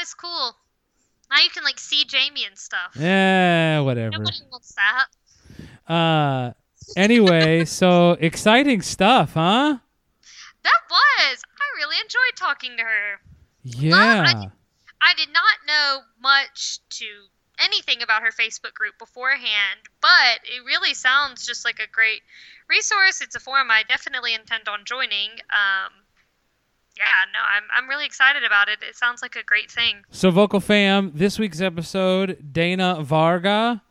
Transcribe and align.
not 0.00 0.02
as 0.02 0.14
cool. 0.14 0.56
Now 1.30 1.42
you 1.42 1.50
can 1.50 1.64
like 1.64 1.78
see 1.78 2.04
Jamie 2.04 2.44
and 2.44 2.58
stuff. 2.58 2.96
Yeah, 2.98 3.80
whatever. 3.80 4.10
Nobody 4.10 4.38
wants 4.50 4.74
that. 4.74 5.92
Uh, 5.92 6.52
anyway, 6.96 7.64
so 7.66 8.12
exciting 8.12 8.82
stuff, 8.82 9.34
huh? 9.34 9.78
That 10.62 10.80
was. 10.90 11.42
I 11.56 11.76
really 11.76 11.96
enjoyed 12.02 12.36
talking 12.36 12.76
to 12.76 12.82
her. 12.82 13.20
Yeah. 13.62 14.44
I 15.02 15.14
did 15.14 15.28
not 15.32 15.66
know 15.66 16.00
much 16.20 16.80
to 16.90 17.06
anything 17.58 18.02
about 18.02 18.22
her 18.22 18.30
Facebook 18.30 18.74
group 18.74 18.98
beforehand, 18.98 19.80
but 20.00 20.40
it 20.44 20.64
really 20.66 20.94
sounds 20.94 21.46
just 21.46 21.64
like 21.64 21.78
a 21.78 21.90
great 21.90 22.22
resource. 22.68 23.20
It's 23.22 23.34
a 23.34 23.40
forum 23.40 23.70
I 23.70 23.82
definitely 23.88 24.34
intend 24.34 24.68
on 24.68 24.80
joining. 24.84 25.30
Um, 25.50 25.92
yeah, 27.00 27.06
no, 27.32 27.40
I'm 27.40 27.64
I'm 27.74 27.88
really 27.88 28.06
excited 28.06 28.44
about 28.44 28.68
it. 28.68 28.78
It 28.88 28.96
sounds 28.96 29.22
like 29.22 29.34
a 29.34 29.42
great 29.42 29.70
thing. 29.70 30.04
So, 30.10 30.30
Vocal 30.30 30.60
Fam, 30.60 31.10
this 31.14 31.38
week's 31.38 31.60
episode, 31.60 32.52
Dana 32.52 33.02
Varga. 33.02 33.82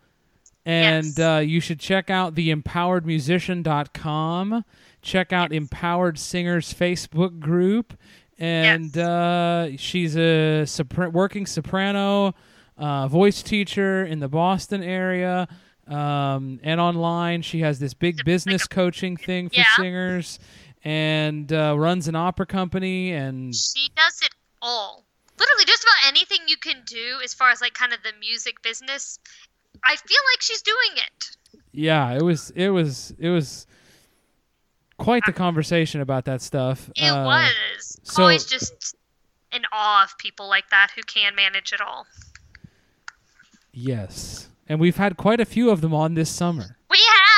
And 0.66 1.06
Yes. 1.06 1.18
uh, 1.18 1.42
you 1.44 1.60
should 1.60 1.80
check 1.80 2.10
out 2.10 2.34
the 2.34 2.54
empoweredmusician.com. 2.54 4.64
Check 5.02 5.32
out 5.32 5.52
Empowered 5.52 6.18
Singers 6.18 6.72
Facebook 6.72 7.40
group. 7.40 7.94
And 8.38 8.94
Yes. 8.94 9.06
uh, 9.06 9.70
she's 9.76 10.16
a 10.16 10.64
sopra- 10.66 11.12
working 11.12 11.46
soprano 11.46 12.34
uh, 12.78 13.08
voice 13.08 13.42
teacher 13.42 14.04
in 14.04 14.20
the 14.20 14.28
Boston 14.28 14.82
area. 14.82 15.48
Um, 15.86 16.60
and 16.62 16.80
online, 16.80 17.42
she 17.42 17.60
has 17.60 17.78
this 17.78 17.94
big 17.94 18.24
business 18.24 18.66
coaching 18.66 19.16
thing 19.16 19.48
for 19.48 19.56
Yeah. 19.56 19.64
singers 19.76 20.38
and 20.84 21.52
uh, 21.52 21.74
runs 21.78 22.08
an 22.08 22.16
opera 22.16 22.46
company. 22.46 23.12
And 23.12 23.54
She 23.54 23.88
does 23.96 24.20
it 24.22 24.30
all. 24.62 25.04
Literally, 25.38 25.64
just 25.64 25.82
about 25.82 26.08
anything 26.08 26.38
you 26.46 26.56
can 26.56 26.82
do 26.86 27.18
as 27.24 27.32
far 27.34 27.50
as 27.50 27.60
like 27.60 27.74
kind 27.74 27.92
of 27.92 28.02
the 28.02 28.12
music 28.20 28.62
business. 28.62 29.18
I 29.84 29.96
feel 29.96 30.18
like 30.32 30.40
she's 30.42 30.62
doing 30.62 30.96
it. 30.96 31.36
yeah 31.72 32.12
it 32.12 32.22
was 32.22 32.50
it 32.50 32.68
was 32.70 33.14
it 33.18 33.30
was 33.30 33.66
quite 34.98 35.22
the 35.24 35.32
conversation 35.32 36.00
about 36.02 36.24
that 36.26 36.42
stuff 36.42 36.90
It 36.96 37.08
Uh, 37.08 37.24
was. 37.24 37.98
So- 38.02 38.22
always 38.22 38.44
just 38.44 38.94
in 39.52 39.62
awe 39.72 40.04
of 40.04 40.18
people 40.18 40.48
like 40.48 40.68
that 40.70 40.88
who 40.94 41.02
can 41.02 41.34
manage 41.34 41.72
it 41.72 41.80
all. 41.80 42.06
yes 43.72 44.48
and 44.68 44.78
we've 44.80 44.96
had 44.96 45.16
quite 45.16 45.40
a 45.40 45.44
few 45.44 45.70
of 45.70 45.80
them 45.80 45.94
on 45.94 46.14
this 46.14 46.28
summer 46.30 46.76
We 46.90 46.98
have, 46.98 47.29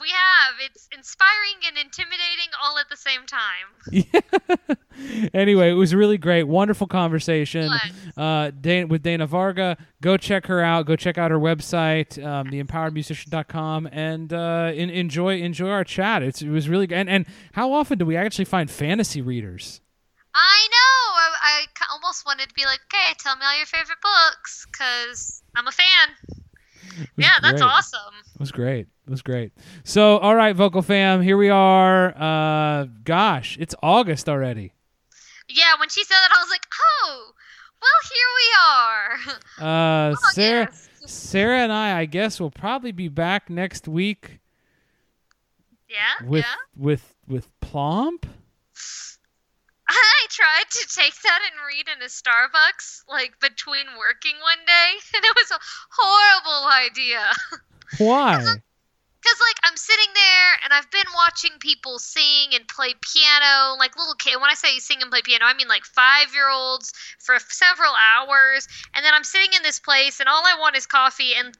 we 0.00 0.08
have. 0.10 0.54
It's 0.60 0.88
inspiring 0.96 1.60
and 1.66 1.78
intimidating 1.78 2.50
all 2.62 2.78
at 2.78 2.88
the 2.88 2.96
same 2.96 3.26
time. 3.26 4.78
anyway 5.34 5.70
it 5.70 5.74
was 5.74 5.94
really 5.94 6.16
great 6.16 6.44
wonderful 6.44 6.86
conversation 6.86 7.70
uh 8.16 8.50
Dana, 8.58 8.86
with 8.86 9.02
dana 9.02 9.26
varga 9.26 9.76
go 10.00 10.16
check 10.16 10.46
her 10.46 10.62
out 10.62 10.86
go 10.86 10.96
check 10.96 11.18
out 11.18 11.30
her 11.30 11.38
website 11.38 12.16
um, 12.24 12.46
theempoweredmusician.com 12.46 13.88
and 13.92 14.32
uh 14.32 14.72
in, 14.74 14.88
enjoy 14.88 15.38
enjoy 15.38 15.68
our 15.68 15.84
chat 15.84 16.22
it's, 16.22 16.40
it 16.40 16.48
was 16.48 16.70
really 16.70 16.90
and 16.90 17.10
and 17.10 17.26
how 17.52 17.74
often 17.74 17.98
do 17.98 18.06
we 18.06 18.16
actually 18.16 18.46
find 18.46 18.70
fantasy 18.70 19.20
readers 19.20 19.82
I 20.36 20.68
know. 20.68 21.16
I, 21.16 21.64
I 21.80 21.86
almost 21.94 22.26
wanted 22.26 22.50
to 22.50 22.54
be 22.54 22.66
like, 22.66 22.80
okay, 22.92 23.14
tell 23.18 23.36
me 23.36 23.42
all 23.46 23.56
your 23.56 23.64
favorite 23.64 23.96
books, 24.02 24.66
cause 24.66 25.42
I'm 25.56 25.66
a 25.66 25.72
fan. 25.72 26.35
Yeah, 27.16 27.30
that's 27.42 27.60
great. 27.60 27.62
awesome. 27.62 28.14
It 28.34 28.40
was 28.40 28.52
great. 28.52 28.86
It 29.06 29.10
was 29.10 29.22
great. 29.22 29.52
So, 29.84 30.18
all 30.18 30.34
right, 30.34 30.54
vocal 30.54 30.82
fam, 30.82 31.22
here 31.22 31.36
we 31.36 31.48
are. 31.48 32.14
Uh, 32.16 32.86
gosh, 33.04 33.56
it's 33.60 33.74
August 33.82 34.28
already. 34.28 34.72
Yeah, 35.48 35.72
when 35.78 35.88
she 35.88 36.02
said 36.04 36.14
that, 36.16 36.30
I 36.36 36.40
was 36.42 36.50
like, 36.50 36.64
oh, 37.04 37.30
well, 37.80 37.90
here 38.12 38.30
we 38.36 39.62
are. 39.68 40.08
Uh, 40.10 40.14
Oh, 40.16 40.28
Sarah. 40.32 40.68
Sarah 41.06 41.58
and 41.60 41.72
I, 41.72 42.00
I 42.00 42.04
guess, 42.04 42.40
will 42.40 42.50
probably 42.50 42.90
be 42.92 43.06
back 43.08 43.48
next 43.48 43.86
week 43.86 44.40
Yeah, 45.88 46.26
with 46.26 46.44
yeah. 46.44 46.54
with 46.76 47.14
with 47.28 47.48
Plomp. 47.60 48.24
I 49.88 50.26
tried 50.30 50.70
to 50.70 50.94
take 50.94 51.20
that 51.22 51.40
and 51.50 51.66
read 51.66 51.88
in 51.88 52.02
a 52.02 52.10
Starbucks, 52.10 53.04
like 53.08 53.38
between 53.40 53.86
working 53.98 54.34
one 54.42 54.64
day, 54.66 54.90
and 55.14 55.24
it 55.24 55.36
was 55.36 55.50
a 55.50 55.60
horrible 55.90 56.68
idea. 56.68 57.22
Why? 57.98 58.56
Because, 59.22 59.40
like, 59.40 59.56
I'm 59.64 59.76
sitting 59.76 60.12
there 60.14 60.50
and 60.62 60.72
I've 60.72 60.88
been 60.92 61.10
watching 61.12 61.50
people 61.58 61.98
sing 61.98 62.54
and 62.54 62.68
play 62.68 62.94
piano, 63.00 63.74
like 63.76 63.98
little 63.98 64.14
kid. 64.14 64.40
When 64.40 64.50
I 64.50 64.54
say 64.54 64.78
sing 64.78 65.02
and 65.02 65.10
play 65.10 65.20
piano, 65.24 65.46
I 65.46 65.54
mean 65.54 65.66
like 65.66 65.84
five 65.84 66.32
year 66.32 66.48
olds 66.48 66.92
for 67.18 67.36
several 67.40 67.90
hours. 67.90 68.68
And 68.94 69.04
then 69.04 69.14
I'm 69.14 69.24
sitting 69.24 69.50
in 69.56 69.64
this 69.64 69.80
place 69.80 70.20
and 70.20 70.28
all 70.28 70.42
I 70.46 70.60
want 70.60 70.76
is 70.76 70.86
coffee. 70.86 71.32
And 71.36 71.58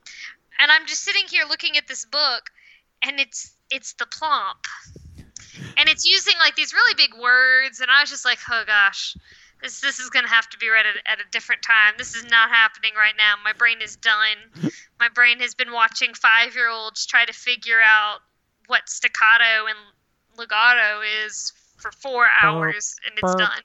and 0.58 0.70
I'm 0.70 0.86
just 0.86 1.02
sitting 1.02 1.24
here 1.28 1.44
looking 1.48 1.76
at 1.76 1.88
this 1.88 2.04
book, 2.04 2.50
and 3.02 3.20
it's 3.20 3.54
it's 3.70 3.94
the 3.94 4.06
plomp, 4.06 4.64
and 5.76 5.88
it's 5.88 6.04
using 6.04 6.34
like 6.38 6.56
these 6.56 6.72
really 6.72 6.94
big 6.94 7.10
words. 7.20 7.80
And 7.80 7.90
I 7.90 8.00
was 8.02 8.10
just 8.10 8.24
like, 8.24 8.38
oh 8.50 8.64
gosh. 8.66 9.16
This, 9.62 9.80
this 9.80 9.98
is 9.98 10.10
gonna 10.10 10.28
have 10.28 10.48
to 10.50 10.58
be 10.58 10.68
read 10.68 10.84
at, 10.86 10.96
at 11.10 11.18
a 11.18 11.30
different 11.30 11.62
time. 11.62 11.94
This 11.96 12.14
is 12.14 12.24
not 12.24 12.50
happening 12.50 12.92
right 12.94 13.14
now. 13.16 13.34
My 13.42 13.52
brain 13.52 13.80
is 13.80 13.96
done. 13.96 14.36
My 15.00 15.08
brain 15.08 15.40
has 15.40 15.54
been 15.54 15.72
watching 15.72 16.14
five 16.14 16.54
year 16.54 16.68
olds 16.68 17.06
try 17.06 17.24
to 17.24 17.32
figure 17.32 17.80
out 17.82 18.18
what 18.66 18.88
staccato 18.88 19.66
and 19.66 19.78
legato 20.38 21.00
is 21.24 21.52
for 21.76 21.90
four 21.92 22.26
hours, 22.42 22.96
and 23.06 23.18
it's 23.18 23.34
done. 23.34 23.62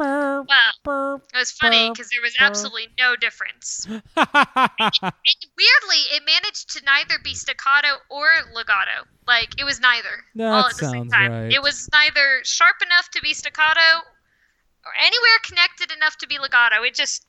Well, 0.00 1.22
it 1.34 1.38
was 1.38 1.50
funny 1.52 1.90
because 1.90 2.08
there 2.10 2.22
was 2.22 2.34
absolutely 2.38 2.88
no 2.98 3.16
difference. 3.16 3.86
And 4.16 5.46
weirdly, 5.56 6.02
it 6.16 6.22
managed 6.26 6.70
to 6.76 6.84
neither 6.84 7.14
be 7.22 7.34
staccato 7.34 7.88
or 8.10 8.26
legato. 8.54 9.06
Like 9.26 9.60
it 9.60 9.64
was 9.64 9.80
neither. 9.80 10.24
That 10.36 10.46
all 10.46 10.66
at 10.66 10.76
the 10.76 10.88
same 10.88 11.08
time. 11.08 11.30
right. 11.32 11.52
It 11.52 11.62
was 11.62 11.88
neither 11.92 12.40
sharp 12.44 12.76
enough 12.82 13.10
to 13.10 13.20
be 13.22 13.34
staccato 13.34 13.80
or 14.84 14.92
anywhere 14.98 15.38
connected 15.46 15.92
enough 15.96 16.16
to 16.18 16.26
be 16.26 16.38
legato. 16.38 16.82
It 16.82 16.94
just 16.94 17.26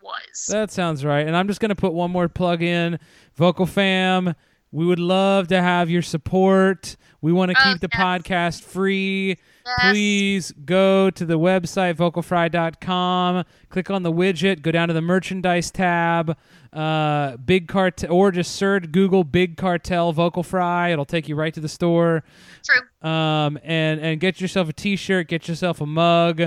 was. 0.00 0.46
That 0.48 0.70
sounds 0.70 1.04
right. 1.04 1.26
And 1.26 1.36
I'm 1.36 1.48
just 1.48 1.60
going 1.60 1.70
to 1.70 1.74
put 1.74 1.92
one 1.92 2.10
more 2.10 2.28
plug 2.28 2.62
in. 2.62 2.98
Vocal 3.34 3.66
Fam, 3.66 4.34
we 4.70 4.86
would 4.86 5.00
love 5.00 5.48
to 5.48 5.60
have 5.60 5.90
your 5.90 6.02
support. 6.02 6.96
We 7.20 7.32
want 7.32 7.50
to 7.50 7.56
Oh, 7.60 7.72
keep 7.72 7.80
the 7.80 7.88
yes. 7.92 8.00
podcast 8.00 8.62
free. 8.62 9.38
Please 9.80 10.52
go 10.64 11.10
to 11.10 11.24
the 11.24 11.38
website, 11.38 11.94
vocalfry.com, 11.94 13.44
click 13.68 13.90
on 13.90 14.02
the 14.02 14.12
widget, 14.12 14.62
go 14.62 14.70
down 14.70 14.88
to 14.88 14.94
the 14.94 15.00
merchandise 15.00 15.70
tab, 15.70 16.36
uh, 16.72 17.36
Big 17.38 17.68
Cartel, 17.68 18.12
or 18.12 18.30
just 18.30 18.54
search 18.54 18.90
Google 18.92 19.24
Big 19.24 19.56
Cartel 19.56 20.12
Vocal 20.12 20.42
Fry. 20.42 20.90
It'll 20.90 21.04
take 21.04 21.28
you 21.28 21.34
right 21.34 21.52
to 21.54 21.60
the 21.60 21.68
store. 21.68 22.22
True. 22.64 23.10
Um, 23.10 23.58
and, 23.64 24.00
and 24.00 24.20
get 24.20 24.40
yourself 24.40 24.68
a 24.68 24.72
t 24.72 24.96
shirt, 24.96 25.28
get 25.28 25.48
yourself 25.48 25.80
a 25.80 25.86
mug, 25.86 26.40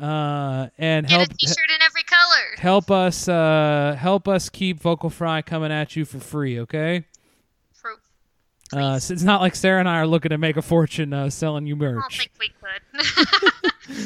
uh, 0.00 0.68
and 0.78 1.06
Get 1.06 1.18
help 1.18 1.30
a 1.30 1.34
T-shirt 1.34 1.70
in 1.74 1.82
every 1.82 2.02
color. 2.04 2.56
help 2.56 2.90
us 2.90 3.28
uh 3.28 3.94
help 3.98 4.26
us 4.26 4.48
keep 4.48 4.80
vocal 4.80 5.10
fry 5.10 5.42
coming 5.42 5.70
at 5.70 5.96
you 5.96 6.06
for 6.06 6.18
free 6.18 6.58
okay. 6.60 7.04
Uh 8.72 8.98
so 8.98 9.12
it's 9.12 9.22
not 9.22 9.40
like 9.40 9.54
sarah 9.54 9.80
and 9.80 9.88
i 9.88 9.98
are 9.98 10.06
looking 10.06 10.30
to 10.30 10.38
make 10.38 10.56
a 10.56 10.62
fortune 10.62 11.12
uh, 11.12 11.28
selling 11.30 11.66
you 11.66 11.76
merch. 11.76 11.96
I 11.96 12.00
don't 12.00 12.12
think 12.12 12.32
we 12.40 12.48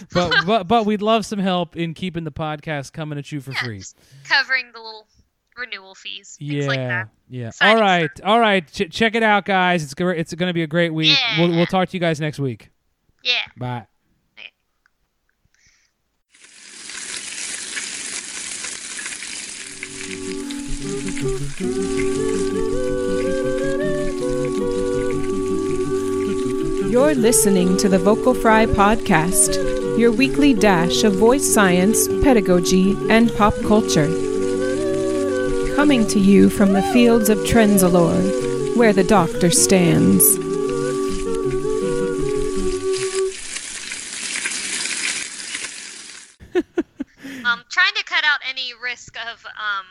could. 0.03 0.07
but 0.13 0.47
but 0.47 0.65
but 0.69 0.87
we'd 0.87 1.03
love 1.03 1.25
some 1.27 1.39
help 1.39 1.77
in 1.77 1.95
keeping 1.95 2.25
the 2.25 2.33
podcast 2.33 2.93
coming 2.93 3.19
at 3.19 3.31
you 3.33 3.41
for 3.41 3.53
Yeah, 3.53 3.63
free 3.65 3.83
covering 4.25 4.67
the 4.73 4.79
little 4.81 5.07
renewal 5.57 5.95
fees, 5.95 6.37
yeah 6.41 6.67
like 6.67 6.77
that. 6.79 7.09
yeah 7.29 7.49
Exciting 7.49 7.77
all 7.77 7.81
right 7.83 8.21
all 8.25 8.41
right 8.41 8.67
Ch- 8.71 8.91
check 8.91 9.15
it 9.15 9.23
out 9.23 9.45
guys 9.45 9.83
it's 9.83 9.95
gonna 9.95 10.11
it's 10.11 10.35
gonna 10.35 10.53
be 10.53 10.63
a 10.63 10.67
great 10.67 10.93
week 10.93 11.17
we'll, 11.39 11.51
Yeah. 11.51 11.57
we'll 11.57 11.67
talk 11.67 11.89
to 11.89 11.97
you 11.97 12.01
guys 12.01 12.21
next 12.21 12.39
week 12.39 12.71
Yeah. 13.23 13.41
bye 13.57 13.87
You're 26.91 27.15
listening 27.15 27.77
to 27.79 27.89
the 27.89 27.99
Vocal 27.99 28.33
Fry 28.33 28.67
Podcast, 28.67 29.99
your 29.99 30.13
weekly 30.13 30.55
dash 30.55 31.05
of 31.05 31.15
voice 31.17 31.45
science, 31.45 32.09
pedagogy, 32.23 32.97
and 33.11 33.33
pop 33.35 33.55
culture. 33.67 34.07
Coming 35.75 36.07
to 36.09 36.19
you 36.19 36.49
from 36.49 36.73
the 36.73 36.83
fields 36.93 37.29
of 37.29 37.39
Trenzalore, 37.39 38.77
where 38.77 38.93
the 38.93 39.05
doctor 39.05 39.51
stands. 39.51 40.39
Um, 47.45 47.63
trying 47.71 47.95
to 47.95 48.03
cut 48.05 48.25
out 48.25 48.41
any 48.49 48.73
risk 48.83 49.17
of 49.31 49.45
um 49.47 49.87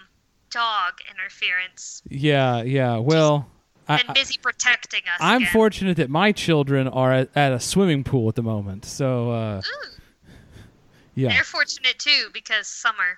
dog 0.51 0.93
interference. 1.09 2.01
yeah 2.09 2.61
yeah 2.63 2.97
well 2.97 3.47
I, 3.87 4.01
Been 4.03 4.13
busy 4.13 4.39
protecting 4.41 5.01
us. 5.01 5.17
i'm 5.19 5.43
again. 5.43 5.53
fortunate 5.53 5.97
that 5.97 6.09
my 6.09 6.31
children 6.31 6.87
are 6.87 7.11
at, 7.13 7.29
at 7.35 7.51
a 7.53 7.59
swimming 7.59 8.03
pool 8.03 8.27
at 8.29 8.35
the 8.35 8.41
moment 8.43 8.83
so 8.85 9.31
uh 9.31 9.61
Ooh, 9.65 9.89
Yeah. 11.15 11.29
They're 11.29 11.43
fortunate 11.43 11.97
too 11.99 12.29
because 12.33 12.67
summer. 12.67 13.17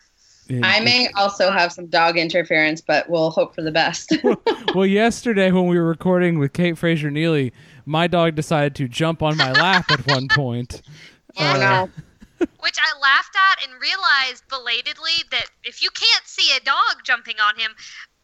It- 0.50 0.64
I 0.64 0.80
may 0.82 1.10
also 1.16 1.52
have 1.52 1.72
some 1.74 1.88
dog 1.88 2.18
interference, 2.18 2.80
but 2.80 3.10
we'll 3.10 3.32
hope 3.32 3.54
for 3.56 3.62
the 3.64 3.72
best. 3.72 4.16
well, 4.76 4.86
yesterday 4.86 5.52
when 5.52 5.66
we 5.68 5.78
were 5.78 5.88
recording 5.88 6.40
with 6.40 6.54
Kate 6.54 6.78
Fraser 6.78 7.10
Neely, 7.12 7.52
my 7.86 8.08
dog 8.08 8.36
decided 8.36 8.74
to 8.76 8.88
jump 8.88 9.22
on 9.24 9.36
my 9.36 9.52
lap 9.52 9.90
at 9.92 10.06
one 10.08 10.28
point. 10.32 10.82
Yeah. 11.36 11.54
oh 11.56 11.60
no. 11.60 12.48
Which 12.60 12.78
I 12.80 13.00
laughed 13.02 13.36
at 13.36 13.68
and 13.68 13.82
realized 13.82 14.44
belatedly 14.48 15.24
that 15.32 15.48
if 15.64 15.82
you 15.82 15.90
can't 15.90 16.26
see 16.28 16.56
a 16.56 16.60
dog 16.64 17.04
jumping 17.04 17.36
on 17.42 17.58
him, 17.60 17.72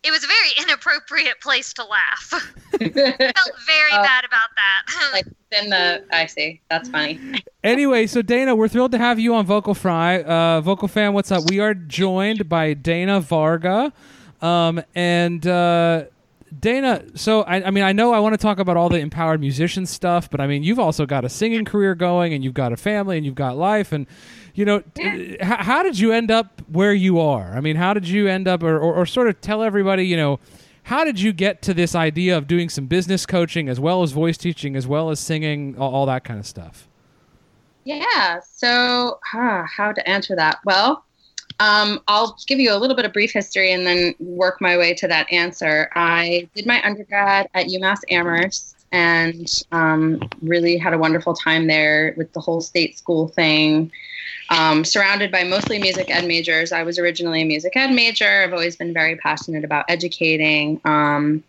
it 0.04 0.12
was 0.12 0.24
a 0.24 0.28
very 0.28 0.50
inappropriate 0.62 1.40
place 1.42 1.74
to 1.74 1.84
laugh. 1.84 2.30
Felt 2.72 3.52
very 3.66 3.92
Uh, 3.92 4.02
bad 4.04 4.26
about 4.26 4.50
that. 4.56 5.10
like 5.14 5.26
in 5.52 5.70
the 5.70 6.04
I 6.12 6.26
see. 6.26 6.62
That's 6.70 6.90
funny. 6.90 7.20
Anyway, 7.64 8.08
so 8.08 8.22
Dana, 8.22 8.56
we're 8.56 8.68
thrilled 8.68 8.92
to 8.94 8.98
have 8.98 9.20
you 9.20 9.36
on 9.36 9.46
Vocal 9.46 9.74
Fry. 9.74 10.22
Uh, 10.22 10.62
Vocal 10.62 10.88
Fam, 10.88 11.14
what's 11.14 11.32
up? 11.32 11.50
We 11.50 11.60
are 11.60 11.74
joined 11.74 12.50
by 12.50 12.74
Dana 12.74 13.20
Varga. 13.20 13.94
Um, 14.42 14.82
and 14.94 15.46
uh, 15.48 16.06
Dana, 16.60 17.04
so 17.16 17.42
I, 17.44 17.68
I 17.68 17.72
mean, 17.72 17.84
I 17.84 17.94
know 17.94 18.14
I 18.14 18.20
want 18.20 18.34
to 18.34 18.38
talk 18.38 18.60
about 18.60 18.78
all 18.78 18.90
the 18.90 19.00
empowered 19.00 19.40
musician 19.40 19.86
stuff, 19.86 20.30
but 20.30 20.42
I 20.42 20.48
mean, 20.48 20.64
you've 20.64 20.80
also 20.80 21.06
got 21.06 21.26
a 21.26 21.30
singing 21.30 21.66
career 21.66 21.96
going, 21.96 22.34
and 22.34 22.44
you've 22.44 22.54
got 22.54 22.74
a 22.74 22.78
family, 22.78 23.18
and 23.18 23.26
you've 23.26 23.36
got 23.36 23.58
life, 23.58 23.92
and 23.92 24.08
you 24.54 24.66
know, 24.66 24.82
t- 24.94 25.04
h- 25.04 25.40
how 25.42 25.84
did 25.84 25.98
you 25.98 26.12
end 26.12 26.30
up 26.30 26.62
where 26.68 26.94
you 26.94 27.20
are? 27.20 27.54
I 27.56 27.60
mean, 27.60 27.76
how 27.76 27.94
did 27.94 28.08
you 28.08 28.28
end 28.28 28.48
up, 28.48 28.62
or, 28.62 28.78
or, 28.78 28.94
or 28.94 29.06
sort 29.06 29.28
of 29.28 29.42
tell 29.42 29.64
everybody, 29.64 30.06
you 30.06 30.18
know, 30.18 30.40
how 30.84 31.04
did 31.04 31.20
you 31.20 31.34
get 31.34 31.62
to 31.64 31.74
this 31.74 31.96
idea 31.96 32.38
of 32.38 32.48
doing 32.48 32.70
some 32.70 32.86
business 32.86 33.26
coaching 33.26 33.70
as 33.70 33.80
well 33.80 34.04
as 34.04 34.12
voice 34.12 34.38
teaching, 34.38 34.76
as 34.76 34.86
well 34.86 35.10
as 35.10 35.20
singing, 35.20 35.78
all, 35.78 35.94
all 35.94 36.06
that 36.06 36.24
kind 36.24 36.40
of 36.40 36.46
stuff? 36.46 36.88
Yeah. 37.86 38.40
So, 38.42 39.20
huh, 39.32 39.64
how 39.64 39.92
to 39.92 40.10
answer 40.10 40.36
that? 40.36 40.60
Well, 40.66 41.04
um, 41.60 42.02
I'll 42.08 42.38
give 42.48 42.60
you 42.60 42.74
a 42.74 42.78
little 42.78 42.96
bit 42.96 43.06
of 43.06 43.14
brief 43.14 43.32
history 43.32 43.72
and 43.72 43.86
then 43.86 44.16
work 44.20 44.60
my 44.62 44.78
way 44.78 44.94
to 44.96 45.08
that 45.08 45.32
answer. 45.32 45.90
I 45.96 46.48
did 46.56 46.66
my 46.66 46.84
undergrad 46.84 47.50
at 47.54 47.68
UMass 47.68 48.00
Amherst 48.10 48.86
and 48.92 49.48
um, 49.72 50.22
really 50.42 50.78
had 50.78 50.94
a 50.94 50.98
wonderful 50.98 51.34
time 51.34 51.68
there 51.68 52.14
with 52.16 52.32
the 52.34 52.40
whole 52.40 52.62
state 52.62 52.98
school 52.98 53.28
thing. 53.28 53.92
Um, 54.50 54.86
surrounded 54.86 55.32
by 55.32 55.44
mostly 55.44 55.80
music 55.80 56.12
ed 56.12 56.28
majors. 56.28 56.72
I 56.72 56.84
was 56.84 57.00
originally 57.00 57.42
a 57.42 57.46
music 57.46 57.76
ed 57.76 57.92
major. 57.92 58.44
I've 58.44 58.54
always 58.54 58.76
been 58.76 58.94
very 58.94 59.16
passionate 59.16 59.64
about 59.64 59.86
educating. 59.90 60.80
Um, 60.86 61.44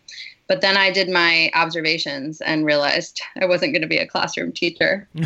but 0.47 0.61
then 0.61 0.77
I 0.77 0.91
did 0.91 1.09
my 1.09 1.51
observations 1.55 2.41
and 2.41 2.65
realized 2.65 3.21
I 3.41 3.47
wasn't 3.47 3.73
going 3.73 3.83
to 3.83 3.89
be 3.89 3.99
a 3.99 4.07
classroom 4.07 4.53
teacher. 4.53 5.09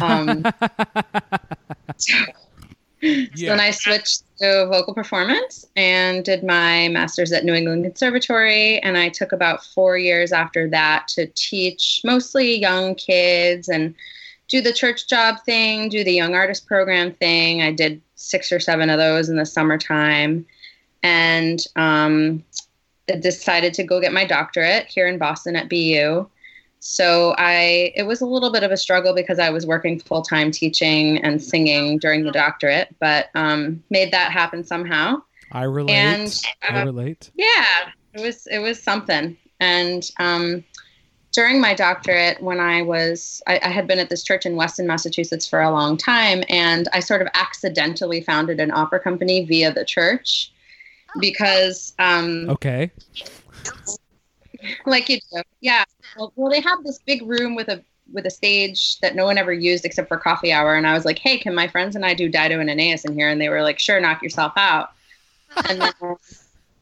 Um, 3.02 3.28
so 3.34 3.46
then 3.46 3.60
I 3.60 3.70
switched 3.70 4.22
to 4.38 4.66
vocal 4.66 4.94
performance 4.94 5.66
and 5.76 6.24
did 6.24 6.42
my 6.44 6.88
master's 6.88 7.32
at 7.32 7.44
New 7.44 7.54
England 7.54 7.84
Conservatory. 7.84 8.78
And 8.80 8.96
I 8.96 9.08
took 9.08 9.32
about 9.32 9.64
four 9.64 9.96
years 9.96 10.32
after 10.32 10.68
that 10.70 11.08
to 11.08 11.26
teach 11.34 12.00
mostly 12.04 12.54
young 12.54 12.94
kids 12.94 13.68
and 13.68 13.94
do 14.48 14.60
the 14.60 14.72
church 14.72 15.08
job 15.08 15.36
thing, 15.44 15.88
do 15.88 16.02
the 16.02 16.12
young 16.12 16.34
artist 16.34 16.66
program 16.66 17.12
thing. 17.12 17.62
I 17.62 17.72
did 17.72 18.00
six 18.14 18.50
or 18.50 18.60
seven 18.60 18.90
of 18.90 18.98
those 18.98 19.28
in 19.28 19.36
the 19.36 19.46
summertime. 19.46 20.46
And 21.02 21.64
um, 21.76 22.42
decided 23.16 23.74
to 23.74 23.84
go 23.84 24.00
get 24.00 24.12
my 24.12 24.24
doctorate 24.24 24.86
here 24.86 25.06
in 25.06 25.18
Boston 25.18 25.56
at 25.56 25.68
BU. 25.68 26.28
So 26.80 27.34
I 27.38 27.92
it 27.96 28.04
was 28.04 28.20
a 28.20 28.26
little 28.26 28.52
bit 28.52 28.62
of 28.62 28.70
a 28.70 28.76
struggle 28.76 29.14
because 29.14 29.38
I 29.38 29.50
was 29.50 29.66
working 29.66 29.98
full 29.98 30.22
time 30.22 30.50
teaching 30.50 31.18
and 31.18 31.42
singing 31.42 31.98
during 31.98 32.24
the 32.24 32.32
doctorate, 32.32 32.94
but 33.00 33.28
um, 33.34 33.82
made 33.90 34.12
that 34.12 34.32
happen 34.32 34.64
somehow. 34.64 35.22
I 35.52 35.64
relate. 35.64 35.94
And, 35.94 36.42
I 36.62 36.80
uh, 36.80 36.84
relate. 36.84 37.30
Yeah, 37.34 37.90
it 38.14 38.20
was 38.20 38.46
it 38.46 38.58
was 38.58 38.82
something. 38.82 39.36
And 39.60 40.08
um, 40.20 40.64
during 41.32 41.60
my 41.60 41.74
doctorate, 41.74 42.42
when 42.42 42.60
I 42.60 42.82
was 42.82 43.42
I, 43.46 43.60
I 43.62 43.68
had 43.68 43.86
been 43.86 43.98
at 43.98 44.08
this 44.08 44.22
church 44.22 44.46
in 44.46 44.56
Weston, 44.56 44.86
Massachusetts 44.86 45.48
for 45.48 45.60
a 45.60 45.70
long 45.70 45.96
time, 45.96 46.42
and 46.48 46.88
I 46.92 47.00
sort 47.00 47.22
of 47.22 47.28
accidentally 47.34 48.20
founded 48.20 48.60
an 48.60 48.70
opera 48.70 49.00
company 49.00 49.44
via 49.44 49.72
the 49.72 49.84
church 49.84 50.52
because 51.20 51.92
um, 51.98 52.48
Okay. 52.50 52.90
like 54.86 55.08
you 55.08 55.18
do. 55.32 55.42
Yeah. 55.60 55.84
Well, 56.16 56.32
well, 56.36 56.50
they 56.50 56.60
have 56.60 56.82
this 56.84 56.98
big 56.98 57.22
room 57.22 57.54
with 57.54 57.68
a 57.68 57.82
with 58.12 58.26
a 58.26 58.30
stage 58.30 58.98
that 59.00 59.14
no 59.14 59.24
one 59.24 59.38
ever 59.38 59.52
used 59.52 59.84
except 59.84 60.08
for 60.08 60.16
coffee 60.16 60.52
hour. 60.52 60.74
And 60.74 60.86
I 60.86 60.94
was 60.94 61.04
like, 61.04 61.18
hey, 61.18 61.38
can 61.38 61.54
my 61.54 61.68
friends 61.68 61.94
and 61.94 62.04
I 62.04 62.14
do 62.14 62.28
Dido 62.28 62.60
and 62.60 62.70
Aeneas 62.70 63.04
in 63.04 63.14
here? 63.14 63.28
And 63.28 63.40
they 63.40 63.48
were 63.48 63.62
like, 63.62 63.78
sure, 63.78 64.00
knock 64.00 64.22
yourself 64.22 64.52
out. 64.56 64.92
And 65.68 65.80
then 65.80 65.92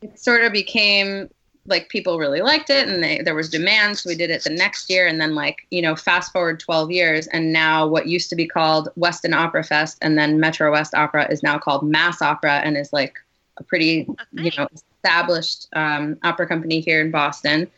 it 0.02 0.19
sort 0.19 0.43
of 0.43 0.52
became 0.52 1.28
like 1.69 1.88
people 1.88 2.19
really 2.19 2.43
liked 2.43 2.70
it 2.70 2.88
and 2.88 3.02
they, 3.02 3.20
there 3.23 3.34
was 3.34 3.50
demand. 3.50 3.99
So 3.99 4.08
we 4.08 4.14
did 4.14 4.31
it 4.31 4.44
the 4.44 4.50
next 4.50 4.88
year. 4.88 5.08
And 5.08 5.20
then, 5.20 5.34
like, 5.34 5.67
you 5.70 5.82
know, 5.82 5.96
fast 5.96 6.32
forward 6.32 6.61
12 6.61 6.93
years. 6.93 7.26
And 7.28 7.52
now 7.52 7.87
what 7.87 8.06
used 8.06 8.31
to 8.31 8.37
be 8.37 8.46
called 8.46 8.88
Weston 8.94 9.34
Opera 9.34 9.64
Fest 9.64 9.99
and 10.02 10.17
then 10.17 10.38
Metro 10.38 10.70
West 10.70 10.94
Opera 10.94 11.26
is 11.31 11.43
now 11.43 11.58
called 11.58 11.82
Mass 11.82 12.23
Opera 12.23 12.58
and 12.58 12.76
is 12.76 12.93
like 12.93 13.19
a 13.56 13.64
pretty, 13.64 14.06
you 14.32 14.50
know, 14.56 14.69
established 15.02 15.67
um, 15.75 16.17
opera 16.23 16.46
company 16.46 16.81
here 16.81 17.00
in 17.00 17.11
Boston 17.11 17.69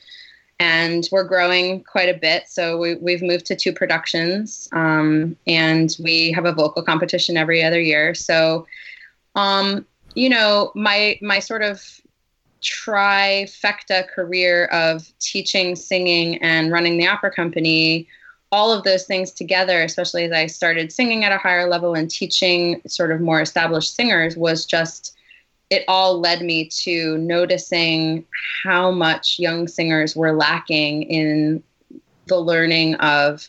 and 0.61 1.09
we're 1.13 1.25
growing 1.25 1.85
quite 1.85 2.09
a 2.09 2.19
bit. 2.19 2.49
So 2.49 2.79
we, 2.79 2.97
we've 2.97 3.23
moved 3.23 3.47
to 3.47 3.57
two 3.57 3.73
productions, 3.73 4.69
um, 4.73 5.37
and 5.47 5.97
we 6.03 6.33
have 6.33 6.47
a 6.47 6.53
vocal 6.53 6.83
competition 6.83 7.37
every 7.37 7.63
other 7.63 7.81
year. 7.81 8.15
So, 8.15 8.67
um, 9.35 9.87
you 10.15 10.29
know, 10.29 10.73
my 10.75 11.19
my 11.23 11.39
sort 11.39 11.63
of 11.63 12.01
trifecta 12.61 14.09
career 14.09 14.65
of 14.67 15.13
teaching, 15.21 15.77
singing, 15.77 16.43
and 16.43 16.73
running 16.73 16.99
the 16.99 17.07
opera 17.07 17.31
company. 17.31 18.09
All 18.51 18.73
of 18.73 18.83
those 18.83 19.05
things 19.05 19.31
together, 19.31 19.83
especially 19.83 20.25
as 20.25 20.33
I 20.33 20.47
started 20.47 20.91
singing 20.91 21.23
at 21.23 21.33
a 21.33 21.39
higher 21.39 21.69
level 21.69 21.95
and 21.95 22.11
teaching 22.11 22.81
sort 22.87 23.13
of 23.13 23.21
more 23.21 23.43
established 23.43 23.95
singers, 23.95 24.39
was 24.39 24.65
just 24.65 25.18
it 25.71 25.85
all 25.87 26.19
led 26.19 26.43
me 26.43 26.67
to 26.67 27.19
noticing 27.19 28.25
how 28.65 28.91
much 28.91 29.39
young 29.39 29.69
singers 29.69 30.17
were 30.17 30.33
lacking 30.33 31.03
in 31.05 31.63
the 32.27 32.39
learning 32.39 32.95
of 32.97 33.49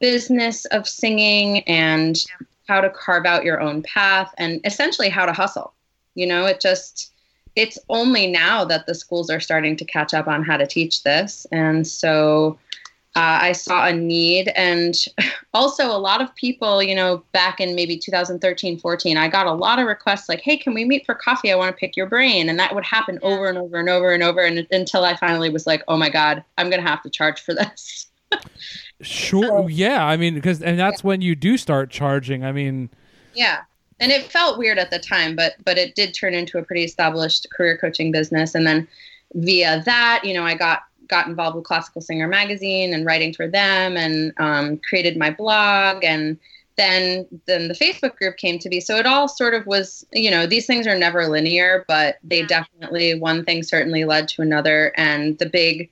business 0.00 0.64
of 0.66 0.88
singing 0.88 1.60
and 1.64 2.24
how 2.68 2.80
to 2.80 2.90
carve 2.90 3.26
out 3.26 3.44
your 3.44 3.60
own 3.60 3.82
path 3.82 4.32
and 4.38 4.60
essentially 4.64 5.08
how 5.08 5.26
to 5.26 5.32
hustle. 5.32 5.72
You 6.14 6.26
know, 6.26 6.46
it 6.46 6.60
just 6.60 7.12
it's 7.54 7.78
only 7.88 8.26
now 8.26 8.64
that 8.64 8.86
the 8.86 8.94
schools 8.94 9.28
are 9.28 9.40
starting 9.40 9.76
to 9.76 9.84
catch 9.84 10.14
up 10.14 10.26
on 10.26 10.42
how 10.42 10.56
to 10.56 10.66
teach 10.66 11.02
this. 11.02 11.46
And 11.52 11.86
so 11.86 12.58
uh, 13.14 13.38
I 13.42 13.52
saw 13.52 13.86
a 13.86 13.92
need. 13.92 14.48
And 14.56 14.94
also, 15.54 15.86
a 15.86 15.98
lot 15.98 16.22
of 16.22 16.34
people, 16.34 16.82
you 16.82 16.94
know, 16.94 17.22
back 17.32 17.60
in 17.60 17.74
maybe 17.74 17.98
2013, 17.98 18.78
14, 18.78 19.16
I 19.16 19.28
got 19.28 19.46
a 19.46 19.52
lot 19.52 19.78
of 19.78 19.86
requests 19.86 20.28
like, 20.28 20.40
hey, 20.40 20.56
can 20.56 20.72
we 20.72 20.84
meet 20.84 21.04
for 21.04 21.14
coffee? 21.14 21.52
I 21.52 21.56
want 21.56 21.74
to 21.74 21.78
pick 21.78 21.96
your 21.96 22.06
brain. 22.06 22.48
And 22.48 22.58
that 22.58 22.74
would 22.74 22.84
happen 22.84 23.18
over 23.22 23.48
and 23.48 23.58
over 23.58 23.78
and 23.78 23.88
over 23.88 24.10
and 24.10 24.22
over. 24.22 24.40
And 24.40 24.66
until 24.70 25.04
I 25.04 25.16
finally 25.16 25.50
was 25.50 25.66
like, 25.66 25.82
oh 25.88 25.96
my 25.96 26.08
God, 26.08 26.42
I'm 26.56 26.70
going 26.70 26.82
to 26.82 26.88
have 26.88 27.02
to 27.02 27.10
charge 27.10 27.40
for 27.40 27.54
this. 27.54 28.06
Sure. 29.02 29.68
Yeah. 29.68 30.06
I 30.06 30.16
mean, 30.16 30.34
because 30.34 30.62
and 30.62 30.78
that's 30.78 31.02
when 31.02 31.22
you 31.22 31.34
do 31.34 31.56
start 31.56 31.90
charging. 31.90 32.44
I 32.44 32.52
mean, 32.52 32.88
yeah. 33.34 33.62
And 33.98 34.12
it 34.12 34.30
felt 34.30 34.58
weird 34.58 34.78
at 34.78 34.90
the 34.90 34.98
time, 35.00 35.34
but 35.34 35.54
but 35.64 35.76
it 35.76 35.96
did 35.96 36.14
turn 36.14 36.34
into 36.34 36.58
a 36.58 36.62
pretty 36.62 36.84
established 36.84 37.48
career 37.50 37.76
coaching 37.76 38.12
business. 38.12 38.54
And 38.54 38.64
then 38.64 38.86
via 39.34 39.82
that, 39.84 40.22
you 40.24 40.34
know, 40.34 40.44
I 40.44 40.54
got 40.54 40.82
got 41.12 41.26
involved 41.26 41.54
with 41.54 41.64
Classical 41.64 42.00
Singer 42.00 42.26
magazine 42.26 42.94
and 42.94 43.04
writing 43.04 43.34
for 43.34 43.46
them, 43.46 43.96
and 43.98 44.32
um, 44.38 44.78
created 44.78 45.18
my 45.18 45.30
blog, 45.30 46.02
and 46.02 46.38
then 46.76 47.26
then 47.46 47.68
the 47.68 47.74
Facebook 47.74 48.16
group 48.16 48.38
came 48.38 48.58
to 48.58 48.70
be. 48.70 48.80
So 48.80 48.96
it 48.96 49.06
all 49.06 49.28
sort 49.28 49.52
of 49.52 49.66
was, 49.66 50.06
you 50.12 50.30
know, 50.30 50.46
these 50.46 50.66
things 50.66 50.86
are 50.86 50.96
never 50.96 51.28
linear, 51.28 51.84
but 51.86 52.16
they 52.24 52.46
definitely 52.46 53.12
one 53.18 53.44
thing 53.44 53.62
certainly 53.62 54.06
led 54.06 54.26
to 54.28 54.42
another, 54.42 54.92
and 54.96 55.38
the 55.38 55.46
big 55.46 55.90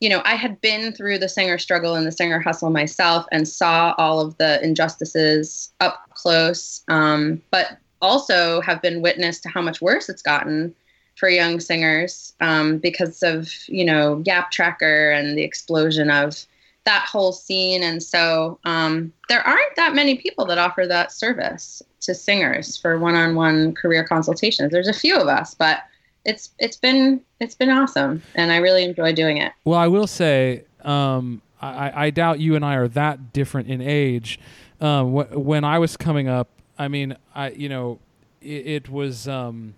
you 0.00 0.08
know, 0.08 0.20
I 0.24 0.34
had 0.34 0.60
been 0.60 0.92
through 0.92 1.18
the 1.18 1.28
singer 1.28 1.58
struggle 1.58 1.94
and 1.94 2.04
the 2.04 2.10
singer 2.10 2.40
hustle 2.40 2.70
myself 2.70 3.24
and 3.30 3.46
saw 3.46 3.94
all 3.98 4.18
of 4.18 4.36
the 4.36 4.60
injustices 4.60 5.72
up 5.78 6.10
close, 6.14 6.82
um, 6.88 7.40
but 7.52 7.78
also 8.00 8.60
have 8.62 8.82
been 8.82 9.00
witness 9.00 9.38
to 9.42 9.48
how 9.48 9.62
much 9.62 9.80
worse 9.80 10.08
it's 10.08 10.20
gotten 10.20 10.74
for 11.16 11.28
young 11.28 11.60
singers 11.60 12.32
um, 12.40 12.78
because 12.78 13.22
of, 13.22 13.52
you 13.68 13.84
know, 13.84 14.22
YAP 14.24 14.50
Tracker 14.50 15.10
and 15.10 15.36
the 15.36 15.42
explosion 15.42 16.10
of 16.10 16.46
that 16.84 17.06
whole 17.06 17.32
scene. 17.32 17.82
And 17.82 18.02
so 18.02 18.58
um, 18.64 19.12
there 19.28 19.46
aren't 19.46 19.76
that 19.76 19.94
many 19.94 20.16
people 20.16 20.44
that 20.46 20.58
offer 20.58 20.86
that 20.86 21.12
service 21.12 21.82
to 22.00 22.14
singers 22.14 22.76
for 22.76 22.98
one 22.98 23.14
on 23.14 23.34
one 23.34 23.74
career 23.74 24.04
consultations. 24.04 24.72
There's 24.72 24.88
a 24.88 24.92
few 24.92 25.16
of 25.16 25.28
us, 25.28 25.54
but 25.54 25.84
it's 26.24 26.50
it's 26.58 26.76
been 26.76 27.20
it's 27.40 27.54
been 27.54 27.70
awesome 27.70 28.22
and 28.36 28.52
I 28.52 28.56
really 28.58 28.84
enjoy 28.84 29.12
doing 29.12 29.38
it. 29.38 29.52
well, 29.64 29.78
I 29.78 29.88
will 29.88 30.06
say, 30.06 30.64
um, 30.82 31.42
I, 31.60 32.06
I 32.06 32.10
doubt 32.10 32.38
you 32.38 32.54
and 32.56 32.64
I 32.64 32.74
are 32.74 32.88
that 32.88 33.32
different 33.32 33.68
in 33.68 33.80
age. 33.80 34.38
Um, 34.80 35.12
wh- 35.12 35.36
when 35.36 35.64
I 35.64 35.78
was 35.78 35.96
coming 35.96 36.28
up, 36.28 36.48
I 36.78 36.88
mean, 36.88 37.16
I 37.34 37.50
you 37.50 37.68
know, 37.68 37.98
it, 38.40 38.66
it 38.66 38.88
was. 38.88 39.28
Um, 39.28 39.74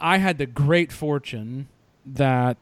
I 0.00 0.18
had 0.18 0.38
the 0.38 0.46
great 0.46 0.92
fortune 0.92 1.68
that, 2.06 2.56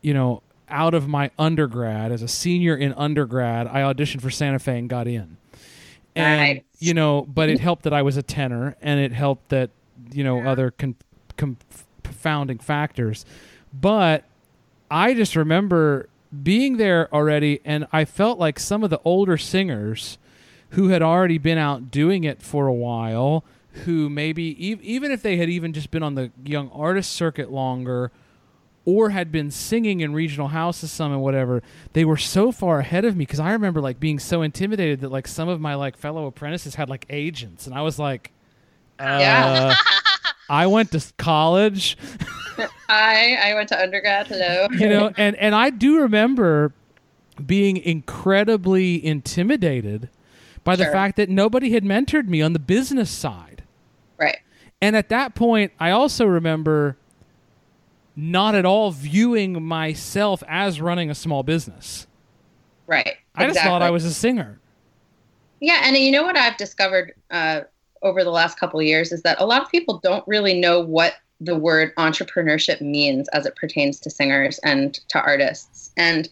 you 0.00 0.14
know, 0.14 0.42
out 0.68 0.94
of 0.94 1.08
my 1.08 1.30
undergrad 1.38 2.12
as 2.12 2.22
a 2.22 2.28
senior 2.28 2.76
in 2.76 2.92
undergrad, 2.94 3.66
I 3.66 3.80
auditioned 3.80 4.20
for 4.20 4.30
Santa 4.30 4.58
Fe 4.58 4.78
and 4.78 4.88
got 4.88 5.08
in. 5.08 5.36
And 6.14 6.62
you 6.78 6.94
know, 6.94 7.22
but 7.22 7.48
it 7.48 7.60
helped 7.60 7.84
that 7.84 7.92
I 7.92 8.02
was 8.02 8.16
a 8.16 8.22
tenor, 8.22 8.76
and 8.80 9.00
it 9.00 9.12
helped 9.12 9.50
that 9.50 9.70
you 10.12 10.24
know 10.24 10.42
other 10.42 10.72
con- 10.72 10.96
confounding 11.36 12.58
factors. 12.58 13.24
But 13.72 14.24
I 14.90 15.14
just 15.14 15.36
remember 15.36 16.08
being 16.42 16.76
there 16.76 17.12
already, 17.14 17.60
and 17.64 17.86
I 17.92 18.04
felt 18.04 18.38
like 18.38 18.58
some 18.58 18.82
of 18.82 18.90
the 18.90 19.00
older 19.04 19.36
singers 19.36 20.18
who 20.70 20.88
had 20.88 21.02
already 21.02 21.38
been 21.38 21.58
out 21.58 21.90
doing 21.90 22.24
it 22.24 22.42
for 22.42 22.66
a 22.66 22.72
while, 22.72 23.44
who 23.84 24.10
maybe 24.10 24.72
ev- 24.72 24.82
even 24.82 25.10
if 25.12 25.22
they 25.22 25.36
had 25.36 25.48
even 25.48 25.72
just 25.72 25.90
been 25.90 26.02
on 26.02 26.14
the 26.14 26.30
young 26.44 26.68
artist 26.70 27.12
circuit 27.12 27.50
longer, 27.50 28.10
or 28.84 29.10
had 29.10 29.30
been 29.30 29.50
singing 29.50 30.00
in 30.00 30.12
regional 30.12 30.48
houses 30.48 30.90
some 30.90 31.12
and 31.12 31.20
whatever, 31.22 31.62
they 31.92 32.04
were 32.04 32.16
so 32.16 32.50
far 32.50 32.80
ahead 32.80 33.04
of 33.04 33.14
me 33.16 33.24
because 33.26 33.38
I 33.40 33.52
remember 33.52 33.80
like 33.80 34.00
being 34.00 34.18
so 34.18 34.42
intimidated 34.42 35.00
that 35.02 35.10
like 35.12 35.28
some 35.28 35.48
of 35.48 35.60
my 35.60 35.74
like 35.74 35.96
fellow 35.96 36.26
apprentices 36.26 36.74
had 36.76 36.88
like 36.88 37.06
agents, 37.10 37.66
and 37.66 37.74
I 37.74 37.82
was 37.82 37.98
like, 37.98 38.32
uh, 38.98 39.18
Yeah. 39.20 39.74
I 40.48 40.66
went 40.66 40.90
to 40.92 41.04
college. 41.16 41.96
I 42.88 43.38
I 43.42 43.54
went 43.54 43.68
to 43.68 43.80
undergrad. 43.80 44.26
Hello. 44.26 44.66
you 44.72 44.88
know 44.88 45.12
and 45.16 45.34
and 45.36 45.54
i 45.54 45.70
do 45.70 46.00
remember 46.00 46.72
being 47.46 47.76
incredibly 47.78 49.02
intimidated 49.04 50.10
by 50.64 50.76
the 50.76 50.84
fact 50.86 51.16
that 51.16 51.30
nobody 51.30 51.70
had 51.70 51.84
mentored 51.84 52.26
me 52.28 52.42
on 52.42 52.52
the 52.52 52.58
business 52.58 53.10
side. 53.10 53.49
And 54.80 54.96
at 54.96 55.08
that 55.08 55.34
point 55.34 55.72
i 55.78 55.90
also 55.90 56.24
remember 56.26 56.96
not 58.16 58.54
at 58.54 58.64
all 58.64 58.90
viewing 58.90 59.62
myself 59.62 60.42
as 60.48 60.80
running 60.80 61.10
a 61.10 61.14
small 61.14 61.42
business 61.42 62.06
Right. 62.86 63.14
i 63.34 63.46
just 63.46 63.60
thought 63.60 63.82
i 63.82 63.90
was 63.90 64.04
a 64.04 64.12
singer 64.12 64.58
Yeah, 65.60 65.82
and 65.84 65.96
you 65.96 66.10
know 66.10 66.22
what 66.22 66.38
I've 66.38 66.56
discovered 66.56 67.12
uh, 67.30 67.62
over 68.02 68.24
the 68.24 68.30
last 68.30 68.58
couple 68.58 68.80
of 68.80 68.86
years 68.86 69.12
is 69.12 69.20
that 69.22 69.38
a 69.40 69.44
lot 69.44 69.62
of 69.62 69.70
people 69.70 70.00
don't 70.02 70.26
really 70.26 70.58
know 70.58 70.80
what 70.80 71.14
the 71.40 71.54
word 71.54 71.94
entrepreneurship 71.96 72.80
means 72.80 73.28
as 73.28 73.44
it 73.46 73.54
pertains 73.56 74.00
to 74.00 74.10
singers 74.10 74.58
and 74.64 74.94
to 75.08 75.20
artists. 75.20 75.90
And 75.98 76.28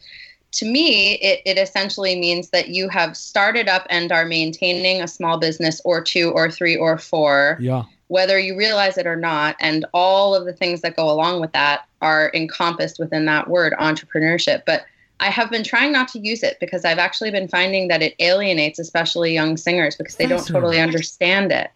to 0.53 0.65
me, 0.65 1.17
it, 1.17 1.43
it 1.45 1.59
essentially 1.59 2.19
means 2.19 2.49
that 2.51 2.69
you 2.71 2.89
have 2.89 3.17
started 3.19 3.69
up 3.69 3.87
and 3.91 4.11
are 4.11 4.25
maintaining 4.25 5.03
a 5.03 5.09
small 5.09 5.39
business 5.39 5.81
or 5.85 6.03
two 6.03 6.31
or 6.31 6.51
three 6.51 6.77
or 6.77 6.97
four, 6.97 7.59
yeah 7.61 7.83
whether 8.09 8.39
you 8.39 8.57
realize 8.57 8.99
it 8.99 9.07
or 9.07 9.17
not. 9.17 9.57
And 9.61 9.87
all 9.95 10.35
of 10.35 10.45
the 10.45 10.53
things 10.53 10.81
that 10.81 10.97
go 10.97 11.09
along 11.11 11.41
with 11.41 11.53
that 11.53 11.87
are 12.03 12.31
encompassed 12.35 12.99
within 12.99 13.25
that 13.27 13.49
word 13.49 13.75
entrepreneurship. 13.79 14.63
But 14.67 14.85
I 15.21 15.31
have 15.31 15.51
been 15.51 15.65
trying 15.65 15.93
not 15.93 16.09
to 16.09 16.19
use 16.19 16.43
it 16.43 16.59
because 16.61 16.85
I've 16.85 16.99
actually 16.99 17.31
been 17.31 17.49
finding 17.49 17.89
that 17.89 18.03
it 18.03 18.15
alienates, 18.19 18.79
especially 18.79 19.33
young 19.35 19.57
singers, 19.57 19.97
because 19.97 20.17
they 20.17 20.27
don't 20.27 20.39
Fascinating. 20.39 20.61
totally 20.61 20.81
understand 20.81 21.53
it. 21.53 21.71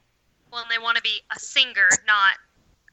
Well, 0.52 0.62
and 0.62 0.70
they 0.70 0.82
want 0.82 0.96
to 0.96 1.02
be 1.02 1.22
a 1.34 1.38
singer, 1.38 1.88
not. 2.06 2.36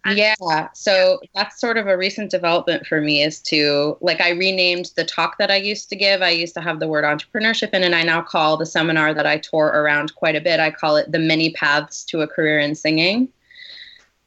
Yeah. 0.05 0.69
So 0.73 1.19
that's 1.35 1.59
sort 1.59 1.77
of 1.77 1.87
a 1.87 1.97
recent 1.97 2.31
development 2.31 2.87
for 2.87 3.01
me 3.01 3.21
is 3.21 3.39
to, 3.41 3.97
like, 4.01 4.21
I 4.21 4.29
renamed 4.29 4.91
the 4.95 5.03
talk 5.05 5.37
that 5.37 5.51
I 5.51 5.57
used 5.57 5.89
to 5.89 5.95
give. 5.95 6.21
I 6.21 6.29
used 6.29 6.53
to 6.55 6.61
have 6.61 6.79
the 6.79 6.87
word 6.87 7.03
entrepreneurship 7.03 7.73
in, 7.73 7.83
and 7.83 7.93
I 7.93 8.03
now 8.03 8.21
call 8.21 8.57
the 8.57 8.65
seminar 8.65 9.13
that 9.13 9.27
I 9.27 9.37
tour 9.37 9.67
around 9.67 10.15
quite 10.15 10.35
a 10.35 10.41
bit, 10.41 10.59
I 10.59 10.71
call 10.71 10.95
it 10.95 11.11
the 11.11 11.19
many 11.19 11.51
paths 11.51 12.03
to 12.05 12.21
a 12.21 12.27
career 12.27 12.59
in 12.59 12.75
singing. 12.75 13.29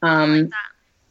Um, 0.01 0.43
like. 0.43 0.51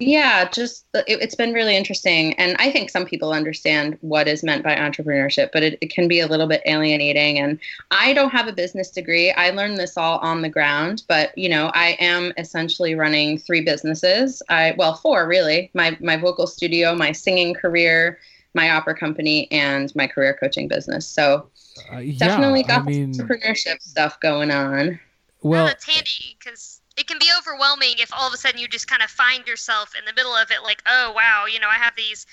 Yeah 0.02 0.48
just 0.48 0.86
it, 0.94 1.04
it's 1.06 1.34
been 1.34 1.52
really 1.52 1.76
interesting 1.76 2.34
and 2.34 2.56
i 2.58 2.70
think 2.70 2.90
some 2.90 3.04
people 3.04 3.32
understand 3.32 3.96
what 4.00 4.26
is 4.26 4.42
meant 4.42 4.62
by 4.62 4.74
entrepreneurship 4.74 5.50
but 5.52 5.62
it, 5.62 5.78
it 5.80 5.90
can 5.90 6.08
be 6.08 6.20
a 6.20 6.26
little 6.26 6.46
bit 6.46 6.62
alienating 6.66 7.38
and 7.38 7.58
i 7.90 8.12
don't 8.12 8.30
have 8.30 8.48
a 8.48 8.52
business 8.52 8.90
degree. 8.90 9.30
I 9.32 9.50
learned 9.50 9.76
this 9.76 9.96
all 9.96 10.18
on 10.18 10.42
the 10.42 10.48
ground 10.48 11.04
but 11.08 11.36
you 11.38 11.48
know 11.48 11.70
i 11.74 11.96
am 12.00 12.32
essentially 12.36 12.94
running 12.94 13.38
three 13.38 13.60
businesses. 13.60 14.42
I 14.48 14.74
well 14.76 14.94
four 14.94 15.26
really 15.26 15.70
my 15.74 15.96
my 16.00 16.16
vocal 16.16 16.46
studio 16.46 16.94
my 16.94 17.12
singing 17.12 17.54
career 17.54 18.18
my 18.54 18.70
opera 18.70 18.94
company 18.94 19.50
and 19.50 19.94
my 19.96 20.06
career 20.06 20.36
coaching 20.38 20.68
business. 20.68 21.06
So 21.06 21.48
Uh, 21.92 21.98
yeah, 21.98 22.18
definitely 22.18 22.62
got 22.62 22.82
I 22.82 22.84
mean, 22.84 23.12
entrepreneurship 23.12 23.80
stuff 23.80 24.20
going 24.20 24.50
on. 24.50 25.00
Well, 25.42 25.64
no, 25.64 25.68
that's 25.68 25.86
handy 25.86 26.36
because 26.38 26.81
it 26.96 27.06
can 27.06 27.18
be 27.18 27.28
overwhelming 27.38 27.94
if 27.98 28.12
all 28.12 28.28
of 28.28 28.34
a 28.34 28.36
sudden 28.36 28.60
you 28.60 28.68
just 28.68 28.88
kind 28.88 29.02
of 29.02 29.10
find 29.10 29.46
yourself 29.46 29.92
in 29.98 30.04
the 30.04 30.12
middle 30.12 30.34
of 30.34 30.50
it, 30.50 30.62
like, 30.62 30.82
oh 30.86 31.12
wow, 31.14 31.46
you 31.50 31.58
know, 31.60 31.68
I 31.68 31.76
have 31.76 31.94
these 31.96 32.26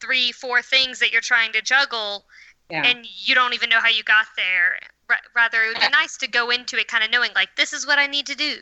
three, 0.00 0.32
four 0.32 0.62
things 0.62 0.98
that 0.98 1.12
you're 1.12 1.20
trying 1.20 1.52
to 1.52 1.62
juggle, 1.62 2.24
yeah 2.70 2.82
and 2.84 3.06
you 3.06 3.34
don't 3.34 3.54
even 3.54 3.68
know 3.68 3.80
how 3.80 3.88
you 3.88 4.02
got 4.02 4.26
there. 4.36 4.78
Ra- 5.08 5.16
rather, 5.34 5.62
it 5.62 5.68
would 5.68 5.80
be 5.80 5.88
nice 5.90 6.16
to 6.18 6.28
go 6.28 6.50
into 6.50 6.78
it 6.78 6.88
kind 6.88 7.04
of 7.04 7.10
knowing, 7.10 7.30
like, 7.34 7.56
this 7.56 7.72
is 7.72 7.86
what 7.86 7.98
I 7.98 8.06
need 8.06 8.26
to 8.26 8.34
do. 8.34 8.56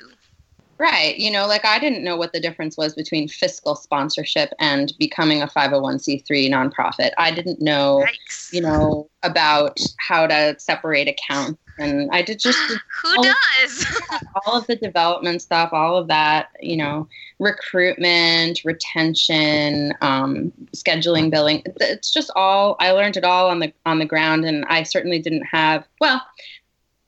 Right. 0.79 1.17
You 1.17 1.31
know, 1.31 1.47
like 1.47 1.65
I 1.65 1.79
didn't 1.79 2.03
know 2.03 2.17
what 2.17 2.33
the 2.33 2.41
difference 2.41 2.77
was 2.77 2.93
between 2.95 3.29
fiscal 3.29 3.77
sponsorship 3.77 4.51
and 4.59 4.93
becoming 4.99 5.41
a 5.41 5.47
501c3 5.47 6.51
nonprofit. 6.51 7.13
I 7.19 7.31
didn't 7.31 7.61
know, 7.61 8.05
Yikes. 8.05 8.53
you 8.53 8.63
know, 8.63 9.09
about 9.23 9.79
how 9.99 10.27
to 10.27 10.57
separate 10.59 11.07
accounts. 11.07 11.61
And 11.83 12.11
I 12.12 12.23
did 12.23 12.39
just 12.39 12.59
Who 13.03 13.17
all- 13.17 13.25
does? 13.25 13.87
all 14.47 14.59
of 14.59 14.67
the 14.67 14.77
development 14.77 15.43
stuff, 15.43 15.71
all 15.73 15.97
of 15.97 16.09
that, 16.09 16.51
you 16.61 16.77
know, 16.77 17.09
recruitment, 17.39 18.62
retention, 18.65 19.95
um, 20.01 20.53
scheduling, 20.77 21.31
billing. 21.31 21.62
It's 21.81 22.12
just 22.12 22.31
all 22.37 22.77
I 22.79 22.93
learned 22.93 23.17
it 23.17 23.25
all 23.25 23.49
on 23.49 23.59
the 23.59 23.73
on 23.87 23.99
the 23.99 24.07
ground, 24.07 24.45
and 24.45 24.65
I 24.67 24.83
certainly 24.83 25.19
didn't 25.19 25.45
have. 25.45 25.85
Well, 26.01 26.23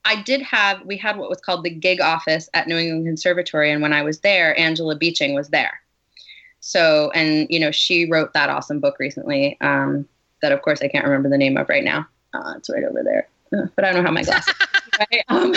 I 0.04 0.22
did 0.22 0.42
have. 0.42 0.84
We 0.84 0.96
had 0.96 1.16
what 1.16 1.30
was 1.30 1.40
called 1.40 1.64
the 1.64 1.70
gig 1.70 2.00
office 2.00 2.48
at 2.54 2.68
New 2.68 2.76
England 2.76 3.06
Conservatory, 3.06 3.70
and 3.70 3.82
when 3.82 3.92
I 3.92 4.02
was 4.02 4.20
there, 4.20 4.58
Angela 4.58 4.96
Beeching 4.96 5.34
was 5.34 5.48
there. 5.48 5.80
So, 6.60 7.10
and 7.14 7.46
you 7.50 7.60
know, 7.60 7.70
she 7.70 8.10
wrote 8.10 8.32
that 8.32 8.48
awesome 8.48 8.80
book 8.80 8.98
recently. 8.98 9.58
Um, 9.60 10.08
that, 10.42 10.52
of 10.52 10.62
course, 10.62 10.82
I 10.82 10.88
can't 10.88 11.04
remember 11.04 11.28
the 11.28 11.38
name 11.38 11.56
of 11.56 11.68
right 11.68 11.84
now. 11.84 12.06
Uh, 12.34 12.54
it's 12.56 12.68
right 12.68 12.84
over 12.84 13.02
there, 13.02 13.28
but 13.50 13.84
I 13.84 13.92
don't 13.92 13.96
know 13.96 14.08
how 14.08 14.12
my 14.12 14.22
glasses. 14.24 14.54
right? 14.98 15.24
Um, 15.28 15.54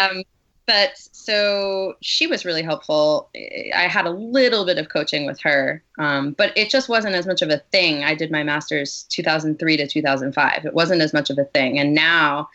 um, 0.00 0.22
but 0.66 0.92
so 0.96 1.94
she 2.02 2.26
was 2.26 2.44
really 2.44 2.62
helpful. 2.62 3.30
I 3.74 3.86
had 3.88 4.04
a 4.04 4.10
little 4.10 4.64
bit 4.66 4.78
of 4.78 4.88
coaching 4.88 5.24
with 5.24 5.40
her, 5.42 5.82
um, 5.98 6.32
but 6.32 6.52
it 6.56 6.70
just 6.70 6.88
wasn't 6.88 7.14
as 7.14 7.26
much 7.26 7.40
of 7.40 7.50
a 7.50 7.58
thing. 7.70 8.02
I 8.02 8.14
did 8.16 8.32
my 8.32 8.42
master's 8.42 9.04
2003 9.10 9.76
to 9.76 9.86
2005. 9.86 10.64
It 10.64 10.74
wasn't 10.74 11.02
as 11.02 11.12
much 11.12 11.30
of 11.30 11.38
a 11.38 11.44
thing. 11.44 11.78
And 11.78 11.94
now 11.94 12.48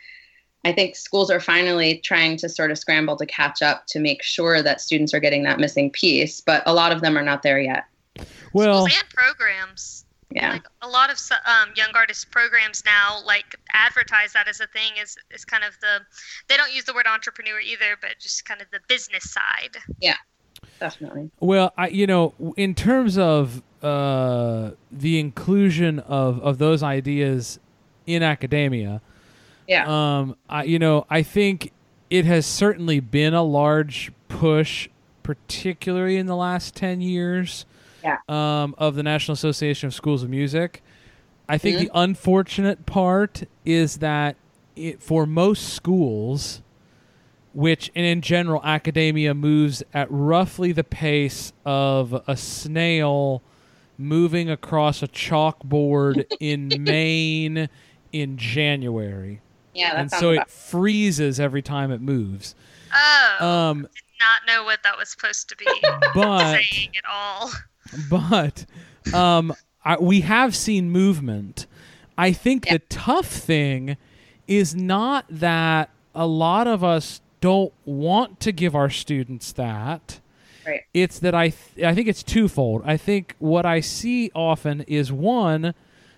I 0.66 0.74
think 0.74 0.96
schools 0.96 1.32
are 1.32 1.40
finally 1.40 2.00
trying 2.00 2.36
to 2.38 2.50
sort 2.50 2.70
of 2.72 2.78
scramble 2.78 3.16
to 3.16 3.26
catch 3.26 3.62
up 3.62 3.86
to 3.88 4.00
make 4.00 4.22
sure 4.24 4.62
that 4.62 4.82
students 4.82 5.14
are 5.14 5.20
getting 5.20 5.44
that 5.44 5.60
missing 5.60 5.90
piece, 5.90 6.42
but 6.42 6.64
a 6.66 6.74
lot 6.74 6.92
of 6.92 7.02
them 7.02 7.18
are 7.18 7.24
not 7.24 7.44
there 7.44 7.60
yet. 7.62 7.86
well, 8.54 8.88
Schools 8.88 9.02
and 9.02 9.10
programs. 9.10 10.06
Yeah. 10.34 10.54
Like 10.54 10.68
a 10.82 10.88
lot 10.88 11.10
of 11.12 11.20
um, 11.46 11.70
young 11.76 11.90
artist 11.94 12.32
programs 12.32 12.84
now, 12.86 13.22
like 13.26 13.56
advertise 13.74 14.34
that 14.34 14.48
as 14.48 14.62
a 14.62 14.68
thing. 14.68 14.94
Is 15.02 15.18
is 15.30 15.44
kind 15.46 15.64
of 15.64 15.78
the 15.82 16.00
they 16.48 16.58
don't 16.58 16.74
use 16.74 16.86
the 16.86 16.94
word 16.94 17.06
entrepreneur 17.08 17.60
either, 17.60 17.98
but 18.00 18.12
just 18.20 18.46
kind 18.46 18.62
of 18.62 18.68
the 18.72 18.80
business 18.88 19.30
side. 19.30 19.78
Yeah, 20.00 20.16
definitely. 20.80 21.30
Well, 21.40 21.74
I 21.78 21.90
you 21.90 22.08
know, 22.08 22.34
in 22.56 22.76
terms 22.76 23.18
of 23.18 23.62
uh, 23.84 24.72
the 24.92 25.20
inclusion 25.20 26.00
of 26.00 26.40
of 26.42 26.58
those 26.60 26.82
ideas 26.82 27.60
in 28.08 28.24
academia, 28.24 29.02
Yeah. 29.68 29.86
um, 30.20 30.36
I 30.50 30.64
you 30.64 30.80
know, 30.80 31.06
I 31.10 31.24
think 31.24 31.74
it 32.10 32.26
has 32.26 32.46
certainly 32.46 33.00
been 33.00 33.34
a 33.34 33.44
large 33.44 34.12
push, 34.30 34.88
particularly 35.24 36.18
in 36.18 36.26
the 36.26 36.36
last 36.36 36.76
ten 36.76 37.02
years, 37.02 37.66
Yeah. 38.04 38.18
um, 38.30 38.76
of 38.78 38.96
the 38.96 39.04
National 39.04 39.34
Association 39.34 39.88
of 39.88 39.94
Schools 39.94 40.24
of 40.24 40.30
Music. 40.30 40.82
I 41.50 41.58
think 41.58 41.78
Mhm. 41.78 41.80
the 41.82 41.92
unfortunate 41.94 42.86
part 42.86 43.44
is 43.66 43.98
that 43.98 44.36
it, 44.76 45.02
for 45.04 45.26
most 45.26 45.70
schools, 45.74 46.62
which 47.54 47.92
and 47.96 48.06
in 48.06 48.22
general 48.22 48.62
academia 48.64 49.34
moves 49.34 49.84
at 49.94 50.08
roughly 50.10 50.72
the 50.72 50.84
pace 50.86 51.52
of 51.66 52.24
a 52.28 52.38
snail 52.38 53.42
moving 53.98 54.50
across 54.50 55.04
a 55.04 55.08
chalkboard 55.10 56.26
in 56.40 56.70
Maine 56.80 57.68
in 58.14 58.38
January. 58.38 59.42
Yeah. 59.74 59.94
That 59.94 60.00
and 60.00 60.12
so 60.12 60.32
about 60.32 60.48
it 60.48 60.52
freezes 60.52 61.40
every 61.40 61.62
time 61.62 61.92
it 61.92 62.02
moves. 62.02 62.56
Oh, 62.94 63.46
Um, 63.46 63.82
did 63.82 63.90
not 64.20 64.42
know 64.48 64.64
what 64.64 64.84
that 64.84 64.98
was 64.98 65.10
supposed 65.10 65.50
to 65.50 65.56
be 65.58 65.66
but 66.16 66.52
saying 66.54 66.92
at 66.98 67.04
all. 67.10 67.52
But 68.10 68.66
um, 69.14 69.54
I, 69.84 69.98
we 70.00 70.22
have 70.22 70.56
seen 70.56 70.90
movement. 70.92 71.66
I 72.18 72.32
think 72.34 72.66
Yeah. 72.66 72.74
the 72.74 72.80
tough 72.90 73.28
thing 73.28 73.98
is 74.48 74.76
not 74.76 75.26
that 75.30 75.90
a 76.14 76.28
lot 76.28 76.68
of 76.68 76.84
us 76.84 77.22
don't 77.40 77.74
want 77.86 78.40
to 78.42 78.52
give 78.52 78.76
our 78.76 78.90
students 78.90 79.52
that. 79.54 80.20
Right. 80.68 80.82
It's 80.94 81.18
that 81.20 81.34
I 81.34 81.50
th- 81.50 81.86
I 81.86 81.96
think 81.96 82.08
it's 82.08 82.22
twofold. 82.22 82.84
I 82.86 82.96
think 82.98 83.36
what 83.40 83.66
I 83.66 83.80
see 83.80 84.30
often 84.36 84.82
is 84.82 85.12
one 85.12 85.74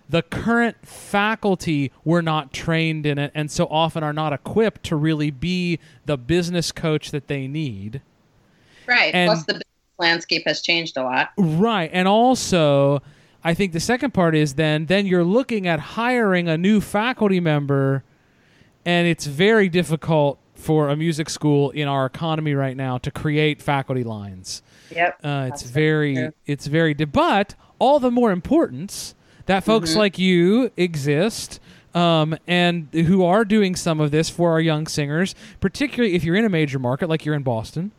the 0.10 0.22
current 0.22 0.76
faculty 0.86 1.90
were 2.04 2.22
not 2.22 2.52
trained 2.52 3.06
in 3.06 3.18
it 3.18 3.32
and 3.34 3.50
so 3.50 3.66
often 3.68 4.04
are 4.04 4.12
not 4.12 4.34
equipped 4.34 4.84
to 4.84 4.98
really 4.98 5.32
be 5.32 5.80
the 6.06 6.18
business 6.18 6.74
coach 6.74 7.12
that 7.12 7.28
they 7.30 7.48
need. 7.48 8.02
Right. 8.86 9.14
And- 9.16 9.30
Plus, 9.30 9.46
the 9.46 9.62
landscape 10.00 10.44
has 10.46 10.62
changed 10.62 10.98
a 10.98 11.04
lot. 11.04 11.30
Right. 11.38 11.90
And 11.94 12.08
also, 12.08 13.02
I 13.44 13.54
think 13.54 13.74
the 13.74 13.80
second 13.80 14.14
part 14.14 14.36
is 14.36 14.56
then 14.56 14.86
then 14.88 15.06
you're 15.06 15.24
looking 15.24 15.68
at 15.68 15.80
hiring 15.80 16.48
a 16.48 16.58
new 16.58 16.82
faculty 16.82 17.40
member 17.40 18.04
and 18.86 19.08
it's 19.08 19.26
very 19.28 19.70
difficult 19.70 20.40
for 20.56 20.90
a 20.90 20.96
music 20.96 21.30
school 21.30 21.72
in 21.72 21.88
our 21.88 22.06
economy 22.06 22.54
right 22.54 22.76
now 22.78 22.98
to 22.98 23.12
create 23.12 23.62
faculty 23.62 24.04
lines. 24.04 24.62
Yep. 24.92 25.20
Uh, 25.24 25.50
it's 25.52 25.64
very 25.64 26.16
true. 26.16 26.34
it's 26.46 26.68
very 26.68 26.94
di- 26.94 27.06
but 27.06 27.56
all 27.80 28.00
the 28.00 28.12
more 28.12 28.32
importance 28.32 29.16
that 29.46 29.64
folks 29.64 29.92
Mm-hmm. 29.92 30.00
like 30.00 30.18
you 30.20 30.72
exist 30.78 31.60
um, 31.94 32.36
and 32.48 32.88
who 32.94 33.24
are 33.26 33.44
doing 33.46 33.76
some 33.76 34.00
of 34.00 34.12
this 34.12 34.30
for 34.30 34.52
our 34.52 34.62
young 34.62 34.88
singers, 34.88 35.36
particularly 35.60 36.16
if 36.16 36.24
you're 36.24 36.36
in 36.36 36.46
a 36.46 36.50
major 36.50 36.80
market 36.80 37.08
like 37.10 37.26
you're 37.26 37.36
in 37.36 37.44
Boston. 37.44 37.92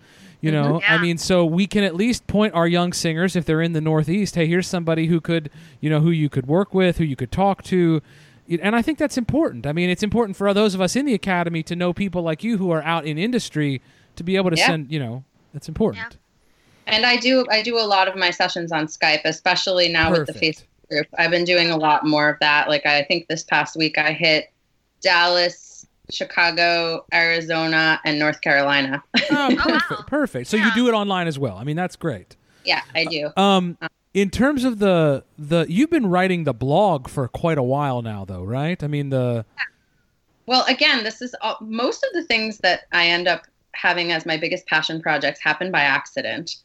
You 0.44 0.52
Mm-hmm. 0.52 0.72
know, 0.72 0.80
I 0.86 0.98
mean, 0.98 1.16
so 1.16 1.44
we 1.46 1.66
can 1.66 1.84
at 1.84 1.94
least 1.94 2.26
point 2.26 2.52
our 2.54 2.66
young 2.68 2.92
singers 2.92 3.34
if 3.34 3.44
they're 3.46 3.62
in 3.62 3.72
the 3.72 3.80
Northeast. 3.80 4.34
Hey, 4.34 4.46
here's 4.46 4.66
somebody 4.66 5.06
who 5.06 5.20
could, 5.20 5.50
you 5.80 5.88
know, 5.88 6.00
who 6.00 6.10
you 6.10 6.28
could 6.28 6.46
work 6.46 6.74
with, 6.74 6.98
who 6.98 7.04
you 7.04 7.16
could 7.16 7.32
talk 7.32 7.62
to, 7.64 8.02
and 8.60 8.76
I 8.76 8.82
think 8.82 8.98
that's 8.98 9.16
important. 9.16 9.66
I 9.66 9.72
mean, 9.72 9.88
it's 9.88 10.02
important 10.02 10.36
for 10.36 10.52
those 10.52 10.74
of 10.74 10.80
us 10.82 10.96
in 10.96 11.06
the 11.06 11.14
academy 11.14 11.62
to 11.62 11.74
know 11.74 11.94
people 11.94 12.20
like 12.22 12.44
you 12.44 12.58
who 12.58 12.70
are 12.72 12.82
out 12.82 13.06
in 13.06 13.16
industry 13.16 13.80
to 14.16 14.22
be 14.22 14.36
able 14.36 14.50
to 14.50 14.56
Yeah. 14.58 14.66
send. 14.66 14.92
You 14.92 14.98
know, 14.98 15.24
that's 15.54 15.66
important. 15.68 16.18
And 16.86 17.06
I 17.06 17.16
do 17.16 17.46
I 17.50 17.62
do 17.62 17.78
a 17.78 17.86
lot 17.86 18.06
of 18.06 18.14
my 18.16 18.30
sessions 18.30 18.70
on 18.70 18.86
Skype, 18.86 19.22
especially 19.24 19.88
now 19.88 20.10
with 20.12 20.26
the 20.26 20.34
Facebook 20.34 20.64
group. 20.90 21.06
I've 21.16 21.30
been 21.30 21.44
doing 21.44 21.70
a 21.70 21.76
lot 21.78 22.04
more 22.04 22.28
of 22.28 22.36
that. 22.40 22.68
Like 22.68 22.84
I 22.84 23.04
think 23.04 23.28
this 23.28 23.42
past 23.44 23.76
week 23.76 23.96
I 23.96 24.12
hit 24.12 24.52
Dallas, 25.00 25.73
Chicago, 26.12 27.04
Arizona, 27.12 28.00
and 28.04 28.18
North 28.18 28.40
Carolina. 28.40 29.02
Oh, 29.30 29.54
wow. 29.54 29.62
perfect, 29.64 30.06
perfect. 30.06 30.46
So 30.48 30.56
you 30.56 30.72
do 30.74 30.88
it 30.88 30.92
online 30.92 31.26
as 31.26 31.38
well. 31.38 31.56
I 31.56 31.64
mean, 31.64 31.76
that's 31.76 31.96
great. 31.96 32.36
yeah, 32.64 32.82
I 32.94 33.04
do. 33.04 33.30
Um, 33.36 33.78
in 34.12 34.30
terms 34.30 34.64
of 34.64 34.78
the 34.78 35.24
the, 35.38 35.66
you've 35.68 35.90
been 35.90 36.06
writing 36.06 36.44
the 36.44 36.54
blog 36.54 37.08
for 37.08 37.26
quite 37.28 37.58
a 37.58 37.62
while 37.62 38.02
now, 38.02 38.24
though, 38.24 38.42
right? 38.42 38.82
I 38.82 38.86
mean, 38.86 39.10
the 39.10 39.44
Well, 40.46 40.64
again, 40.68 41.04
this 41.04 41.20
is 41.20 41.34
all, 41.40 41.56
most 41.60 42.04
of 42.04 42.12
the 42.12 42.24
things 42.24 42.58
that 42.58 42.82
I 42.92 43.08
end 43.08 43.26
up 43.26 43.42
having 43.72 44.12
as 44.12 44.24
my 44.24 44.36
biggest 44.36 44.66
passion 44.66 45.02
projects 45.02 45.40
happen 45.42 45.70
by 45.70 45.80
accident. 45.80 46.56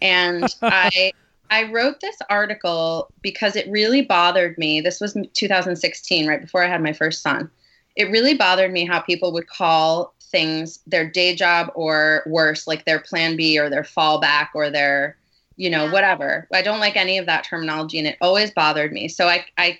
And 0.00 0.44
I 0.62 1.12
I 1.50 1.70
wrote 1.70 2.00
this 2.00 2.16
article 2.30 3.10
because 3.22 3.54
it 3.54 3.68
really 3.70 4.02
bothered 4.02 4.56
me. 4.56 4.80
This 4.80 5.00
was 5.00 5.16
2016, 5.34 6.26
right 6.26 6.40
before 6.40 6.64
I 6.64 6.68
had 6.68 6.82
my 6.82 6.92
first 6.92 7.22
son. 7.22 7.50
It 7.96 8.10
really 8.10 8.34
bothered 8.34 8.72
me 8.72 8.84
how 8.84 9.00
people 9.00 9.32
would 9.32 9.46
call 9.46 10.14
things 10.20 10.80
their 10.86 11.08
day 11.08 11.34
job 11.34 11.70
or 11.74 12.22
worse, 12.26 12.66
like 12.66 12.84
their 12.84 12.98
plan 13.00 13.36
B 13.36 13.58
or 13.58 13.70
their 13.70 13.84
fallback 13.84 14.48
or 14.54 14.68
their, 14.70 15.16
you 15.56 15.70
know, 15.70 15.84
Yeah. 15.84 15.92
whatever. 15.92 16.48
I 16.52 16.62
don't 16.62 16.80
like 16.80 16.96
any 16.96 17.18
of 17.18 17.26
that 17.26 17.44
terminology 17.44 17.98
and 17.98 18.08
it 18.08 18.16
always 18.20 18.50
bothered 18.50 18.92
me. 18.92 19.08
So 19.08 19.28
I, 19.28 19.44
I 19.56 19.78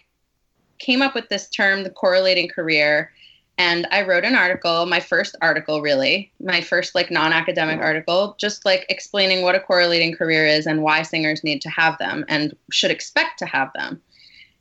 came 0.78 1.02
up 1.02 1.14
with 1.14 1.28
this 1.28 1.49
term, 1.49 1.83
the 1.83 1.90
correlating 1.90 2.49
career, 2.49 3.11
and 3.56 3.87
I 3.90 4.02
wrote 4.02 4.25
an 4.25 4.35
article, 4.35 4.87
my 4.87 4.99
first 5.00 5.37
article 5.40 5.80
really, 5.80 6.33
my 6.40 6.61
first 6.61 6.94
like 6.94 7.11
non-academic 7.11 7.80
article, 7.80 8.37
just 8.38 8.64
like 8.64 8.85
explaining 8.88 9.42
what 9.42 9.54
a 9.54 9.61
correlating 9.61 10.14
career 10.14 10.47
is 10.47 10.66
and 10.66 10.83
why 10.83 11.02
singers 11.02 11.44
need 11.44 11.62
to 11.62 11.71
have 11.71 11.96
them 11.98 12.24
and 12.29 12.57
should 12.72 12.90
expect 12.90 13.38
to 13.38 13.46
have 13.46 13.72
them. 13.74 14.03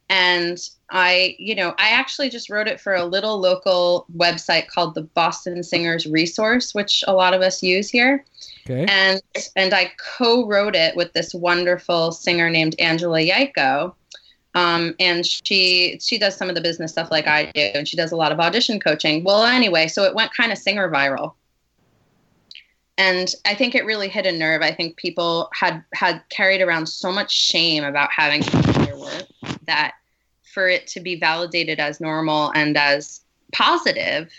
And 0.09 0.59
I, 0.91 1.35
you 1.39 1.55
know, 1.55 1.73
I 1.77 1.89
actually 1.89 2.29
just 2.29 2.49
wrote 2.49 2.67
it 2.67 2.79
for 2.79 2.93
a 2.93 3.05
little 3.05 3.39
local 3.39 4.05
website 4.15 4.67
called 4.67 4.93
the 4.93 5.01
Boston 5.01 5.63
Singers 5.63 6.05
Resource, 6.05 6.75
which 6.75 7.03
a 7.07 7.13
lot 7.13 7.33
of 7.33 7.41
us 7.41 7.63
use 7.63 7.89
here 7.89 8.23
okay. 8.69 8.85
and 8.87 9.21
and 9.55 9.73
I 9.73 9.91
co-wrote 10.17 10.75
it 10.75 10.95
with 10.95 11.13
this 11.13 11.33
wonderful 11.33 12.11
singer 12.11 12.49
named 12.49 12.75
Angela 12.79 13.19
Yaiko. 13.19 13.93
Um, 14.55 14.93
and 14.99 15.25
she 15.25 15.97
she 15.99 16.19
does 16.19 16.35
some 16.35 16.47
of 16.47 16.55
the 16.55 16.61
business 16.61 16.91
stuff 16.91 17.09
like 17.09 17.25
I 17.27 17.51
do, 17.51 17.61
and 17.73 17.87
she 17.87 17.97
does 17.97 18.11
a 18.11 18.15
lot 18.15 18.31
of 18.31 18.39
audition 18.39 18.79
coaching. 18.79 19.23
Well, 19.23 19.43
anyway, 19.43 19.87
so 19.87 20.03
it 20.03 20.13
went 20.13 20.31
kind 20.33 20.51
of 20.51 20.59
singer 20.59 20.91
viral, 20.91 21.33
and 22.99 23.33
I 23.45 23.55
think 23.55 23.73
it 23.73 23.83
really 23.83 24.09
hit 24.09 24.27
a 24.27 24.31
nerve. 24.31 24.61
I 24.61 24.71
think 24.71 24.95
people 24.95 25.49
had 25.53 25.83
had 25.95 26.21
carried 26.29 26.61
around 26.61 26.85
so 26.87 27.11
much 27.11 27.31
shame 27.31 27.83
about 27.83 28.11
having 28.11 28.43
to 28.43 28.61
do 28.61 28.71
their 28.85 28.97
work 28.97 29.25
for 30.53 30.67
it 30.67 30.87
to 30.87 30.99
be 30.99 31.19
validated 31.19 31.79
as 31.79 31.99
normal 31.99 32.51
and 32.55 32.77
as 32.77 33.21
positive, 33.53 34.29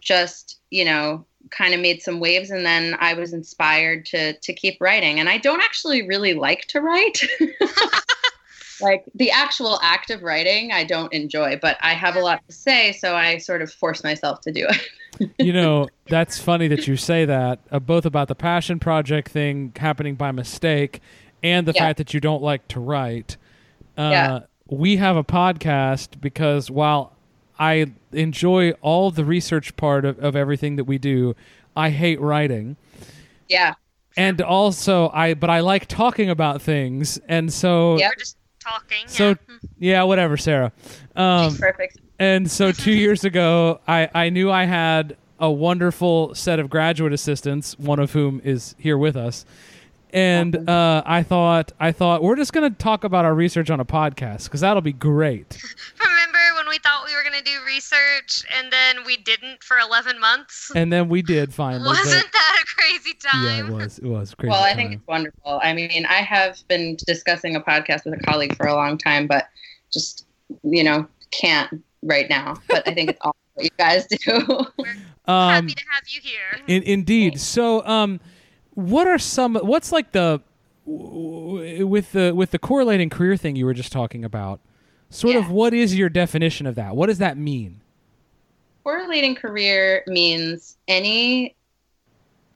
just 0.00 0.60
you 0.70 0.84
know 0.84 1.24
kind 1.50 1.74
of 1.74 1.80
made 1.80 2.02
some 2.02 2.18
waves 2.18 2.50
and 2.50 2.66
then 2.66 2.96
I 2.98 3.14
was 3.14 3.32
inspired 3.32 4.04
to 4.06 4.32
to 4.38 4.52
keep 4.52 4.78
writing 4.80 5.20
and 5.20 5.28
I 5.28 5.38
don't 5.38 5.62
actually 5.62 6.06
really 6.06 6.34
like 6.34 6.66
to 6.68 6.80
write 6.80 7.20
like 8.80 9.04
the 9.14 9.30
actual 9.30 9.78
act 9.80 10.10
of 10.10 10.22
writing 10.22 10.72
I 10.72 10.82
don't 10.82 11.12
enjoy 11.12 11.56
but 11.62 11.76
I 11.80 11.94
have 11.94 12.16
a 12.16 12.20
lot 12.20 12.42
to 12.48 12.52
say 12.52 12.92
so 12.92 13.14
I 13.14 13.38
sort 13.38 13.62
of 13.62 13.72
force 13.72 14.02
myself 14.02 14.40
to 14.42 14.52
do 14.52 14.66
it 14.68 14.88
you 15.38 15.52
know, 15.52 15.88
that's 16.08 16.38
funny 16.38 16.68
that 16.68 16.86
you 16.86 16.96
say 16.96 17.24
that, 17.24 17.60
uh, 17.70 17.78
both 17.78 18.04
about 18.04 18.28
the 18.28 18.34
passion 18.34 18.78
project 18.78 19.30
thing 19.30 19.72
happening 19.76 20.14
by 20.14 20.30
mistake 20.32 21.00
and 21.42 21.66
the 21.66 21.72
Yeah. 21.72 21.84
fact 21.84 21.98
that 21.98 22.12
you 22.14 22.20
don't 22.20 22.42
like 22.42 22.68
to 22.68 22.80
write. 22.80 23.36
Uh, 23.96 24.10
Yeah. 24.12 24.40
We 24.68 24.96
have 24.96 25.16
a 25.16 25.24
podcast 25.24 26.20
because 26.20 26.70
while 26.70 27.12
I 27.58 27.86
enjoy 28.12 28.72
all 28.82 29.10
the 29.10 29.24
research 29.24 29.76
part 29.76 30.04
of, 30.04 30.18
of 30.18 30.36
everything 30.36 30.76
that 30.76 30.84
we 30.84 30.98
do, 30.98 31.34
I 31.76 31.90
hate 31.90 32.20
writing. 32.20 32.76
yeah 33.48 33.74
And 34.16 34.40
also, 34.40 35.10
I 35.10 35.34
but 35.34 35.50
I 35.50 35.60
like 35.60 35.86
talking 35.86 36.30
about 36.30 36.62
things, 36.62 37.18
and 37.28 37.52
so 37.52 37.98
Yeah. 37.98 38.08
We're 38.08 38.14
just 38.16 38.36
talking. 38.60 39.06
So 39.06 39.28
yeah. 39.28 39.34
Yeah, 39.78 40.02
whatever, 40.04 40.36
Sarah. 40.36 40.72
Um, 41.14 41.56
perfect 41.56 42.00
and 42.18 42.50
so 42.50 42.72
two 42.84 42.92
years 42.92 43.24
ago, 43.24 43.80
I, 43.86 44.08
I 44.14 44.28
knew 44.30 44.50
I 44.50 44.64
had 44.64 45.16
a 45.38 45.50
wonderful 45.50 46.34
set 46.34 46.58
of 46.58 46.70
graduate 46.70 47.12
assistants, 47.12 47.78
one 47.78 47.98
of 47.98 48.12
whom 48.12 48.40
is 48.42 48.74
here 48.78 48.96
with 48.96 49.16
us. 49.16 49.44
And 50.16 50.66
uh, 50.66 51.02
I 51.04 51.22
thought, 51.22 51.72
I 51.78 51.92
thought 51.92 52.22
we're 52.22 52.36
just 52.36 52.54
going 52.54 52.72
to 52.72 52.78
talk 52.78 53.04
about 53.04 53.26
our 53.26 53.34
research 53.34 53.68
on 53.68 53.80
a 53.80 53.84
podcast 53.84 54.44
because 54.44 54.62
that'll 54.62 54.80
be 54.80 54.94
great. 54.94 55.62
Remember 56.00 56.38
when 56.56 56.70
we 56.70 56.78
thought 56.78 57.04
we 57.04 57.14
were 57.14 57.22
going 57.22 57.36
to 57.38 57.44
do 57.44 57.58
research 57.66 58.42
and 58.56 58.72
then 58.72 59.04
we 59.04 59.18
didn't 59.18 59.62
for 59.62 59.76
11 59.78 60.18
months? 60.18 60.72
And 60.74 60.90
then 60.90 61.10
we 61.10 61.20
did 61.20 61.52
finally. 61.54 61.86
Wasn't 61.86 62.32
that 62.32 62.62
a 62.62 62.80
crazy 62.80 63.12
time? 63.12 63.44
yeah, 63.44 63.66
it 63.66 63.70
was. 63.70 63.98
It 63.98 64.06
was 64.06 64.34
crazy. 64.34 64.52
well 64.52 64.62
I 64.62 64.74
think 64.74 64.88
time. 64.88 64.98
it's 64.98 65.06
wonderful 65.06 65.60
I 65.62 65.74
mean 65.74 66.06
I 66.06 66.22
have 66.22 66.66
been 66.66 66.96
discussing 67.06 67.54
a 67.54 67.60
podcast 67.60 68.06
with 68.06 68.14
a 68.14 68.22
colleague 68.24 68.56
for 68.56 68.66
a 68.66 68.74
long 68.74 68.96
time 68.96 69.26
but 69.26 69.48
just 69.92 70.24
you 70.62 70.82
know 70.82 71.06
can't 71.30 71.84
right 72.02 72.30
now 72.30 72.54
but 72.68 72.88
I 72.88 72.94
think 72.94 73.10
it's 73.10 73.18
awesome 73.20 73.36
what 73.52 73.64
you 73.64 73.70
guys 73.78 74.06
do 74.06 74.66
um, 75.26 75.52
Happy 75.52 75.74
to 75.74 75.84
have 75.92 76.04
you 76.08 76.20
here. 76.22 76.60
In, 76.68 76.82
indeed. 76.84 77.40
So, 77.40 77.84
um, 77.86 78.20
what 78.76 79.08
are 79.08 79.18
some? 79.18 79.56
What's 79.56 79.90
like 79.90 80.12
the 80.12 80.40
with 80.86 82.12
the 82.12 82.32
with 82.32 82.52
the 82.52 82.60
correlating 82.60 83.10
career 83.10 83.36
thing 83.36 83.56
you 83.56 83.66
were 83.66 83.74
just 83.74 83.90
talking 83.90 84.24
about? 84.24 84.60
Sort 85.10 85.36
of, 85.36 85.50
what 85.50 85.74
is 85.74 85.96
your 85.96 86.08
definition 86.08 86.66
of 86.66 86.76
that? 86.76 86.96
What 86.96 87.06
does 87.06 87.18
that 87.18 87.36
mean? 87.36 87.80
correlating 88.86 89.34
career 89.34 90.04
means 90.06 90.76
any 90.86 91.56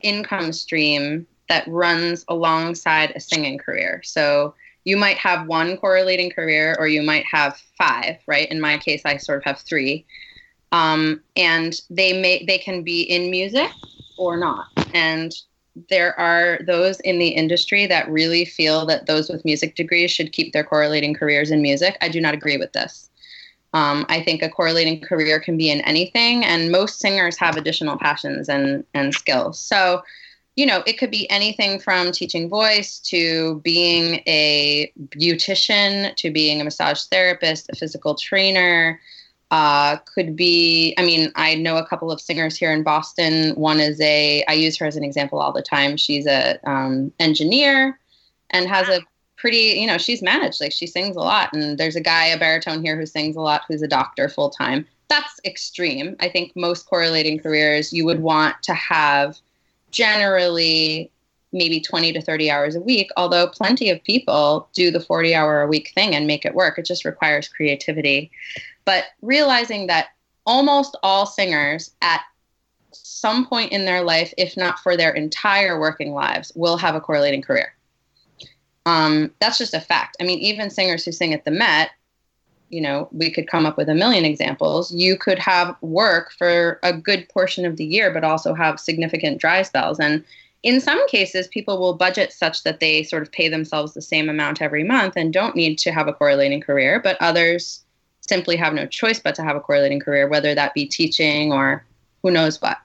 income 0.01 0.53
stream 0.53 1.27
that 1.49 1.67
runs 1.67 2.25
alongside 2.29 3.13
a 3.17 3.21
singing 3.21 3.59
career. 3.59 4.01
So 4.05 4.55
you 4.85 4.97
might 4.97 5.17
have 5.17 5.49
one 5.49 5.77
correlating 5.77 6.31
career 6.31 6.77
or 6.79 6.87
you 6.87 7.03
might 7.03 7.25
have 7.25 7.61
five, 7.77 8.19
right? 8.29 8.49
In 8.49 8.61
my 8.61 8.79
case, 8.79 9.03
I 9.05 9.17
sort 9.17 9.39
of 9.39 9.45
have 9.45 9.59
three. 9.59 10.07
Um, 10.71 11.21
and 11.35 11.81
they 11.91 12.13
may 12.13 12.45
they 12.47 12.59
can 12.59 12.85
be 12.85 13.03
in 13.03 13.33
music 13.33 13.73
or 14.17 14.37
not. 14.37 14.67
And 14.95 15.35
there 15.89 16.19
are 16.19 16.59
those 16.67 17.01
in 17.01 17.19
the 17.19 17.29
industry 17.29 17.87
that 17.87 18.11
really 18.11 18.45
feel 18.45 18.87
that 18.87 19.07
those 19.07 19.29
with 19.29 19.45
music 19.45 19.77
degrees 19.77 20.11
should 20.11 20.33
keep 20.33 20.53
their 20.53 20.65
correlating 20.65 21.15
careers 21.15 21.51
in 21.51 21.63
music. 21.63 21.97
I 22.01 22.09
do 22.09 22.21
not 22.21 22.35
agree 22.35 22.57
with 22.57 22.73
this. 22.73 23.09
Um, 23.73 24.05
I 24.09 24.23
think 24.23 24.43
a 24.43 24.49
correlating 24.49 25.01
career 25.01 25.39
can 25.39 25.57
be 25.57 25.71
in 25.71 25.81
anything, 25.83 26.45
and 26.45 26.73
most 26.73 26.99
singers 26.99 27.39
have 27.39 27.57
additional 27.57 27.97
passions 27.97 28.49
and, 28.49 28.85
and 28.95 29.15
skills. 29.15 29.61
So, 29.61 30.03
you 30.57 30.67
know, 30.67 30.83
it 30.87 30.99
could 30.99 31.13
be 31.13 31.31
anything 31.31 31.79
from 31.79 32.11
teaching 32.11 32.49
voice 32.49 32.99
to 32.99 33.61
being 33.63 34.23
a 34.27 34.93
beautician 35.11 36.15
to 36.17 36.33
being 36.33 36.61
a 36.61 36.65
massage 36.65 37.05
therapist, 37.05 37.71
a 37.71 37.77
physical 37.77 38.17
trainer, 38.17 39.01
uh, 39.51 39.97
could 39.97 40.37
be 40.37 40.95
i 40.97 41.05
mean 41.05 41.33
i 41.35 41.55
know 41.55 41.77
a 41.77 41.87
couple 41.87 42.11
of 42.11 42.21
singers 42.21 42.57
here 42.57 42.73
in 42.73 42.83
boston. 42.83 43.51
One 43.57 43.81
is 43.81 44.01
a 44.01 44.45
i 44.49 44.53
use 44.53 44.77
her 44.79 44.87
as 44.87 44.97
an 44.97 45.05
example 45.05 45.41
all 45.41 45.53
the 45.53 45.63
time. 45.63 45.97
She's 45.97 46.27
a 46.27 46.59
um, 46.69 47.13
engineer 47.19 47.99
and 48.51 48.69
has 48.69 48.89
a 48.89 49.01
pretty 49.37 49.81
you 49.81 49.87
know 49.87 49.99
she's 49.99 50.23
managed 50.23 50.61
like 50.61 50.73
she 50.73 50.87
sings 50.87 51.17
a 51.17 51.21
lot. 51.21 51.53
And 51.53 51.79
there's 51.79 51.97
a 51.97 52.01
guy 52.01 52.27
a 52.27 52.39
baritone 52.39 52.85
here 52.85 52.97
who 52.97 53.07
sings 53.07 53.37
a 53.37 53.41
lot 53.41 53.63
who's 53.69 53.83
a 53.83 53.89
doctor 53.89 54.29
full 54.29 54.51
time 54.51 54.87
that's 55.09 55.41
extreme. 55.45 56.15
I 56.21 56.29
think 56.29 56.53
most 56.55 56.87
correlating 56.87 57.41
careers 57.41 57.93
you 57.93 58.05
would 58.05 58.21
want 58.21 58.63
to 58.63 58.75
have 58.75 59.39
generally 59.91 61.11
maybe 61.53 61.81
20 61.81 62.13
to 62.13 62.23
30 62.23 62.49
hours 62.49 62.77
a 62.77 62.81
week 62.81 63.11
although 63.17 63.49
plenty 63.49 63.91
of 63.91 64.01
people 64.05 64.69
do 64.73 64.93
the 64.93 65.01
40 65.01 65.35
hour 65.35 65.63
a 65.63 65.67
week 65.67 65.91
thing 65.97 66.15
and 66.15 66.29
make 66.29 66.45
it 66.45 66.55
work. 66.55 66.79
It 66.79 66.85
just 66.85 67.05
requires 67.05 67.49
creativity 67.49 68.31
but 68.91 69.05
realizing 69.23 69.87
that 69.87 70.09
almost 70.47 70.99
all 71.05 71.25
singers 71.25 71.93
at 72.03 72.23
some 72.91 73.47
point 73.47 73.71
in 73.71 73.85
their 73.85 74.03
life, 74.03 74.35
if 74.37 74.57
not 74.57 74.81
for 74.81 74.97
their 74.97 75.13
entire 75.13 75.79
working 75.79 76.13
lives, 76.13 76.51
will 76.57 76.77
have 76.77 76.97
a 76.97 77.01
correlating 77.01 77.41
career. 77.41 77.73
Um, 78.87 79.31
that's 79.39 79.59
just 79.59 79.75
a 79.75 79.81
fact. 79.81 80.17
I 80.21 80.25
mean, 80.25 80.41
even 80.41 80.71
singers 80.71 81.05
who 81.05 81.13
sing 81.13 81.33
at 81.33 81.45
the 81.45 81.53
Met, 81.53 81.91
you 82.69 82.81
know, 82.81 83.09
we 83.13 83.31
could 83.31 83.47
come 83.47 83.65
up 83.65 83.77
with 83.77 83.89
a 83.89 83.95
million 83.95 84.25
examples. 84.25 84.93
You 84.93 85.17
could 85.17 85.39
have 85.39 85.77
work 85.83 86.33
for 86.37 86.81
a 86.83 86.93
good 86.93 87.29
portion 87.29 87.65
of 87.65 87.77
the 87.77 87.85
year, 87.85 88.13
but 88.13 88.25
also 88.25 88.55
have 88.55 88.81
significant 88.81 89.41
dry 89.41 89.63
spells. 89.63 90.01
And 90.01 90.25
in 90.65 90.81
some 90.81 91.07
cases, 91.07 91.47
people 91.47 91.79
will 91.79 91.95
budget 91.95 92.33
such 92.33 92.65
that 92.65 92.81
they 92.81 93.05
sort 93.05 93.23
of 93.23 93.31
pay 93.31 93.49
themselves 93.49 93.95
the 93.95 94.03
same 94.03 94.29
amount 94.29 94.61
every 94.61 94.83
month 94.83 95.15
and 95.15 95.33
don't 95.33 95.55
need 95.55 95.79
to 95.79 95.93
have 95.93 96.09
a 96.09 96.13
correlating 96.13 96.61
career, 96.61 96.99
but 96.99 97.17
others 97.21 97.85
simply 98.31 98.57
have 98.57 98.73
no 98.73 98.87
choice 98.87 99.19
but 99.19 99.35
to 99.35 99.43
have 99.43 99.57
a 99.57 99.61
correlating 99.61 100.01
career, 100.01 100.29
whether 100.29 100.55
that 100.55 100.73
be 100.73 100.87
teaching 100.87 101.53
or 101.53 101.85
who 102.23 102.31
knows 102.31 102.63
what. 102.63 102.79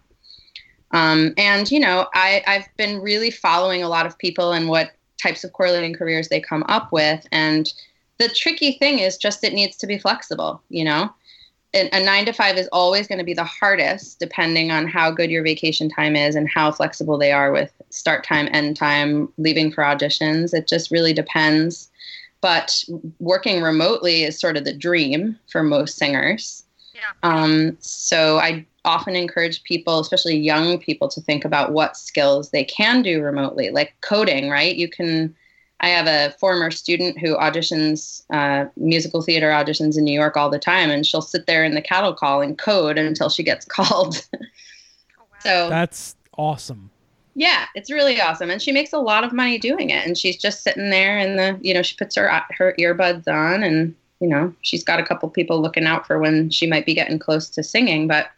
Um, 0.91 1.33
and 1.37 1.69
you 1.71 1.79
know, 1.79 2.07
I, 2.13 2.43
I've 2.47 2.67
been 2.77 2.99
really 2.99 3.31
following 3.31 3.83
a 3.83 3.87
lot 3.87 4.05
of 4.05 4.17
people 4.17 4.51
and 4.51 4.67
what 4.67 4.91
types 5.21 5.43
of 5.43 5.53
correlating 5.53 5.93
careers 5.93 6.27
they 6.27 6.41
come 6.41 6.63
up 6.67 6.91
with. 6.91 7.25
And 7.31 7.71
the 8.17 8.27
tricky 8.27 8.73
thing 8.73 8.99
is 8.99 9.17
just 9.17 9.43
it 9.43 9.53
needs 9.53 9.77
to 9.77 9.87
be 9.87 9.99
flexible. 9.99 10.61
You 10.69 10.85
know, 10.85 11.13
a 11.73 12.03
nine 12.03 12.25
to 12.25 12.33
five 12.33 12.57
is 12.57 12.69
always 12.71 13.07
going 13.07 13.19
to 13.19 13.25
be 13.25 13.33
the 13.33 13.43
hardest, 13.43 14.19
depending 14.19 14.71
on 14.71 14.87
how 14.87 15.11
good 15.11 15.29
your 15.29 15.43
vacation 15.43 15.89
time 15.89 16.15
is 16.15 16.35
and 16.35 16.49
how 16.49 16.71
flexible 16.71 17.17
they 17.17 17.31
are 17.31 17.51
with 17.51 17.71
start 17.89 18.23
time, 18.23 18.47
end 18.51 18.77
time, 18.77 19.31
leaving 19.37 19.71
for 19.71 19.83
auditions. 19.83 20.53
It 20.53 20.67
just 20.67 20.89
really 20.89 21.13
depends 21.13 21.89
but 22.45 22.83
working 23.17 23.63
remotely 23.63 24.21
is 24.21 24.39
sort 24.39 24.55
of 24.55 24.65
the 24.65 24.71
dream 24.71 25.35
for 25.47 25.63
most 25.63 25.97
singers. 25.97 26.63
Yeah. 26.93 27.01
Um, 27.23 27.75
so 27.79 28.37
I 28.37 28.67
often 28.85 29.15
encourage 29.15 29.63
people, 29.63 29.99
especially 29.99 30.37
young 30.37 30.77
people, 30.77 31.07
to 31.07 31.21
think 31.21 31.43
about 31.43 31.71
what 31.71 31.97
skills 31.97 32.51
they 32.51 32.63
can 32.63 33.01
do 33.01 33.19
remotely, 33.19 33.71
like 33.71 33.95
coding, 34.01 34.51
right? 34.51 34.75
You 34.75 34.87
can. 34.87 35.35
I 35.79 35.89
have 35.89 36.05
a 36.05 36.35
former 36.37 36.69
student 36.69 37.17
who 37.17 37.35
auditions 37.35 38.21
uh, 38.31 38.69
musical 38.77 39.23
theater 39.23 39.49
auditions 39.49 39.97
in 39.97 40.03
New 40.03 40.13
York 40.13 40.37
all 40.37 40.51
the 40.51 40.59
time, 40.59 40.91
and 40.91 41.03
she'll 41.03 41.23
sit 41.23 41.47
there 41.47 41.63
in 41.63 41.73
the 41.73 41.81
cattle 41.81 42.13
call 42.13 42.41
and 42.41 42.59
code 42.59 42.99
until 42.99 43.29
she 43.29 43.41
gets 43.41 43.65
called. 43.77 44.23
Oh, 44.35 44.37
wow. 45.19 45.37
so 45.39 45.69
That's 45.69 46.15
awesome. 46.37 46.91
Yeah, 47.35 47.65
it's 47.75 47.91
really 47.91 48.19
awesome, 48.21 48.49
and 48.49 48.61
she 48.61 48.71
makes 48.71 48.93
a 48.93 48.97
lot 48.97 49.25
of 49.25 49.33
money 49.33 49.57
doing 49.57 49.89
it. 49.89 50.05
And 50.05 50.17
she's 50.17 50.37
just 50.37 50.63
sitting 50.63 50.89
there, 50.89 51.17
and 51.17 51.37
the 51.37 51.59
you 51.61 51.73
know 51.73 51.81
she 51.81 51.95
puts 51.97 52.15
her 52.15 52.29
her 52.57 52.73
earbuds 52.79 53.27
on, 53.27 53.61
and 53.61 53.93
you 54.21 54.29
know 54.29 54.53
she's 54.61 54.85
got 54.85 55.01
a 55.01 55.05
couple 55.05 55.29
people 55.29 55.61
looking 55.61 55.85
out 55.85 56.07
for 56.07 56.17
when 56.17 56.49
she 56.49 56.65
might 56.65 56.85
be 56.85 56.93
getting 56.93 57.19
close 57.19 57.49
to 57.49 57.61
singing. 57.61 58.07
But 58.07 58.31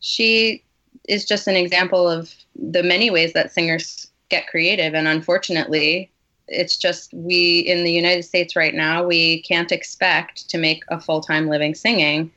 she 0.00 0.62
is 1.08 1.24
just 1.24 1.48
an 1.48 1.56
example 1.56 2.08
of 2.08 2.34
the 2.54 2.82
many 2.82 3.10
ways 3.10 3.32
that 3.32 3.52
singers 3.52 4.10
get 4.28 4.46
creative, 4.46 4.94
and 4.94 5.08
unfortunately, 5.08 6.10
it's 6.48 6.76
just 6.76 7.14
we 7.14 7.60
in 7.60 7.82
the 7.82 7.92
United 7.92 8.24
States 8.24 8.54
right 8.54 8.74
now 8.74 9.04
we 9.06 9.40
can't 9.42 9.72
expect 9.72 10.50
to 10.50 10.58
make 10.58 10.84
a 10.88 11.00
full 11.00 11.22
time 11.22 11.48
living 11.48 11.74
singing, 11.74 12.30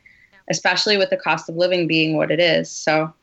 especially 0.49 0.95
with 0.95 1.09
the 1.09 1.17
cost 1.17 1.49
of 1.49 1.57
living 1.57 1.85
being 1.85 2.15
what 2.15 2.31
it 2.31 2.39
is. 2.39 2.71
So 2.71 3.13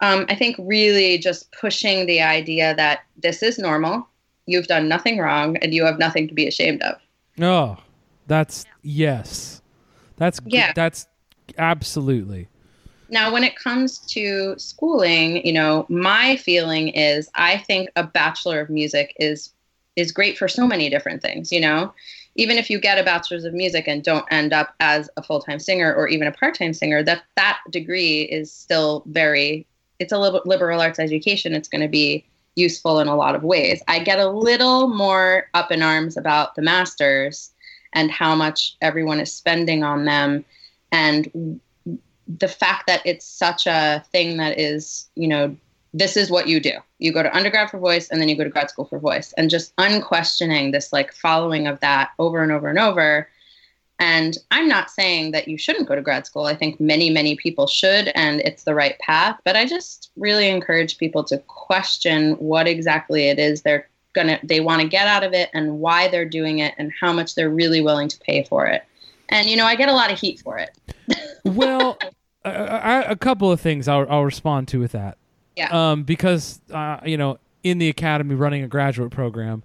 um, 0.00 0.26
I 0.28 0.34
think 0.34 0.56
really 0.58 1.18
just 1.18 1.50
pushing 1.52 2.06
the 2.06 2.22
idea 2.22 2.74
that 2.76 3.00
this 3.16 3.42
is 3.42 3.58
normal, 3.58 4.06
you've 4.46 4.66
done 4.66 4.88
nothing 4.88 5.18
wrong, 5.18 5.56
and 5.58 5.74
you 5.74 5.84
have 5.84 5.98
nothing 5.98 6.28
to 6.28 6.34
be 6.34 6.46
ashamed 6.46 6.82
of. 6.82 6.96
Oh, 7.40 7.78
that's 8.26 8.64
yes. 8.82 9.62
That's 10.16 10.40
Yeah. 10.46 10.72
That's 10.74 11.06
absolutely. 11.58 12.48
Now, 13.08 13.32
when 13.32 13.42
it 13.42 13.56
comes 13.56 13.98
to 14.12 14.54
schooling, 14.56 15.44
you 15.44 15.52
know, 15.52 15.84
my 15.88 16.36
feeling 16.36 16.88
is 16.90 17.28
I 17.34 17.58
think 17.58 17.90
a 17.96 18.04
bachelor 18.04 18.60
of 18.60 18.70
music 18.70 19.14
is 19.18 19.52
is 19.96 20.12
great 20.12 20.38
for 20.38 20.46
so 20.46 20.66
many 20.66 20.88
different 20.88 21.20
things. 21.20 21.50
You 21.50 21.60
know, 21.60 21.92
even 22.36 22.56
if 22.56 22.70
you 22.70 22.80
get 22.80 22.98
a 22.98 23.02
bachelor's 23.02 23.44
of 23.44 23.52
music 23.52 23.88
and 23.88 24.04
don't 24.04 24.24
end 24.30 24.52
up 24.52 24.74
as 24.80 25.10
a 25.16 25.22
full 25.22 25.40
time 25.40 25.58
singer 25.58 25.92
or 25.92 26.06
even 26.08 26.28
a 26.28 26.32
part 26.32 26.54
time 26.54 26.72
singer, 26.72 27.02
that 27.02 27.24
that 27.36 27.60
degree 27.70 28.22
is 28.22 28.52
still 28.52 29.02
very. 29.06 29.66
It's 30.00 30.12
a 30.12 30.18
lib- 30.18 30.46
liberal 30.46 30.80
arts 30.80 30.98
education. 30.98 31.54
It's 31.54 31.68
going 31.68 31.82
to 31.82 31.88
be 31.88 32.24
useful 32.56 32.98
in 32.98 33.06
a 33.06 33.16
lot 33.16 33.34
of 33.34 33.44
ways. 33.44 33.82
I 33.86 34.00
get 34.00 34.18
a 34.18 34.28
little 34.28 34.88
more 34.88 35.48
up 35.54 35.70
in 35.70 35.82
arms 35.82 36.16
about 36.16 36.56
the 36.56 36.62
masters 36.62 37.52
and 37.92 38.10
how 38.10 38.34
much 38.34 38.76
everyone 38.80 39.20
is 39.20 39.32
spending 39.32 39.84
on 39.84 40.04
them 40.04 40.44
and 40.92 41.60
the 42.38 42.48
fact 42.48 42.86
that 42.86 43.02
it's 43.04 43.26
such 43.26 43.66
a 43.66 44.04
thing 44.12 44.36
that 44.36 44.58
is, 44.58 45.08
you 45.16 45.26
know, 45.26 45.56
this 45.92 46.16
is 46.16 46.30
what 46.30 46.46
you 46.46 46.60
do. 46.60 46.72
You 46.98 47.12
go 47.12 47.22
to 47.22 47.36
undergrad 47.36 47.70
for 47.70 47.78
voice 47.78 48.08
and 48.08 48.20
then 48.20 48.28
you 48.28 48.36
go 48.36 48.44
to 48.44 48.50
grad 48.50 48.70
school 48.70 48.84
for 48.84 48.98
voice 48.98 49.32
and 49.36 49.50
just 49.50 49.72
unquestioning 49.78 50.70
this 50.70 50.92
like 50.92 51.12
following 51.12 51.66
of 51.66 51.80
that 51.80 52.10
over 52.18 52.42
and 52.42 52.52
over 52.52 52.68
and 52.68 52.78
over. 52.78 53.28
And 54.00 54.38
I'm 54.50 54.66
not 54.66 54.90
saying 54.90 55.32
that 55.32 55.46
you 55.46 55.58
shouldn't 55.58 55.86
go 55.86 55.94
to 55.94 56.00
grad 56.00 56.26
school. 56.26 56.46
I 56.46 56.56
think 56.56 56.80
many, 56.80 57.10
many 57.10 57.36
people 57.36 57.66
should, 57.66 58.08
and 58.14 58.40
it's 58.40 58.64
the 58.64 58.74
right 58.74 58.98
path. 58.98 59.38
But 59.44 59.56
I 59.56 59.66
just 59.66 60.10
really 60.16 60.48
encourage 60.48 60.96
people 60.96 61.22
to 61.24 61.36
question 61.38 62.32
what 62.36 62.66
exactly 62.66 63.28
it 63.28 63.38
is 63.38 63.60
they're 63.60 63.86
gonna 64.14 64.40
they 64.42 64.58
want 64.58 64.80
to 64.80 64.88
get 64.88 65.06
out 65.06 65.22
of 65.22 65.34
it 65.34 65.50
and 65.52 65.78
why 65.78 66.08
they're 66.08 66.24
doing 66.24 66.58
it 66.60 66.74
and 66.78 66.90
how 66.98 67.12
much 67.12 67.34
they're 67.34 67.50
really 67.50 67.82
willing 67.82 68.08
to 68.08 68.18
pay 68.20 68.42
for 68.44 68.66
it. 68.66 68.84
And 69.28 69.48
you 69.48 69.56
know, 69.56 69.66
I 69.66 69.76
get 69.76 69.90
a 69.90 69.92
lot 69.92 70.10
of 70.10 70.18
heat 70.18 70.40
for 70.40 70.58
it. 70.58 70.76
Well, 71.42 71.96
uh, 72.44 72.48
I, 72.48 73.02
a 73.04 73.16
couple 73.16 73.50
of 73.50 73.62
things 73.62 73.88
I'll, 73.88 74.06
I'll 74.10 74.26
respond 74.26 74.68
to 74.68 74.78
with 74.78 74.92
that. 74.92 75.16
Yeah. 75.56 75.70
Um, 75.70 76.02
because 76.02 76.60
uh, 76.70 76.98
you 77.02 77.16
know, 77.16 77.38
in 77.62 77.78
the 77.78 77.88
academy, 77.88 78.34
running 78.34 78.62
a 78.62 78.68
graduate 78.68 79.10
program. 79.10 79.62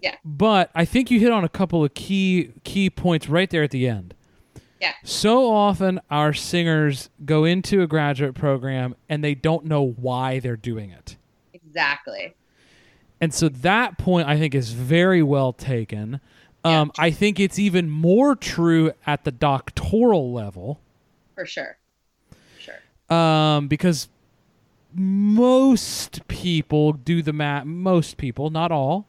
Yeah. 0.00 0.16
But 0.24 0.70
I 0.74 0.84
think 0.84 1.10
you 1.10 1.20
hit 1.20 1.30
on 1.30 1.44
a 1.44 1.48
couple 1.48 1.84
of 1.84 1.94
key 1.94 2.52
key 2.64 2.88
points 2.90 3.28
right 3.28 3.50
there 3.50 3.62
at 3.62 3.70
the 3.70 3.86
end. 3.86 4.14
Yeah. 4.80 4.92
So 5.04 5.50
often 5.52 6.00
our 6.10 6.32
singers 6.32 7.10
go 7.24 7.44
into 7.44 7.82
a 7.82 7.86
graduate 7.86 8.34
program 8.34 8.94
and 9.10 9.22
they 9.22 9.34
don't 9.34 9.66
know 9.66 9.82
why 9.86 10.38
they're 10.40 10.56
doing 10.56 10.90
it. 10.90 11.16
Exactly. 11.52 12.34
And 13.20 13.34
so 13.34 13.50
that 13.50 13.98
point 13.98 14.26
I 14.26 14.38
think 14.38 14.54
is 14.54 14.72
very 14.72 15.22
well 15.22 15.52
taken. 15.52 16.20
Um, 16.64 16.92
I 16.98 17.10
think 17.10 17.38
it's 17.38 17.58
even 17.58 17.90
more 17.90 18.34
true 18.36 18.92
at 19.06 19.24
the 19.24 19.30
doctoral 19.30 20.32
level 20.32 20.80
For 21.34 21.44
sure. 21.46 21.76
Sure. 22.58 23.14
um, 23.16 23.68
because 23.68 24.08
most 24.92 26.26
people 26.28 26.92
do 26.92 27.22
the 27.22 27.32
ma- 27.32 27.64
most 27.64 28.16
people, 28.16 28.50
not 28.50 28.72
all, 28.72 29.06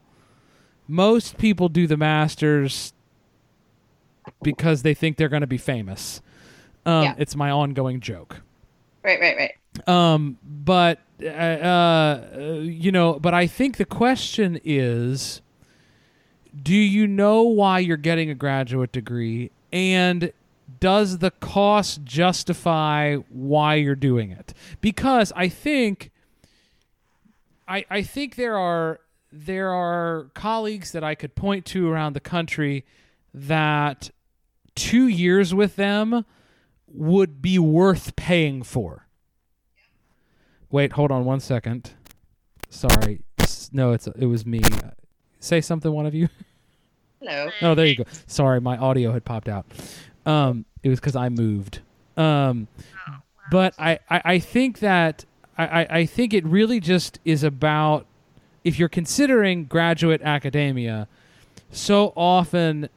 most 0.88 1.38
people 1.38 1.68
do 1.68 1.86
the 1.86 1.96
masters 1.96 2.92
because 4.42 4.82
they 4.82 4.94
think 4.94 5.16
they're 5.16 5.28
going 5.28 5.42
to 5.42 5.46
be 5.46 5.58
famous. 5.58 6.20
Um, 6.84 7.04
Yeah. 7.04 7.14
It's 7.18 7.36
my 7.36 7.50
ongoing 7.50 8.00
joke. 8.00 8.42
Right, 9.02 9.20
right, 9.20 9.36
right. 9.36 9.88
Um, 9.88 10.38
but 10.44 11.00
uh, 11.22 11.26
uh, 11.26 12.58
you 12.62 12.92
know, 12.92 13.18
but 13.18 13.34
I 13.34 13.46
think 13.46 13.76
the 13.76 13.84
question 13.84 14.60
is, 14.64 15.40
do 16.60 16.74
you 16.74 17.06
know 17.06 17.42
why 17.42 17.78
you're 17.78 17.96
getting 17.96 18.28
a 18.30 18.34
graduate 18.34 18.92
degree, 18.92 19.50
and 19.72 20.32
does 20.78 21.18
the 21.18 21.30
cost 21.30 22.04
justify 22.04 23.16
why 23.30 23.76
you're 23.76 23.94
doing 23.94 24.30
it? 24.30 24.52
Because 24.80 25.32
I 25.34 25.48
think, 25.48 26.10
I 27.66 27.84
I 27.90 28.02
think 28.02 28.36
there 28.36 28.58
are 28.58 29.00
there 29.32 29.70
are 29.72 30.30
colleagues 30.34 30.92
that 30.92 31.02
I 31.02 31.14
could 31.14 31.34
point 31.34 31.64
to 31.66 31.90
around 31.90 32.12
the 32.12 32.20
country 32.20 32.84
that 33.32 34.10
two 34.74 35.08
years 35.08 35.54
with 35.54 35.76
them 35.76 36.24
would 36.86 37.40
be 37.40 37.58
worth 37.58 38.14
paying 38.16 38.62
for. 38.62 39.06
Wait, 40.70 40.92
hold 40.92 41.10
on 41.10 41.24
one 41.24 41.40
second. 41.40 41.92
Sorry. 42.68 43.20
No, 43.72 43.92
it's 43.92 44.06
it 44.06 44.26
was 44.26 44.44
me. 44.46 44.60
Say 45.40 45.60
something, 45.60 45.90
one 45.90 46.06
of 46.06 46.14
you. 46.14 46.28
Hello. 47.20 47.50
Oh, 47.62 47.74
there 47.74 47.86
you 47.86 47.96
go. 47.96 48.04
Sorry, 48.26 48.60
my 48.60 48.76
audio 48.76 49.12
had 49.12 49.24
popped 49.24 49.48
out. 49.48 49.66
Um, 50.26 50.64
it 50.82 50.88
was 50.88 51.00
because 51.00 51.16
I 51.16 51.28
moved. 51.28 51.80
Um, 52.16 52.68
Oh, 53.08 53.16
but 53.50 53.74
I, 53.78 53.98
I, 54.08 54.22
I 54.24 54.38
think 54.38 54.78
that 54.80 55.24
I, 55.58 55.86
I 55.90 56.06
think 56.06 56.32
it 56.32 56.44
really 56.46 56.80
just 56.80 57.18
is 57.24 57.42
about 57.44 58.06
if 58.64 58.78
you're 58.78 58.88
considering 58.88 59.64
graduate 59.64 60.22
academia, 60.22 61.08
so 61.70 62.12
often 62.16 62.88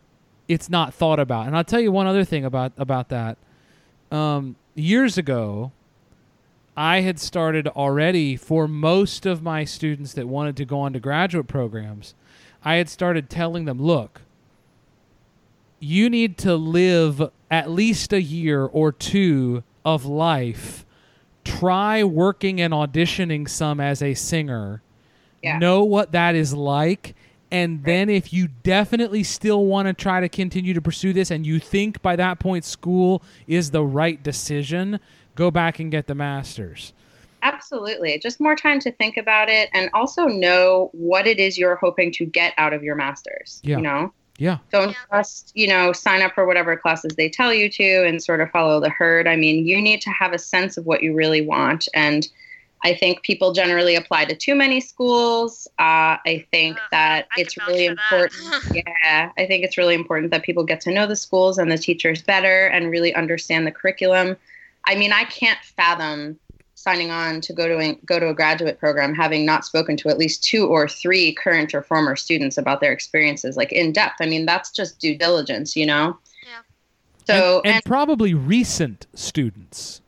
it's 0.47 0.69
not 0.69 0.93
thought 0.93 1.19
about. 1.19 1.47
And 1.47 1.55
I'll 1.55 1.63
tell 1.63 1.79
you 1.79 1.91
one 1.91 2.07
other 2.07 2.23
thing 2.23 2.45
about 2.45 2.73
about 2.77 3.09
that. 3.09 3.37
Um, 4.11 4.55
years 4.75 5.17
ago, 5.17 5.71
I 6.77 7.01
had 7.01 7.19
started 7.19 7.67
already 7.69 8.35
for 8.35 8.67
most 8.67 9.25
of 9.25 9.41
my 9.41 9.63
students 9.63 10.13
that 10.13 10.27
wanted 10.27 10.57
to 10.57 10.65
go 10.65 10.79
on 10.79 10.93
to 10.93 10.99
graduate 10.99 11.47
programs. 11.47 12.13
I 12.63 12.75
had 12.75 12.89
started 12.89 13.29
telling 13.29 13.65
them, 13.65 13.81
look, 13.81 14.21
you 15.79 16.09
need 16.09 16.37
to 16.39 16.55
live 16.55 17.29
at 17.49 17.69
least 17.69 18.11
a 18.11 18.21
year 18.21 18.65
or 18.65 18.91
two 18.91 19.63
of 19.85 20.05
life. 20.05 20.85
Try 21.43 22.03
working 22.03 22.59
and 22.59 22.73
auditioning 22.73 23.47
some 23.47 23.79
as 23.79 24.01
a 24.01 24.13
singer. 24.15 24.81
Yeah. 25.45 25.59
Know 25.59 25.83
what 25.83 26.11
that 26.11 26.35
is 26.35 26.53
like. 26.53 27.15
And 27.51 27.83
then, 27.85 28.09
if 28.09 28.33
you 28.33 28.49
definitely 28.63 29.23
still 29.23 29.65
want 29.65 29.87
to 29.87 29.93
try 29.93 30.19
to 30.19 30.27
continue 30.27 30.73
to 30.73 30.81
pursue 30.81 31.13
this 31.13 31.31
and 31.31 31.45
you 31.45 31.59
think 31.59 32.01
by 32.01 32.15
that 32.15 32.39
point 32.39 32.65
school 32.65 33.23
is 33.47 33.71
the 33.71 33.83
right 33.83 34.21
decision, 34.21 34.99
go 35.35 35.51
back 35.51 35.79
and 35.79 35.91
get 35.91 36.07
the 36.07 36.15
master's. 36.15 36.91
Absolutely. 37.43 38.17
Just 38.17 38.41
more 38.41 38.55
time 38.55 38.79
to 38.79 38.91
think 38.91 39.17
about 39.17 39.49
it 39.49 39.69
and 39.73 39.91
also 39.93 40.25
know 40.25 40.89
what 40.93 41.27
it 41.27 41.39
is 41.39 41.57
you're 41.57 41.75
hoping 41.75 42.11
to 42.13 42.25
get 42.25 42.53
out 42.57 42.73
of 42.73 42.83
your 42.83 42.95
master's. 42.95 43.61
Yeah. 43.63 43.77
You 43.77 43.83
know? 43.83 44.13
Yeah. 44.37 44.57
Don't 44.71 44.95
just, 45.13 45.51
you 45.55 45.67
know, 45.67 45.93
sign 45.93 46.21
up 46.21 46.33
for 46.33 46.45
whatever 46.45 46.75
classes 46.75 47.15
they 47.15 47.29
tell 47.29 47.53
you 47.53 47.69
to 47.69 48.05
and 48.05 48.21
sort 48.21 48.41
of 48.41 48.49
follow 48.49 48.79
the 48.81 48.89
herd. 48.89 49.27
I 49.27 49.35
mean, 49.35 49.65
you 49.65 49.79
need 49.81 50.01
to 50.01 50.09
have 50.09 50.33
a 50.33 50.39
sense 50.39 50.75
of 50.75 50.85
what 50.85 51.03
you 51.03 51.13
really 51.13 51.41
want. 51.41 51.87
And 51.93 52.27
I 52.85 52.93
think 52.93 53.23
people 53.23 53.51
generally 53.51 53.95
apply 53.95 54.25
to 54.25 54.35
too 54.35 54.53
many 54.53 54.79
schools. 54.79 55.67
Uh, 55.79 56.21
I 56.23 56.45
think 56.51 56.77
Ugh, 56.77 56.83
that 56.91 57.27
I 57.35 57.41
it's 57.41 57.57
really 57.57 57.87
for 57.87 57.95
that. 57.95 58.29
important. 58.29 58.85
yeah, 59.03 59.31
I 59.39 59.47
think 59.47 59.63
it's 59.63 59.75
really 59.75 59.95
important 59.95 60.29
that 60.29 60.43
people 60.43 60.63
get 60.63 60.81
to 60.81 60.91
know 60.91 61.07
the 61.07 61.15
schools 61.15 61.57
and 61.57 61.71
the 61.71 61.79
teachers 61.79 62.21
better 62.21 62.67
and 62.67 62.91
really 62.91 63.11
understand 63.15 63.65
the 63.65 63.71
curriculum. 63.71 64.37
I 64.85 64.93
mean, 64.93 65.11
I 65.11 65.23
can't 65.23 65.57
fathom 65.63 66.39
signing 66.75 67.09
on 67.09 67.41
to 67.41 67.53
go 67.53 67.67
to 67.67 67.79
a, 67.79 67.95
go 68.05 68.19
to 68.19 68.29
a 68.29 68.35
graduate 68.35 68.77
program 68.77 69.15
having 69.15 69.47
not 69.47 69.65
spoken 69.65 69.97
to 69.97 70.09
at 70.09 70.19
least 70.19 70.43
two 70.43 70.67
or 70.67 70.87
three 70.87 71.33
current 71.33 71.73
or 71.73 71.81
former 71.81 72.15
students 72.15 72.55
about 72.55 72.81
their 72.81 72.91
experiences 72.91 73.57
like 73.57 73.71
in 73.71 73.93
depth. 73.93 74.17
I 74.21 74.27
mean, 74.27 74.45
that's 74.45 74.69
just 74.69 74.99
due 74.99 75.17
diligence, 75.17 75.75
you 75.75 75.87
know. 75.87 76.19
Yeah. 76.43 76.59
So 77.25 77.57
and, 77.57 77.65
and 77.65 77.75
and 77.77 77.83
probably 77.83 78.35
recent 78.35 79.07
students. 79.15 80.01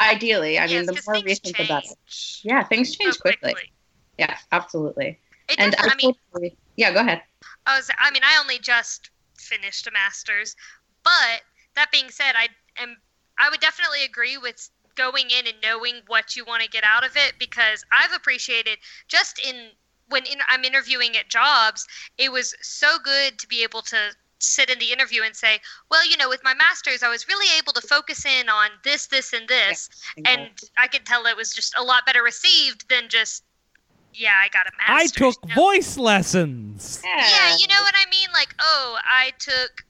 Ideally, 0.00 0.58
I 0.58 0.66
Yes, 0.66 0.86
mean, 0.86 0.86
the 0.86 1.02
more 1.06 1.22
recent, 1.22 1.56
the 1.56 1.64
better. 1.64 1.88
Yeah, 2.42 2.62
things 2.64 2.90
so 2.90 2.96
change 2.96 3.18
quickly. 3.20 3.54
Yeah, 4.18 4.36
absolutely. 4.52 5.18
It 5.48 5.58
And 5.58 5.74
I 5.78 5.90
I 5.90 5.94
mean, 5.94 6.14
totally, 6.32 6.56
yeah, 6.76 6.92
go 6.92 7.00
ahead. 7.00 7.22
I 7.66 7.76
was 7.76 7.88
I 7.98 8.10
mean 8.10 8.24
I 8.24 8.36
only 8.36 8.58
just 8.58 9.10
finished 9.36 9.86
a 9.86 9.92
master's, 9.92 10.56
but 11.04 11.42
that 11.74 11.92
being 11.92 12.10
said, 12.10 12.34
I 12.34 12.48
am 12.76 12.96
I 13.38 13.48
would 13.48 13.60
definitely 13.60 14.02
agree 14.02 14.36
with 14.36 14.70
going 14.96 15.30
in 15.30 15.46
and 15.46 15.60
knowing 15.62 16.02
what 16.08 16.34
you 16.34 16.44
want 16.44 16.62
to 16.64 16.68
get 16.68 16.82
out 16.82 17.04
of 17.04 17.16
it 17.16 17.38
because 17.38 17.84
I've 17.92 18.12
appreciated 18.12 18.78
just 19.06 19.38
in 19.38 19.70
when 20.08 20.26
in, 20.26 20.40
I'm 20.48 20.64
interviewing 20.64 21.16
at 21.16 21.28
jobs, 21.28 21.86
it 22.16 22.32
was 22.32 22.54
so 22.60 22.98
good 22.98 23.38
to 23.38 23.46
be 23.46 23.62
able 23.62 23.82
to 23.82 24.16
sit 24.40 24.70
in 24.70 24.78
the 24.78 24.92
interview 24.92 25.22
and 25.22 25.34
say, 25.34 25.58
well, 25.90 26.08
you 26.08 26.16
know, 26.16 26.28
with 26.28 26.42
my 26.44 26.54
master's, 26.54 27.02
I 27.02 27.08
was 27.08 27.26
really 27.28 27.46
able 27.58 27.72
to 27.72 27.80
focus 27.80 28.24
in 28.24 28.48
on 28.48 28.70
this, 28.84 29.06
this, 29.06 29.32
and 29.32 29.48
this, 29.48 29.88
and 30.24 30.50
I 30.76 30.86
could 30.86 31.04
tell 31.04 31.26
it 31.26 31.36
was 31.36 31.52
just 31.52 31.76
a 31.76 31.82
lot 31.82 32.06
better 32.06 32.22
received 32.22 32.88
than 32.88 33.08
just, 33.08 33.44
yeah, 34.14 34.34
I 34.40 34.48
got 34.48 34.66
a 34.66 34.70
master's. 34.76 35.12
I 35.12 35.30
took 35.30 35.48
No. 35.48 35.54
voice 35.54 35.96
lessons. 35.96 37.00
Yeah, 37.04 37.56
you 37.56 37.66
know 37.68 37.82
what 37.82 37.94
I 37.96 38.08
mean? 38.10 38.28
Like, 38.32 38.54
oh, 38.58 38.98
I 39.04 39.32
took 39.38 39.84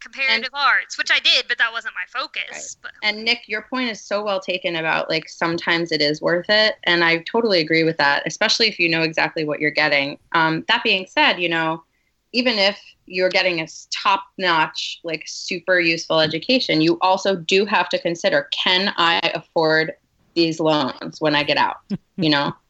comparative 0.00 0.50
arts, 0.54 0.98
which 0.98 1.10
I 1.10 1.18
did, 1.20 1.46
but 1.46 1.58
that 1.58 1.72
wasn't 1.72 1.94
my 1.94 2.20
focus. 2.20 2.76
But 2.82 2.92
And 3.02 3.24
Nick, 3.24 3.42
your 3.46 3.62
point 3.62 3.90
is 3.90 4.00
so 4.00 4.24
well 4.24 4.40
taken 4.40 4.76
about 4.76 5.10
like 5.10 5.28
sometimes 5.28 5.92
it 5.92 6.00
is 6.00 6.20
worth 6.20 6.46
it, 6.48 6.76
and 6.84 7.04
I 7.04 7.18
totally 7.18 7.60
agree 7.60 7.84
with 7.84 7.96
that, 7.98 8.22
especially 8.26 8.68
if 8.68 8.78
you 8.78 8.88
know 8.88 9.02
exactly 9.02 9.44
what 9.44 9.60
you're 9.60 9.70
getting. 9.70 10.18
Um, 10.32 10.64
that 10.68 10.82
being 10.82 11.06
said, 11.06 11.34
you 11.34 11.48
know, 11.48 11.84
even 12.32 12.58
if 12.58 12.80
you're 13.06 13.28
getting 13.28 13.60
a 13.60 13.66
top-notch, 13.90 15.00
like 15.04 15.24
super 15.26 15.80
useful 15.80 16.20
education, 16.20 16.80
you 16.80 16.98
also 17.00 17.36
do 17.36 17.64
have 17.64 17.88
to 17.90 17.98
consider: 17.98 18.48
Can 18.52 18.92
I 18.96 19.18
afford 19.34 19.94
these 20.34 20.60
loans 20.60 21.20
when 21.20 21.34
I 21.34 21.42
get 21.42 21.56
out? 21.56 21.76
You 22.16 22.30
know. 22.30 22.52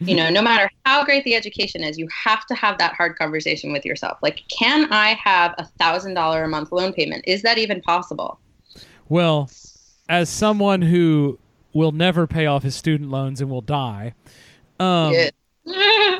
you 0.00 0.14
know 0.14 0.30
no 0.30 0.40
matter 0.40 0.70
how 0.84 1.04
great 1.04 1.24
the 1.24 1.34
education 1.34 1.82
is 1.82 1.98
you 1.98 2.06
have 2.24 2.46
to 2.46 2.54
have 2.54 2.78
that 2.78 2.94
hard 2.94 3.18
conversation 3.18 3.72
with 3.72 3.84
yourself 3.84 4.16
like 4.22 4.42
can 4.48 4.86
i 4.92 5.14
have 5.14 5.56
a 5.58 5.64
thousand 5.80 6.14
dollar 6.14 6.44
a 6.44 6.48
month 6.48 6.70
loan 6.70 6.92
payment 6.92 7.24
is 7.26 7.42
that 7.42 7.58
even 7.58 7.80
possible 7.80 8.38
Well, 9.08 9.50
as 10.08 10.28
someone 10.28 10.82
who 10.82 11.38
will 11.72 11.92
never 11.92 12.26
pay 12.26 12.46
off 12.46 12.62
his 12.62 12.76
student 12.76 13.10
loans 13.10 13.40
and 13.40 13.50
will 13.50 13.60
die, 13.60 14.14
um, 14.78 15.14
Yeah. 15.14 15.30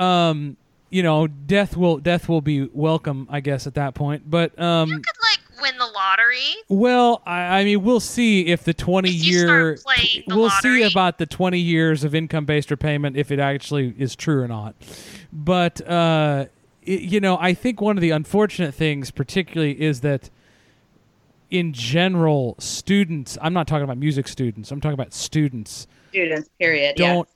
um, 0.01 0.57
you 0.91 1.03
know, 1.03 1.27
death 1.27 1.77
will 1.77 1.99
death 1.99 2.29
will 2.29 2.41
be 2.41 2.69
welcome, 2.73 3.27
I 3.31 3.41
guess, 3.41 3.67
at 3.67 3.75
that 3.75 3.95
point. 3.95 4.29
But 4.29 4.53
you 4.57 4.65
um, 4.65 4.91
could 4.91 5.05
like 5.23 5.63
win 5.63 5.79
the 5.79 5.87
lottery. 5.87 6.55
well, 6.69 7.23
I, 7.27 7.61
I 7.61 7.65
mean, 7.65 7.83
we'll 7.83 8.01
see 8.01 8.47
if 8.47 8.65
the 8.65 8.75
twenty 8.75 9.11
If 9.11 9.25
you 9.25 9.33
year 9.33 9.77
start 9.77 9.97
playing 9.97 10.25
the 10.27 10.37
we'll 10.37 10.51
see 10.51 10.83
about 10.83 11.19
the 11.19 11.27
twenty 11.27 11.61
years 11.61 12.05
of 12.05 12.15
income 12.15 12.45
based 12.47 12.71
repayment 12.71 13.17
if 13.17 13.31
it 13.31 13.39
actually 13.39 13.95
is 13.99 14.17
true 14.17 14.43
or 14.43 14.49
not. 14.49 14.75
But 15.33 15.87
uh, 15.87 16.47
it, 16.83 17.01
you 17.03 17.21
know, 17.21 17.37
I 17.39 17.55
think 17.55 17.81
one 17.81 17.97
of 17.97 18.01
the 18.01 18.11
unfortunate 18.11 18.75
things, 18.75 19.11
particularly, 19.11 19.81
is 19.81 20.01
that 20.01 20.31
in 21.51 21.73
general, 21.73 22.55
students. 22.59 23.37
I'm 23.41 23.53
not 23.53 23.67
talking 23.67 23.85
about 23.85 23.99
music 23.99 24.29
students. 24.29 24.71
I'm 24.71 24.81
talking 24.81 24.95
about 24.95 25.13
students 25.13 25.87
students 26.09 26.49
period 26.59 26.97
don't 26.97 27.29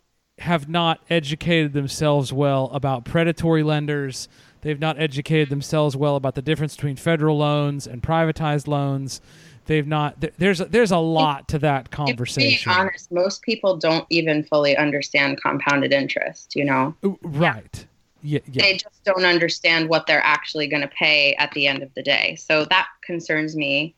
have 0.42 0.68
not 0.68 1.00
educated 1.10 1.72
themselves 1.72 2.32
well 2.32 2.70
about 2.72 3.04
predatory 3.04 3.62
lenders. 3.62 4.28
They've 4.62 4.78
not 4.78 4.98
educated 5.00 5.48
themselves 5.48 5.96
well 5.96 6.16
about 6.16 6.34
the 6.34 6.42
difference 6.42 6.76
between 6.76 6.96
federal 6.96 7.38
loans 7.38 7.86
and 7.86 8.02
privatized 8.02 8.66
loans. 8.68 9.20
They've 9.66 9.86
not. 9.86 10.20
th- 10.20 10.34
There's 10.38 10.60
a, 10.60 10.64
there's 10.64 10.90
a 10.90 10.98
lot 10.98 11.48
to 11.48 11.58
that 11.60 11.90
conversation. 11.90 12.40
being 12.50 12.58
conversation. 12.58 12.72
honest, 12.72 13.12
most 13.12 13.42
people 13.42 13.76
don't 13.76 14.04
even 14.10 14.42
fully 14.44 14.76
understand 14.76 15.40
compounded 15.40 15.92
interest. 15.92 16.56
You 16.56 16.64
know, 16.64 16.94
Right. 17.22 17.86
Yeah. 18.24 18.40
Yeah. 18.50 18.62
they 18.62 18.72
just 18.74 19.02
don't 19.04 19.24
understand 19.24 19.88
what 19.88 20.06
they're 20.06 20.24
actually 20.24 20.66
going 20.68 20.82
to 20.82 20.88
pay 20.88 21.34
at 21.36 21.50
the 21.52 21.66
end 21.68 21.82
of 21.82 21.92
the 21.94 22.02
day. 22.02 22.36
So 22.36 22.64
that 22.66 22.86
concerns 23.04 23.56
me. 23.56 23.94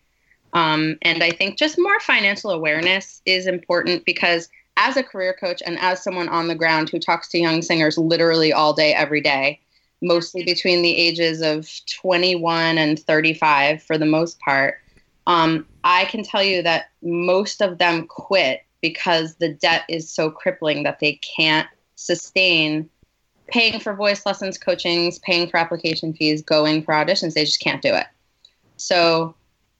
Um, 0.52 0.98
and 1.02 1.22
I 1.22 1.30
think 1.30 1.58
just 1.58 1.78
more 1.78 1.98
financial 2.00 2.50
awareness 2.50 3.20
is 3.26 3.46
important 3.46 4.04
because 4.04 4.48
as 4.76 4.96
a 4.96 5.02
career 5.02 5.32
coach 5.38 5.62
and 5.64 5.78
as 5.78 6.02
someone 6.02 6.28
on 6.28 6.48
the 6.48 6.54
ground 6.54 6.88
who 6.88 6.98
talks 6.98 7.28
to 7.28 7.38
young 7.38 7.62
singers 7.62 7.96
literally 7.96 8.52
all 8.52 8.72
day, 8.72 8.92
every 8.94 9.20
day, 9.20 9.60
mostly 10.02 10.44
between 10.44 10.82
the 10.82 10.96
ages 10.96 11.40
of 11.40 11.68
21 12.02 12.78
and 12.78 12.98
35 12.98 13.82
for 13.82 13.96
the 13.96 14.06
most 14.06 14.38
part, 14.40 14.78
um, 15.26 15.66
I 15.84 16.04
can 16.06 16.22
tell 16.22 16.42
you 16.42 16.62
that 16.62 16.90
most 17.02 17.62
of 17.62 17.78
them 17.78 18.06
quit 18.06 18.64
because 18.80 19.36
the 19.36 19.48
debt 19.48 19.84
is 19.88 20.10
so 20.10 20.30
crippling 20.30 20.82
that 20.82 21.00
they 21.00 21.14
can't 21.36 21.68
sustain 21.94 22.88
paying 23.46 23.78
for 23.78 23.94
voice 23.94 24.24
lessons, 24.26 24.58
coachings, 24.58 25.18
paying 25.20 25.48
for 25.48 25.58
application 25.58 26.12
fees, 26.12 26.42
going 26.42 26.82
for 26.82 26.94
auditions. 26.94 27.34
They 27.34 27.44
just 27.44 27.60
can't 27.60 27.82
do 27.82 27.94
it. 27.94 28.06
So, 28.76 29.34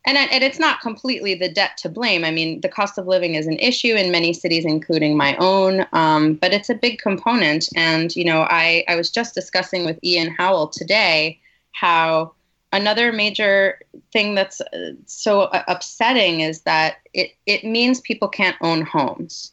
and, 0.07 0.19
and 0.19 0.45
it's 0.45 0.59
not 0.59 0.81
completely 0.81 1.35
the 1.35 1.49
debt 1.49 1.77
to 1.79 1.89
blame. 1.89 2.25
I 2.25 2.31
mean, 2.31 2.61
the 2.61 2.69
cost 2.69 2.99
of 2.99 3.07
living 3.07 3.35
is 3.35 3.47
an 3.47 3.59
issue 3.59 3.95
in 3.95 4.13
many 4.13 4.33
cities, 4.35 4.65
including 4.65 5.17
my 5.17 5.35
own, 5.37 5.87
um, 5.93 6.35
but 6.35 6.53
it's 6.53 6.69
a 6.69 6.75
big 6.75 6.99
component. 6.99 7.69
And, 7.75 8.15
you 8.15 8.25
know, 8.25 8.43
I, 8.43 8.85
I 8.87 8.97
was 8.97 9.11
just 9.11 9.35
discussing 9.35 9.87
with 9.87 9.99
Ian 10.05 10.35
Howell 10.35 10.69
today 10.69 11.41
how 11.73 12.33
another 12.73 13.13
major 13.13 13.81
thing 14.13 14.35
that's 14.35 14.61
uh, 14.61 14.93
so 15.07 15.43
uh, 15.43 15.63
upsetting 15.69 16.41
is 16.41 16.63
that 16.63 16.97
it, 17.15 17.31
it 17.47 17.65
means 17.65 18.01
people 18.01 18.29
can't 18.29 18.57
own 18.61 18.83
homes. 18.83 19.53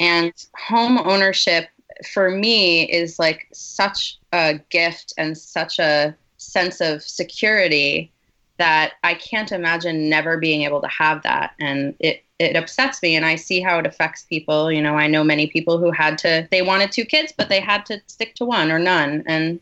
And 0.00 0.32
home 0.56 0.98
ownership 0.98 1.68
for 2.10 2.30
me 2.30 2.90
is 2.90 3.18
like 3.18 3.48
such 3.52 4.18
a 4.32 4.58
gift 4.70 5.12
and 5.18 5.36
such 5.36 5.78
a 5.78 6.14
sense 6.38 6.80
of 6.80 7.02
security 7.02 8.12
that 8.58 8.92
I 9.02 9.14
can't 9.14 9.50
imagine 9.52 10.08
never 10.08 10.38
being 10.38 10.62
able 10.62 10.80
to 10.80 10.88
have 10.88 11.22
that. 11.22 11.54
And 11.60 11.94
it, 11.98 12.24
it 12.38 12.56
upsets 12.56 13.02
me 13.02 13.16
and 13.16 13.24
I 13.24 13.36
see 13.36 13.60
how 13.60 13.78
it 13.78 13.86
affects 13.86 14.22
people. 14.22 14.70
You 14.70 14.80
know, 14.82 14.94
I 14.94 15.06
know 15.06 15.24
many 15.24 15.46
people 15.46 15.78
who 15.78 15.90
had 15.90 16.18
to, 16.18 16.46
they 16.50 16.62
wanted 16.62 16.92
two 16.92 17.04
kids, 17.04 17.32
but 17.36 17.48
they 17.48 17.60
had 17.60 17.84
to 17.86 18.00
stick 18.06 18.34
to 18.36 18.44
one 18.44 18.70
or 18.70 18.78
none. 18.78 19.24
And 19.26 19.60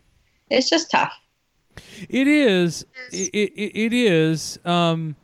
it's 0.51 0.69
just 0.69 0.91
tough. 0.91 1.13
It 2.09 2.29
is. 2.29 2.85
It, 3.11 3.31
it, 3.33 3.79
it 3.79 3.93
is. 3.93 4.59
Um, 4.65 5.17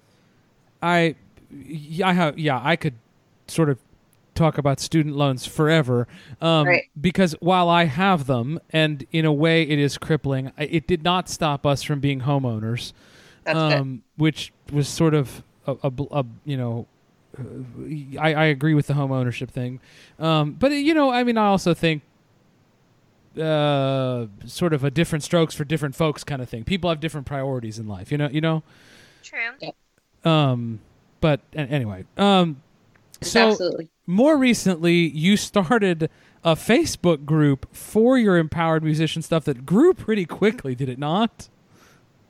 I 0.83 1.15
I 2.05 2.13
have, 2.13 2.39
yeah, 2.39 2.61
I 2.63 2.77
could 2.77 2.95
sort 3.47 3.71
of 3.71 3.79
talk 4.35 4.57
about 4.59 4.79
student 4.81 5.17
loans 5.17 5.47
forever 5.47 6.07
um, 6.41 6.67
Right. 6.67 6.85
because 6.99 7.35
while 7.41 7.69
I 7.69 7.85
have 7.85 8.27
them, 8.27 8.61
and 8.71 9.05
in 9.11 9.25
a 9.25 9.33
way 9.33 9.63
it 9.63 9.79
is 9.79 9.99
crippling, 9.99 10.53
it 10.57 10.87
did 10.87 11.03
not 11.03 11.29
stop 11.29 11.67
us 11.67 11.83
from 11.83 12.01
being 12.01 12.21
homeowners. 12.21 12.93
Um, 13.57 14.03
which 14.17 14.53
was 14.73 14.89
sort 14.89 15.15
of 15.15 15.43
a, 15.67 15.77
a, 15.83 15.93
a 16.11 16.25
you 16.45 16.57
know. 16.57 16.87
uh, 17.39 17.43
I, 18.21 18.35
I 18.35 18.45
agree 18.47 18.75
with 18.75 18.87
the 18.87 18.95
home 18.95 19.13
ownership 19.13 19.51
thing, 19.51 19.81
um, 20.19 20.53
but 20.53 20.73
you 20.73 20.95
know, 20.95 21.11
I 21.11 21.25
mean, 21.25 21.39
I 21.39 21.47
also 21.47 21.75
think 21.75 22.03
uh, 23.41 24.27
sort 24.47 24.73
of 24.73 24.85
a 24.85 24.91
different 24.91 25.23
strokes 25.23 25.55
for 25.55 25.65
different 25.65 25.95
folks 25.95 26.25
kind 26.25 26.43
of 26.43 26.49
thing. 26.49 26.65
People 26.65 26.91
have 26.91 27.01
different 27.01 27.27
priorities 27.27 27.79
in 27.79 27.87
life, 27.87 28.11
you 28.11 28.19
know. 28.19 28.29
You 28.29 28.41
know. 28.41 28.63
True. 29.23 29.73
Um, 30.25 30.81
but 31.21 31.41
anyway, 31.55 32.05
um, 32.17 32.63
so 33.21 33.49
Absolutely. 33.49 33.89
more 34.07 34.37
recently, 34.37 34.95
you 34.95 35.37
started 35.37 36.11
a 36.45 36.55
Facebook 36.55 37.25
group 37.25 37.67
for 37.75 38.17
your 38.17 38.39
empowered 38.39 38.83
musician 38.83 39.23
stuff 39.23 39.45
that 39.45 39.67
grew 39.67 39.93
pretty 39.93 40.25
quickly, 40.25 40.75
did 40.75 40.89
it 40.89 40.99
not? 40.99 41.49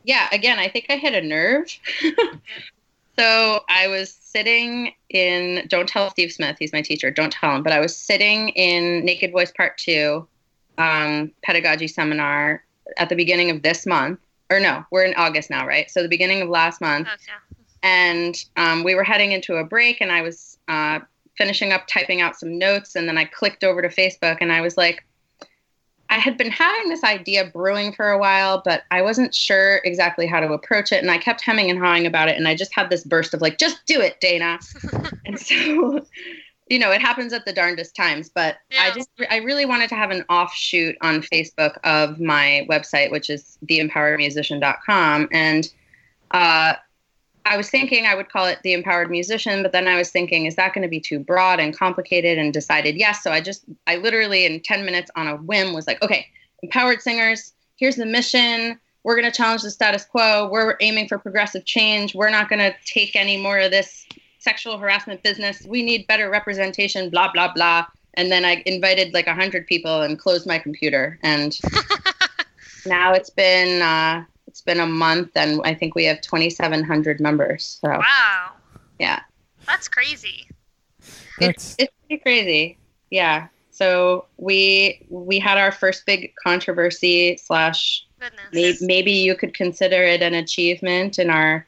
Yeah 0.08 0.26
again 0.32 0.58
i 0.58 0.68
think 0.68 0.86
i 0.88 0.96
hit 0.96 1.14
a 1.14 1.20
nerve. 1.24 1.68
So 3.18 3.64
i 3.68 3.88
was 3.88 4.12
sitting 4.12 4.92
in 5.10 5.66
don't 5.68 5.88
tell 5.88 6.08
steve 6.10 6.30
smith 6.30 6.54
he's 6.56 6.72
my 6.72 6.82
teacher 6.82 7.10
don't 7.10 7.32
tell 7.32 7.56
him 7.56 7.64
but 7.64 7.72
i 7.72 7.80
was 7.80 7.96
sitting 7.96 8.50
in 8.50 9.04
naked 9.04 9.32
voice 9.32 9.50
part 9.50 9.76
two 9.76 10.24
um, 10.78 11.32
pedagogy 11.42 11.88
seminar 11.88 12.62
at 12.96 13.08
the 13.08 13.16
beginning 13.16 13.50
of 13.50 13.62
this 13.62 13.86
month 13.86 14.20
or 14.50 14.60
no 14.60 14.84
we're 14.92 15.02
in 15.02 15.14
august 15.14 15.50
now 15.50 15.66
right? 15.66 15.90
So 15.90 16.00
the 16.00 16.08
beginning 16.08 16.42
of 16.42 16.48
last 16.48 16.80
month. 16.80 17.08
Oh, 17.10 17.16
yeah. 17.26 17.58
and 17.82 18.36
um, 18.56 18.84
we 18.84 18.94
were 18.94 19.02
heading 19.02 19.32
into 19.32 19.56
a 19.56 19.64
break 19.64 20.00
and 20.00 20.12
i 20.12 20.22
was 20.22 20.56
uh, 20.68 21.00
finishing 21.36 21.72
up 21.72 21.88
typing 21.88 22.20
out 22.20 22.36
some 22.36 22.56
notes 22.56 22.94
and 22.94 23.08
then 23.08 23.18
i 23.18 23.24
clicked 23.24 23.64
over 23.64 23.82
to 23.82 23.88
facebook 23.88 24.38
and 24.40 24.52
i 24.52 24.60
was 24.60 24.76
like 24.76 25.04
i 26.10 26.14
had 26.18 26.36
been 26.36 26.50
having 26.50 26.88
this 26.88 27.04
idea 27.04 27.44
brewing 27.46 27.92
for 27.92 28.10
a 28.10 28.18
while 28.18 28.62
but 28.64 28.82
i 28.90 29.02
wasn't 29.02 29.34
sure 29.34 29.76
exactly 29.84 30.26
how 30.26 30.40
to 30.40 30.52
approach 30.52 30.92
it 30.92 31.02
and 31.02 31.10
i 31.10 31.18
kept 31.18 31.40
hemming 31.40 31.70
and 31.70 31.78
hawing 31.78 32.06
about 32.06 32.28
it 32.28 32.36
and 32.36 32.48
i 32.48 32.54
just 32.54 32.74
had 32.74 32.90
this 32.90 33.04
burst 33.04 33.34
of 33.34 33.40
like 33.40 33.58
just 33.58 33.84
do 33.86 34.00
it 34.00 34.20
dana. 34.20 34.58
And 35.26 35.38
so 35.38 36.06
you 36.68 36.78
know 36.78 36.90
it 36.90 37.00
happens 37.00 37.32
at 37.32 37.44
the 37.44 37.52
darndest 37.52 37.94
times 37.96 38.28
but 38.28 38.56
i 38.78 38.90
just 38.90 39.08
i 39.30 39.36
really 39.36 39.64
wanted 39.64 39.88
to 39.88 39.94
have 39.94 40.10
an 40.10 40.24
offshoot 40.28 40.96
on 41.00 41.22
facebook 41.22 41.78
of 41.84 42.20
my 42.20 42.66
website 42.70 43.10
which 43.10 43.30
is 43.30 43.58
theempoweredmusician.com 43.66 45.28
and 45.32 45.72
uh, 46.32 46.74
I 47.48 47.56
was 47.56 47.70
thinking 47.70 48.06
I 48.06 48.14
would 48.14 48.28
call 48.28 48.46
it 48.46 48.58
the 48.62 48.74
empowered 48.74 49.10
musician, 49.10 49.62
but 49.62 49.72
then 49.72 49.88
I 49.88 49.96
was 49.96 50.10
thinking, 50.10 50.46
is 50.46 50.56
that 50.56 50.74
going 50.74 50.82
to 50.82 50.88
be 50.88 51.00
too 51.00 51.18
broad 51.18 51.60
and 51.60 51.76
complicated? 51.76 52.38
And 52.38 52.52
decided 52.52 52.96
yes. 52.96 53.22
So 53.22 53.32
I 53.32 53.40
just, 53.40 53.64
I 53.86 53.96
literally 53.96 54.44
in 54.44 54.60
10 54.60 54.84
minutes 54.84 55.10
on 55.16 55.26
a 55.26 55.36
whim 55.36 55.72
was 55.72 55.86
like, 55.86 56.02
okay, 56.02 56.26
empowered 56.62 57.00
singers, 57.00 57.54
here's 57.76 57.96
the 57.96 58.06
mission. 58.06 58.78
We're 59.04 59.14
going 59.18 59.30
to 59.30 59.36
challenge 59.36 59.62
the 59.62 59.70
status 59.70 60.04
quo. 60.04 60.48
We're 60.50 60.76
aiming 60.80 61.08
for 61.08 61.18
progressive 61.18 61.64
change. 61.64 62.14
We're 62.14 62.30
not 62.30 62.48
going 62.48 62.58
to 62.58 62.74
take 62.84 63.16
any 63.16 63.40
more 63.40 63.58
of 63.58 63.70
this 63.70 64.06
sexual 64.38 64.76
harassment 64.76 65.22
business. 65.22 65.64
We 65.66 65.82
need 65.82 66.06
better 66.06 66.28
representation, 66.28 67.08
blah, 67.08 67.32
blah, 67.32 67.52
blah. 67.52 67.86
And 68.14 68.30
then 68.30 68.44
I 68.44 68.62
invited 68.66 69.14
like 69.14 69.26
100 69.26 69.66
people 69.66 70.02
and 70.02 70.18
closed 70.18 70.46
my 70.46 70.58
computer. 70.58 71.18
And 71.22 71.58
now 72.86 73.14
it's 73.14 73.30
been, 73.30 73.80
uh, 73.80 74.24
it's 74.58 74.64
been 74.64 74.80
a 74.80 74.86
month 74.86 75.30
and 75.36 75.60
I 75.64 75.72
think 75.72 75.94
we 75.94 76.04
have 76.06 76.20
2,700 76.20 77.20
members. 77.20 77.78
So 77.80 77.88
Wow. 77.90 78.52
yeah, 78.98 79.20
That's 79.68 79.86
crazy. 79.88 80.48
That's 81.38 81.74
it's, 81.74 81.76
it's 81.78 81.92
pretty 82.08 82.22
crazy. 82.22 82.78
Yeah. 83.10 83.46
So 83.70 84.24
we 84.36 85.06
we 85.08 85.38
had 85.38 85.58
our 85.58 85.70
first 85.70 86.04
big 86.06 86.32
controversy 86.44 87.36
slash 87.36 88.04
Goodness. 88.18 88.42
maybe, 88.52 88.76
maybe 88.80 89.12
you 89.12 89.36
could 89.36 89.54
consider 89.54 90.02
it 90.02 90.22
an 90.22 90.34
achievement 90.34 91.20
in 91.20 91.30
our 91.30 91.64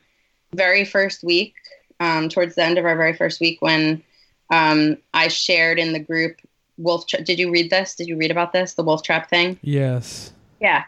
very 0.52 0.84
first 0.84 1.22
week, 1.22 1.54
um, 2.00 2.28
towards 2.28 2.56
the 2.56 2.64
end 2.64 2.76
of 2.76 2.84
our 2.84 2.96
very 2.96 3.12
first 3.14 3.40
week 3.40 3.62
when 3.62 4.02
um, 4.50 4.96
I 5.14 5.28
shared 5.28 5.78
in 5.78 5.92
the 5.92 6.00
group 6.00 6.40
Wolf. 6.76 7.06
Tra- 7.06 7.22
Did 7.22 7.38
you 7.38 7.52
read 7.52 7.70
this? 7.70 7.94
Did 7.94 8.08
you 8.08 8.16
read 8.16 8.32
about 8.32 8.52
this? 8.52 8.74
The 8.74 8.82
Wolf 8.82 9.04
Trap 9.04 9.30
thing? 9.30 9.60
yes. 9.62 10.32
Yeah. 10.60 10.82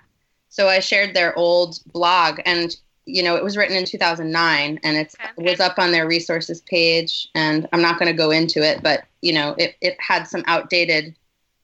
So 0.53 0.69
I 0.69 0.81
shared 0.81 1.15
their 1.15 1.35
old 1.39 1.79
blog, 1.95 2.39
and 2.45 2.77
you 3.07 3.23
know 3.23 3.37
it 3.37 3.43
was 3.43 3.57
written 3.57 3.75
in 3.75 3.87
2009, 3.87 4.81
and 4.85 4.97
it's 4.99 5.15
Okay. 5.15 5.31
it 5.39 5.51
was 5.51 5.61
up 5.61 5.79
on 5.79 5.93
their 5.93 6.07
resources 6.07 6.61
page. 6.61 7.27
And 7.35 7.67
I'm 7.73 7.81
not 7.81 7.99
going 7.99 8.13
to 8.13 8.17
go 8.17 8.31
into 8.31 8.63
it, 8.63 8.83
but 8.83 9.05
you 9.23 9.33
know 9.33 9.55
it 9.57 9.77
it 9.81 9.97
had 9.99 10.25
some 10.25 10.45
outdated 10.47 11.17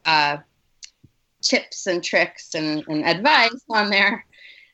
uh, 0.07 0.39
tips 1.43 1.87
and 1.87 2.03
tricks 2.03 2.55
and, 2.55 2.83
and 2.89 3.05
advice 3.05 3.63
on 3.69 3.91
there. 3.91 4.25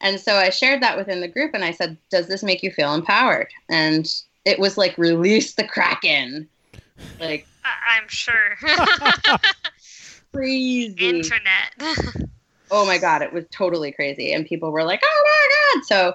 And 0.00 0.20
so 0.20 0.37
I 0.37 0.50
shared 0.50 0.81
that 0.81 0.96
within 0.96 1.20
the 1.20 1.27
group, 1.27 1.50
and 1.53 1.64
I 1.64 1.72
said, 1.72 1.98
"Does 2.09 2.29
this 2.29 2.44
make 2.44 2.62
you 2.62 2.70
feel 2.70 2.94
empowered?" 2.94 3.48
And 3.68 4.09
it 4.44 4.61
was 4.61 4.79
like 4.79 4.96
release 4.96 5.55
the 5.55 5.66
kraken, 5.66 6.48
like 7.18 7.48
I- 7.64 7.96
I'm 7.96 8.07
sure. 8.07 8.57
crazy. 10.33 11.05
Internet. 11.05 12.29
oh 12.70 12.87
my 12.87 12.98
god 12.98 13.22
it 13.22 13.33
was 13.33 13.44
totally 13.50 13.92
crazy. 13.92 14.33
And 14.33 14.46
people 14.46 14.70
were 14.72 14.85
like 14.85 15.00
oh 15.05 15.22
my 15.24 15.81
god. 15.81 15.85
So 15.87 16.14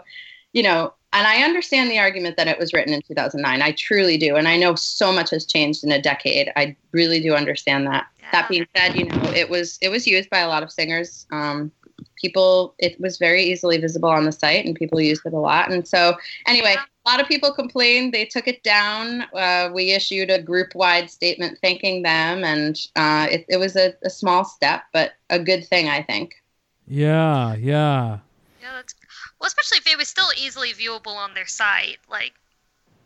you 0.54 0.64
know 0.64 0.94
and 1.14 1.28
i 1.28 1.44
understand 1.44 1.90
the 1.90 2.00
argument 2.00 2.38
that 2.38 2.48
it 2.48 2.60
was 2.60 2.74
written 2.74 2.94
in 2.94 3.02
2009 3.02 3.62
i 3.62 3.72
truly 3.74 4.18
do. 4.18 4.36
And 4.36 4.48
i 4.48 4.58
know 4.58 4.76
so 4.76 5.12
much 5.12 5.30
has 5.32 5.46
changed 5.46 5.84
in 5.84 5.92
a 5.92 6.02
decade. 6.02 6.52
I 6.56 6.76
really 6.92 7.22
do 7.22 7.36
understand 7.36 7.88
that. 7.88 8.08
Yeah. 8.20 8.28
that 8.32 8.50
being 8.50 8.68
said 8.76 8.96
you 8.96 9.06
know 9.06 9.32
it 9.32 9.50
was 9.50 9.78
it 9.82 9.90
was 9.90 10.08
used 10.08 10.30
by 10.30 10.40
a 10.40 10.48
lot 10.48 10.64
of 10.64 10.72
singers. 10.72 11.26
Um, 11.32 11.72
people 12.16 12.76
it 12.80 13.00
was 13.00 13.18
very 13.18 13.44
easily 13.44 13.78
visible 13.78 14.10
on 14.10 14.26
the 14.26 14.32
site 14.32 14.66
and 14.66 14.76
people 14.76 15.00
used 15.02 15.26
it 15.26 15.34
a 15.34 15.40
lot. 15.40 15.72
And 15.72 15.88
so 15.88 16.16
anyway 16.48 16.76
Yeah. 16.76 16.84
A 17.06 17.10
lot 17.10 17.22
of 17.22 17.28
people 17.28 17.54
complained 17.54 18.14
they 18.14 18.26
took 18.26 18.48
it 18.48 18.62
down 18.64 19.24
uh, 19.34 19.70
we 19.74 19.92
issued 19.92 20.30
a 20.30 20.42
group-wide 20.42 21.10
statement 21.10 21.58
thanking 21.62 22.04
them 22.04 22.44
and 22.44 22.88
uh, 22.96 23.28
it, 23.32 23.46
it 23.50 23.58
was 23.58 23.76
a, 23.76 23.94
a 24.04 24.10
small 24.10 24.44
step 24.44 24.84
but 24.94 25.14
a 25.30 25.40
good 25.40 25.66
thing 25.66 25.88
i 25.88 26.02
think 26.04 26.36
Yeah, 26.88 27.56
yeah. 27.56 28.20
Yeah, 28.62 28.74
that's 28.76 28.94
well, 29.40 29.48
especially 29.48 29.78
if 29.78 29.88
it 29.88 29.98
was 29.98 30.08
still 30.08 30.32
easily 30.38 30.74
viewable 30.74 31.16
on 31.16 31.34
their 31.34 31.48
site, 31.48 32.00
like 32.10 32.34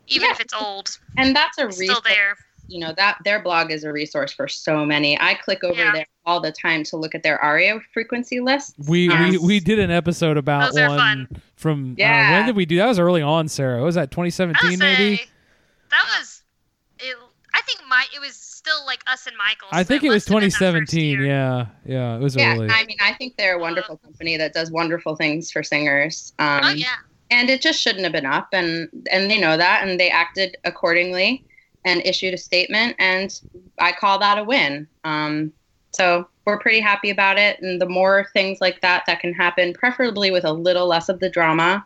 even 0.08 0.26
Yeah. 0.26 0.32
if 0.32 0.40
it's 0.40 0.54
old, 0.54 0.98
and 1.16 1.34
that's 1.36 1.58
a 1.58 1.66
it's 1.66 1.76
still 1.76 2.00
there. 2.00 2.36
You 2.68 2.80
know 2.80 2.92
that 2.96 3.18
their 3.24 3.42
blog 3.42 3.70
is 3.70 3.84
a 3.84 3.92
resource 3.92 4.32
for 4.32 4.48
so 4.48 4.84
many 4.86 5.20
i 5.20 5.34
click 5.34 5.62
over 5.64 5.74
Yeah. 5.80 5.92
there 5.92 6.06
all 6.26 6.40
the 6.40 6.50
time 6.52 6.82
to 6.84 6.96
look 6.96 7.14
at 7.14 7.22
their 7.22 7.38
aria 7.40 7.78
frequency 7.92 8.40
lists 8.40 8.72
We, 8.88 9.08
we 9.08 9.14
Um, 9.14 9.42
we 9.42 9.60
did 9.60 9.78
an 9.78 9.90
episode 9.90 10.36
about 10.38 10.72
Those 10.72 10.82
are 10.82 10.88
one 10.88 10.98
fun. 11.28 11.42
from 11.56 11.90
uh, 11.92 11.94
Yeah. 11.98 12.32
when 12.38 12.46
did 12.46 12.56
we 12.56 12.64
do 12.66 12.76
that? 12.78 12.86
Was 12.86 12.98
early 12.98 13.20
on, 13.22 13.48
Sarah. 13.48 13.82
Was 13.82 13.94
that 13.96 14.10
2017 14.10 14.70
I'll 14.72 14.78
maybe? 14.78 15.16
say 15.16 15.24
that 15.90 16.04
was. 16.18 16.42
It, 17.00 17.14
I 17.52 17.60
think 17.62 17.80
my 17.88 18.04
it 18.14 18.20
was 18.20 18.34
still 18.34 18.84
like 18.86 19.02
us 19.06 19.26
and 19.26 19.36
Michael. 19.36 19.68
I 19.70 19.82
so 19.82 19.88
think 19.88 20.02
it 20.04 20.08
was 20.08 20.28
must 20.28 20.28
have 20.30 20.40
been 20.40 20.80
that 20.80 20.86
first 20.86 20.92
2017. 20.92 21.20
Yeah, 21.22 21.66
yeah, 21.84 22.16
it 22.16 22.20
was 22.20 22.34
yeah 22.34 22.54
early. 22.54 22.68
i 22.70 22.84
mean 22.86 22.96
i 23.00 23.12
think 23.12 23.36
they're 23.36 23.56
a 23.56 23.60
wonderful 23.60 23.98
company 23.98 24.36
that 24.38 24.54
does 24.54 24.70
wonderful 24.70 25.16
things 25.16 25.50
for 25.52 25.62
singers 25.62 26.32
um, 26.38 26.60
Oh 26.64 26.70
yeah. 26.70 26.86
and 27.30 27.50
it 27.50 27.60
just 27.60 27.78
shouldn't 27.80 28.04
have 28.04 28.12
been 28.12 28.24
up 28.26 28.48
and 28.52 28.88
and 29.12 29.30
they 29.30 29.38
know 29.38 29.56
that 29.58 29.86
and 29.86 30.00
they 30.00 30.08
acted 30.08 30.56
accordingly 30.64 31.44
and 31.84 32.02
issued 32.04 32.34
a 32.34 32.38
statement 32.38 32.94
and 32.98 33.40
i 33.80 33.92
call 33.92 34.18
that 34.18 34.38
a 34.38 34.44
win 34.44 34.86
um, 35.04 35.52
so 35.92 36.26
we're 36.46 36.58
pretty 36.58 36.80
happy 36.80 37.10
about 37.10 37.38
it 37.38 37.60
and 37.62 37.80
the 37.80 37.88
more 37.88 38.26
things 38.32 38.58
like 38.60 38.80
that 38.80 39.04
that 39.06 39.20
can 39.20 39.32
happen 39.32 39.72
preferably 39.72 40.30
with 40.30 40.44
a 40.44 40.52
little 40.52 40.86
less 40.86 41.08
of 41.08 41.20
the 41.20 41.30
drama 41.30 41.84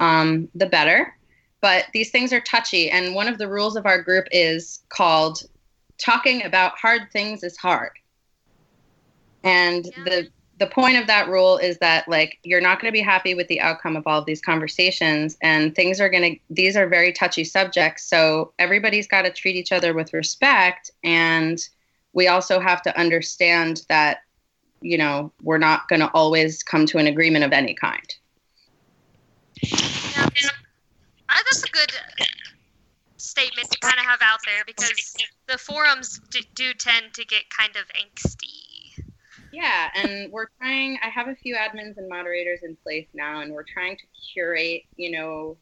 um, 0.00 0.48
the 0.54 0.66
better 0.66 1.14
but 1.62 1.86
these 1.92 2.10
things 2.10 2.32
are 2.32 2.40
touchy 2.40 2.90
and 2.90 3.14
one 3.14 3.28
of 3.28 3.38
the 3.38 3.48
rules 3.48 3.76
of 3.76 3.86
our 3.86 4.00
group 4.02 4.26
is 4.30 4.82
called 4.88 5.42
talking 5.98 6.44
about 6.44 6.78
hard 6.78 7.02
things 7.12 7.42
is 7.42 7.56
hard 7.56 7.90
and 9.44 9.86
Yeah. 9.86 10.04
the 10.04 10.30
the 10.58 10.66
point 10.66 10.96
of 10.96 11.06
that 11.06 11.28
rule 11.28 11.58
is 11.58 11.78
that 11.78 12.08
like 12.08 12.38
you're 12.42 12.60
not 12.60 12.80
going 12.80 12.90
to 12.90 12.92
be 12.92 13.02
happy 13.02 13.34
with 13.34 13.46
the 13.48 13.60
outcome 13.60 13.96
of 13.96 14.06
all 14.06 14.18
of 14.18 14.26
these 14.26 14.40
conversations 14.40 15.36
and 15.42 15.74
things 15.74 16.00
are 16.00 16.08
going 16.08 16.34
to 16.34 16.40
these 16.54 16.76
are 16.76 16.88
very 16.88 17.12
touchy 17.12 17.44
subjects 17.44 18.04
so 18.04 18.52
everybody's 18.58 19.06
got 19.06 19.22
to 19.22 19.32
treat 19.32 19.56
each 19.56 19.72
other 19.72 19.92
with 19.92 20.12
respect 20.12 20.90
and 21.04 21.68
we 22.12 22.28
also 22.28 22.58
have 22.58 22.82
to 22.82 22.98
understand 22.98 23.82
that 23.88 24.18
you 24.80 24.98
know 24.98 25.32
we're 25.42 25.58
not 25.58 25.88
going 25.88 26.00
to 26.00 26.10
always 26.12 26.62
come 26.62 26.86
to 26.86 26.98
an 26.98 27.06
agreement 27.06 27.44
of 27.44 27.52
any 27.52 27.74
kind 27.74 28.14
Yeah. 29.62 30.28
That's 31.28 31.62
a 31.62 31.70
good 31.70 31.92
statement 33.18 33.70
to 33.70 33.78
kind 33.80 33.98
of 33.98 34.04
have 34.04 34.20
out 34.22 34.40
there 34.44 34.64
because 34.66 35.16
the 35.46 35.58
forums 35.58 36.20
do, 36.30 36.40
do 36.54 36.74
tend 36.74 37.14
to 37.14 37.24
get 37.24 37.48
kind 37.50 37.76
of 37.76 37.84
angsty. 37.94 38.65
Yeah, 39.56 39.88
and 39.94 40.30
we're 40.30 40.48
trying. 40.60 40.98
I 41.02 41.08
have 41.08 41.28
a 41.28 41.34
few 41.34 41.54
admins 41.54 41.96
and 41.96 42.10
moderators 42.10 42.60
in 42.62 42.76
place 42.76 43.06
now, 43.14 43.40
and 43.40 43.54
we're 43.54 43.62
trying 43.62 43.96
to 43.96 44.02
curate, 44.34 44.82
you 44.96 45.10
know, 45.10 45.56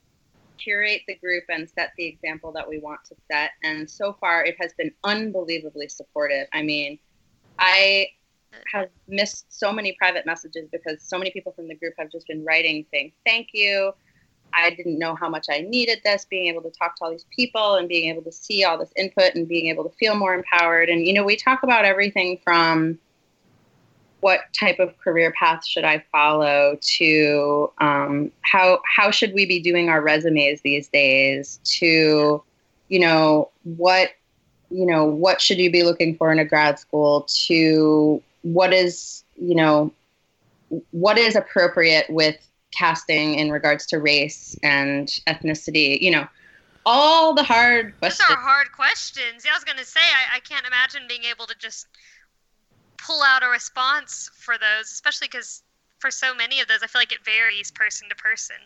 curate 0.59 1.03
the 1.07 1.15
group 1.15 1.45
and 1.49 1.71
set 1.71 1.93
the 1.97 2.05
example 2.05 2.51
that 2.51 2.69
we 2.69 2.81
want 2.81 3.05
to 3.05 3.15
set. 3.31 3.53
And 3.63 3.89
so 3.89 4.17
far, 4.21 4.45
it 4.45 4.57
has 4.59 4.73
been 4.73 4.91
unbelievably 5.05 5.91
supportive. 5.91 6.49
I 6.53 6.63
mean, 6.63 6.99
I 7.61 8.09
have 8.73 8.89
missed 9.07 9.47
so 9.57 9.73
many 9.73 9.93
private 9.93 10.27
messages 10.27 10.69
because 10.73 11.01
so 11.01 11.17
many 11.17 11.31
people 11.31 11.53
from 11.53 11.69
the 11.69 11.77
group 11.77 11.95
have 11.97 12.11
just 12.11 12.27
been 12.27 12.45
writing 12.45 12.85
saying 12.91 13.13
thank 13.25 13.51
you. 13.53 13.93
I 14.53 14.71
didn't 14.71 14.99
know 14.99 15.15
how 15.15 15.29
much 15.29 15.47
I 15.49 15.61
needed 15.61 16.01
this, 16.05 16.25
being 16.25 16.49
able 16.49 16.63
to 16.63 16.71
talk 16.71 16.97
to 16.97 17.05
all 17.05 17.11
these 17.13 17.27
people 17.31 17.77
and 17.77 17.89
being 17.89 18.11
able 18.11 18.23
to 18.23 18.33
see 18.33 18.65
all 18.65 18.77
this 18.77 18.93
input 18.97 19.37
and 19.37 19.47
being 19.47 19.69
able 19.69 19.89
to 19.89 19.97
feel 19.97 20.17
more 20.17 20.35
empowered. 20.35 20.89
And, 20.89 21.07
you 21.07 21.13
know, 21.13 21.23
we 21.23 21.37
talk 21.37 21.63
about 21.63 21.85
everything 21.85 22.41
from 22.43 22.99
what 24.25 24.41
type 24.59 24.79
of 24.79 24.97
career 24.97 25.35
path 25.39 25.67
should 25.67 25.85
I 25.85 26.03
follow 26.11 26.79
to 26.81 27.71
um, 27.79 28.33
how, 28.41 28.81
how 28.87 29.11
should 29.11 29.35
we 29.35 29.45
be 29.45 29.61
doing 29.61 29.91
our 29.91 30.01
resumes 30.01 30.63
these 30.63 30.89
days 30.89 31.61
to, 31.65 32.43
you 32.89 32.99
know, 32.99 33.51
what, 33.65 34.13
you 34.71 34.87
know, 34.87 35.05
what 35.05 35.43
should 35.43 35.59
you 35.59 35.71
be 35.71 35.83
looking 35.83 36.17
for 36.17 36.33
in 36.33 36.39
a 36.39 36.45
grad 36.47 36.79
school 36.79 37.27
to 37.47 38.23
what 38.41 38.73
is, 38.73 39.25
you 39.37 39.55
know, 39.55 39.93
what 40.93 41.19
is 41.19 41.37
appropriate 41.37 42.09
with 42.09 42.39
casting 42.71 43.35
in 43.35 43.51
regards 43.51 43.85
to 43.85 43.99
race 43.99 44.57
and 44.65 45.21
ethnicity 45.29 46.01
you 46.01 46.11
know 46.11 46.27
all 46.87 47.35
the 47.35 47.43
hard 47.43 47.95
Those 48.01 48.17
questions 48.17 48.31
are 48.31 48.37
hard 48.37 48.73
questions. 48.73 49.45
Yeah, 49.45 49.53
I 49.53 49.55
was 49.55 49.65
gonna 49.65 49.85
say 49.85 50.01
I, 50.01 50.37
I 50.37 50.41
can't 50.41 50.67
imagine 50.67 51.03
being 51.09 51.25
able 51.25 51.47
to 51.47 51.55
just 51.59 51.87
pull 53.05 53.23
out 53.23 53.43
a 53.43 53.49
response 53.49 54.31
for 54.35 54.55
those, 54.59 54.91
especially 54.91 55.29
because 55.31 55.63
for 55.99 56.11
so 56.11 56.35
many 56.35 56.61
of 56.61 56.69
those, 56.69 56.83
I 56.83 56.87
feel 56.87 57.01
like 57.01 57.13
it 57.13 57.25
varies 57.25 57.71
person 57.71 58.09
to 58.09 58.15
person. 58.15 58.57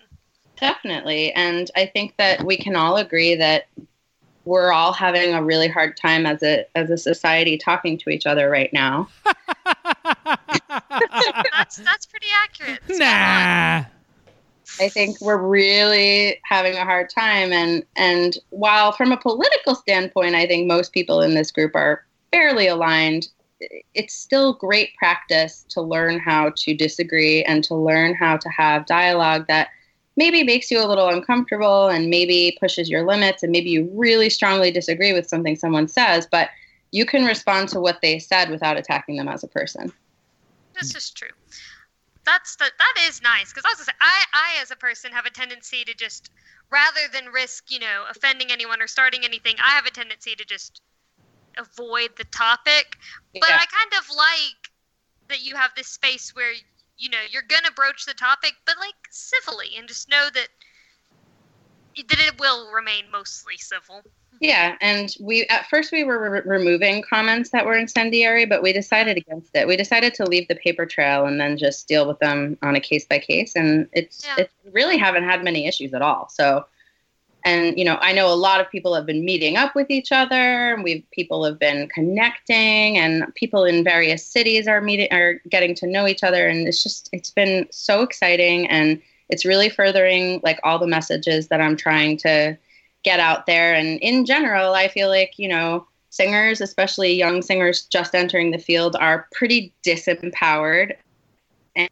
definitely 0.61 1.33
and 1.35 1.71
i 1.77 1.87
think 1.87 2.17
that 2.17 2.43
we 2.45 2.57
can 2.57 2.75
all 2.75 2.97
agree 2.97 3.35
that 3.37 3.69
we're 4.45 4.73
all 4.73 4.93
having 4.93 5.33
a 5.35 5.43
really 5.43 5.69
hard 5.69 5.97
time 5.97 6.27
as 6.27 6.43
a 6.43 6.67
as 6.75 6.91
a 6.91 6.97
society 6.97 7.57
talking 7.57 7.97
to 7.99 8.11
each 8.11 8.27
other 8.27 8.51
right 8.51 8.73
now 8.73 9.09
That's 11.53 11.77
that's 11.79 12.07
pretty 12.07 12.29
accurate. 12.35 12.81
On. 12.91 12.99
nah. 12.99 13.85
I 14.81 14.89
think 14.89 15.21
we're 15.21 15.39
really 15.43 16.41
having 16.45 16.75
a 16.75 16.85
hard 16.85 17.11
time 17.11 17.53
and 17.53 17.85
and 17.97 18.39
while 18.51 18.93
from 18.93 19.13
a 19.13 19.17
political 19.17 19.75
standpoint 19.75 20.35
I 20.35 20.47
think 20.47 20.67
most 20.67 20.93
people 20.93 21.21
in 21.21 21.35
this 21.35 21.51
group 21.51 21.75
are 21.75 22.05
fairly 22.33 22.69
aligned 22.69 23.29
it's 23.95 24.15
still 24.15 24.53
great 24.55 24.95
practice 24.97 25.65
to 25.69 25.81
learn 25.81 26.19
how 26.19 26.53
to 26.57 26.75
disagree 26.75 27.43
and 27.45 27.65
to 27.65 27.75
learn 27.75 28.15
how 28.15 28.37
to 28.37 28.49
have 28.49 28.87
dialogue 28.87 29.47
that 29.49 29.69
maybe 30.17 30.43
makes 30.43 30.71
you 30.71 30.81
a 30.81 30.87
little 30.87 31.09
uncomfortable 31.09 31.89
and 31.89 32.11
maybe 32.11 32.57
pushes 32.61 32.89
your 32.89 33.07
limits 33.07 33.43
and 33.43 33.53
maybe 33.53 33.71
you 33.71 33.91
really 33.95 34.31
strongly 34.31 34.71
disagree 34.71 35.13
with 35.13 35.29
something 35.29 35.57
someone 35.57 35.89
says 35.89 36.27
but 36.31 36.51
you 36.93 37.05
can 37.05 37.25
respond 37.25 37.69
to 37.69 37.81
what 37.81 38.01
they 38.01 38.19
said 38.19 38.51
without 38.51 38.77
attacking 38.77 39.17
them 39.17 39.29
as 39.29 39.43
a 39.43 39.49
person 39.49 39.93
This 40.79 40.95
is 40.95 41.11
true. 41.11 41.29
That's 42.25 42.57
the, 42.57 42.71
that 42.79 42.95
is 43.09 43.23
nice 43.23 43.53
because 43.53 43.65
I 43.65 43.71
was 43.71 43.87
say 43.87 43.93
I 44.01 44.25
I 44.33 44.63
as 44.63 44.71
a 44.71 44.77
person 44.77 45.13
have 45.13 45.27
a 45.27 45.31
tendency 45.31 45.85
to 45.85 45.95
just 45.95 46.31
rather 46.71 47.01
than 47.13 47.33
risk 47.33 47.71
you 47.71 47.81
know 47.81 48.05
offending 48.11 48.51
anyone 48.51 48.81
or 48.83 48.87
starting 48.87 49.25
anything 49.25 49.57
I 49.59 49.71
have 49.71 49.87
a 49.87 49.91
tendency 49.91 50.35
to 50.37 50.45
just 50.45 50.81
avoid 51.59 52.11
the 52.17 52.25
topic. 52.25 52.97
But 53.35 53.49
Yeah. 53.49 53.59
I 53.61 53.67
kind 53.67 53.93
of 53.95 54.09
like 54.11 54.71
that 55.29 55.43
you 55.43 55.57
have 55.57 55.73
this 55.77 55.89
space 55.89 56.35
where 56.35 56.53
you 56.97 57.09
know 57.11 57.19
you're 57.31 57.43
gonna 57.43 57.71
broach 57.73 58.07
the 58.07 58.15
topic, 58.15 58.55
but 58.67 58.79
like 58.79 58.95
civilly, 59.11 59.77
and 59.77 59.87
just 59.87 60.09
know 60.09 60.29
that 60.35 60.49
that 62.09 62.21
it 62.21 62.39
will 62.39 62.71
remain 62.71 63.11
mostly 63.11 63.57
civil. 63.57 64.03
Yeah, 64.41 64.77
and 64.81 65.15
we 65.21 65.47
at 65.49 65.67
first 65.69 65.91
we 65.91 66.05
were 66.05 66.31
re- 66.31 66.43
removing 66.45 67.03
comments 67.03 67.51
that 67.51 67.67
were 67.67 67.77
incendiary, 67.77 68.47
but 68.47 68.63
we 68.63 68.73
decided 68.73 69.17
against 69.17 69.55
it. 69.57 69.67
We 69.67 69.77
decided 69.77 70.15
to 70.15 70.25
leave 70.25 70.47
the 70.47 70.55
paper 70.55 70.87
trail 70.87 71.27
and 71.27 71.41
then 71.41 71.57
just 71.57 71.89
deal 71.89 72.07
with 72.07 72.21
them 72.21 72.57
on 72.63 72.77
a 72.77 72.81
case 72.81 73.05
by 73.05 73.19
case, 73.19 73.57
and 73.57 73.89
it's 73.93 74.25
Yeah. 74.25 74.37
it's 74.39 74.55
really 74.73 74.97
haven't 74.97 75.25
had 75.25 75.43
many 75.43 75.67
issues 75.67 75.93
at 75.93 76.03
all. 76.03 76.29
So, 76.29 76.67
and 77.45 77.79
you 77.79 77.85
know, 77.85 77.99
I 78.01 78.13
know 78.13 78.33
a 78.33 78.35
lot 78.35 78.61
of 78.61 78.71
people 78.71 78.95
have 78.95 79.07
been 79.07 79.25
meeting 79.25 79.57
up 79.57 79.75
with 79.75 79.91
each 79.91 80.13
other. 80.13 80.75
and 80.75 80.85
We've 80.85 81.05
people 81.13 81.45
have 81.45 81.59
been 81.59 81.89
connecting, 81.89 82.99
and 82.99 83.33
people 83.35 83.65
in 83.65 83.85
various 83.85 84.25
cities 84.25 84.67
are 84.67 84.81
meeting 84.81 85.09
are 85.13 85.35
getting 85.49 85.75
to 85.77 85.87
know 85.87 86.07
each 86.07 86.23
other, 86.23 86.47
and 86.49 86.67
it's 86.67 86.83
just 86.83 87.09
it's 87.13 87.31
been 87.31 87.67
so 87.71 88.03
exciting, 88.03 88.67
and 88.69 89.01
it's 89.29 89.45
really 89.45 89.69
furthering 89.69 90.41
like 90.43 90.59
all 90.63 90.79
the 90.79 90.87
messages 90.87 91.49
that 91.49 91.61
I'm 91.61 91.77
trying 91.77 92.17
to 92.19 92.57
get 93.03 93.21
out 93.21 93.47
there. 93.47 93.75
And 93.75 93.99
in 94.01 94.25
general, 94.25 94.75
I 94.75 94.89
feel 94.89 95.09
like, 95.09 95.35
you 95.37 95.49
know, 95.49 95.87
singers, 96.11 96.61
especially 96.61 97.13
young 97.13 97.43
singers 97.43 97.83
just 97.83 98.15
entering 98.15 98.51
the 98.51 98.59
field, 98.59 98.97
are 98.99 99.27
pretty 99.33 99.73
disempowered 99.85 100.95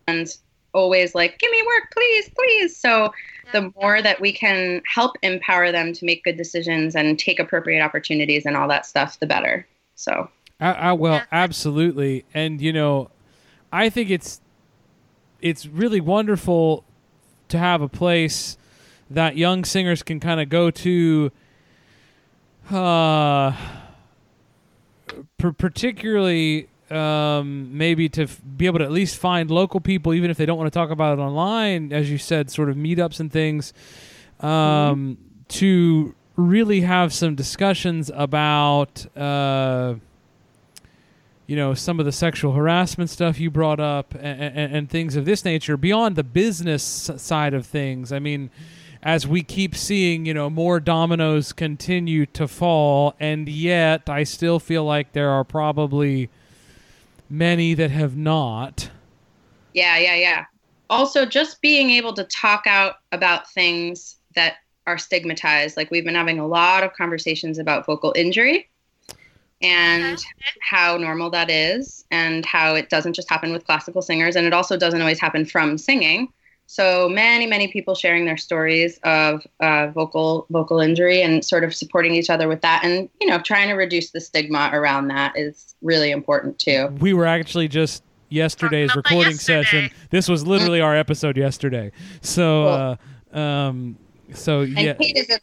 and 0.06 0.36
always 0.76 1.14
like, 1.14 1.38
give 1.38 1.50
me 1.50 1.62
work, 1.66 1.90
please, 1.92 2.30
please. 2.36 2.76
So 2.76 3.12
the 3.52 3.72
more 3.80 4.02
that 4.02 4.20
we 4.20 4.32
can 4.32 4.82
help 4.92 5.16
empower 5.22 5.72
them 5.72 5.92
to 5.94 6.04
make 6.04 6.24
good 6.24 6.36
decisions 6.36 6.94
and 6.94 7.18
take 7.18 7.38
appropriate 7.38 7.82
opportunities 7.82 8.44
and 8.46 8.56
all 8.56 8.68
that 8.68 8.86
stuff, 8.86 9.18
the 9.20 9.26
better. 9.26 9.66
So, 9.94 10.28
I, 10.60 10.72
I, 10.72 10.92
well, 10.92 11.22
absolutely, 11.32 12.24
and 12.34 12.60
you 12.60 12.72
know, 12.72 13.10
I 13.72 13.88
think 13.88 14.10
it's 14.10 14.40
it's 15.40 15.66
really 15.66 16.00
wonderful 16.00 16.84
to 17.48 17.58
have 17.58 17.80
a 17.82 17.88
place 17.88 18.56
that 19.08 19.36
young 19.36 19.64
singers 19.64 20.02
can 20.02 20.20
kind 20.20 20.40
of 20.40 20.48
go 20.48 20.70
to. 20.70 21.30
Uh, 22.70 23.54
per- 25.38 25.52
particularly 25.52 26.68
um, 26.90 27.76
maybe 27.76 28.08
to 28.10 28.22
f- 28.22 28.40
be 28.56 28.66
able 28.66 28.78
to 28.78 28.84
at 28.84 28.92
least 28.92 29.16
find 29.16 29.50
local 29.50 29.80
people, 29.80 30.14
even 30.14 30.30
if 30.30 30.36
they 30.36 30.46
don't 30.46 30.58
want 30.58 30.72
to 30.72 30.76
talk 30.76 30.90
about 30.90 31.18
it 31.18 31.22
online, 31.22 31.92
as 31.92 32.10
you 32.10 32.18
said, 32.18 32.50
sort 32.50 32.68
of 32.68 32.76
meetups 32.76 33.20
and 33.20 33.32
things, 33.32 33.72
um, 34.40 35.18
to 35.48 36.14
really 36.36 36.82
have 36.82 37.12
some 37.12 37.34
discussions 37.34 38.10
about, 38.14 39.06
uh, 39.16 39.94
you 41.46 41.56
know, 41.56 41.74
some 41.74 41.98
of 41.98 42.06
the 42.06 42.12
sexual 42.12 42.52
harassment 42.52 43.08
stuff 43.08 43.40
you 43.40 43.50
brought 43.50 43.80
up 43.80 44.14
and, 44.14 44.42
and, 44.42 44.76
and 44.76 44.90
things 44.90 45.16
of 45.16 45.24
this 45.24 45.44
nature 45.44 45.76
beyond 45.76 46.16
the 46.16 46.24
business 46.24 46.82
side 46.82 47.54
of 47.54 47.66
things. 47.66 48.12
I 48.12 48.18
mean, 48.18 48.50
as 49.02 49.26
we 49.26 49.42
keep 49.42 49.76
seeing, 49.76 50.26
you 50.26 50.34
know, 50.34 50.50
more 50.50 50.80
dominoes 50.80 51.52
continue 51.52 52.26
to 52.26 52.48
fall, 52.48 53.14
and 53.20 53.48
yet 53.48 54.08
I 54.08 54.24
still 54.24 54.58
feel 54.58 54.84
like 54.84 55.12
there 55.12 55.30
are 55.30 55.44
probably 55.44 56.28
many 57.28 57.74
that 57.74 57.90
have 57.90 58.16
not. 58.16 58.90
yeah, 59.74 59.98
yeah, 59.98 60.14
yeah. 60.14 60.44
Also, 60.88 61.26
just 61.26 61.60
being 61.60 61.90
able 61.90 62.12
to 62.14 62.24
talk 62.24 62.64
out 62.66 62.96
about 63.12 63.50
things 63.50 64.16
that 64.34 64.56
are 64.86 64.98
stigmatized. 64.98 65.76
Like, 65.76 65.90
we've 65.90 66.04
been 66.04 66.14
having 66.14 66.38
a 66.38 66.46
lot 66.46 66.84
of 66.84 66.92
conversations 66.92 67.58
about 67.58 67.84
vocal 67.86 68.12
injury 68.16 68.68
and 69.62 70.22
how 70.60 70.96
normal 70.96 71.30
that 71.30 71.50
is, 71.50 72.04
and 72.10 72.44
how 72.44 72.74
it 72.74 72.90
doesn't 72.90 73.14
just 73.14 73.28
happen 73.28 73.52
with 73.52 73.64
classical 73.64 74.02
singers, 74.02 74.36
and 74.36 74.46
it 74.46 74.52
also 74.52 74.76
doesn't 74.76 75.00
always 75.00 75.18
happen 75.18 75.46
from 75.46 75.78
singing. 75.78 76.28
So 76.68 77.08
many, 77.08 77.46
many 77.46 77.68
people 77.68 77.94
sharing 77.94 78.24
their 78.24 78.36
stories 78.36 78.98
of 79.04 79.46
uh, 79.60 79.88
vocal 79.88 80.46
vocal 80.50 80.80
injury 80.80 81.22
and 81.22 81.44
sort 81.44 81.62
of 81.64 81.74
supporting 81.74 82.14
each 82.14 82.28
other 82.28 82.48
with 82.48 82.60
that, 82.62 82.84
and 82.84 83.08
you 83.20 83.28
know, 83.28 83.38
trying 83.38 83.68
to 83.68 83.74
reduce 83.74 84.10
the 84.10 84.20
stigma 84.20 84.70
around 84.72 85.08
that 85.08 85.32
is 85.36 85.74
really 85.82 86.10
important 86.10 86.58
too. 86.58 86.88
We 87.00 87.12
were 87.14 87.26
actually 87.26 87.68
just 87.68 88.02
yesterday's 88.30 88.94
recording 88.96 89.32
yesterday. 89.32 89.62
session. 89.62 89.90
This 90.10 90.28
was 90.28 90.44
literally 90.46 90.80
our 90.80 90.96
episode 90.96 91.36
yesterday. 91.36 91.92
So, 92.20 92.96
uh, 93.32 93.38
um, 93.38 93.96
so 94.32 94.62
And 94.62 94.76
yeah. 94.78 94.94
Kate 94.94 95.16
is 95.16 95.30
in, 95.30 95.38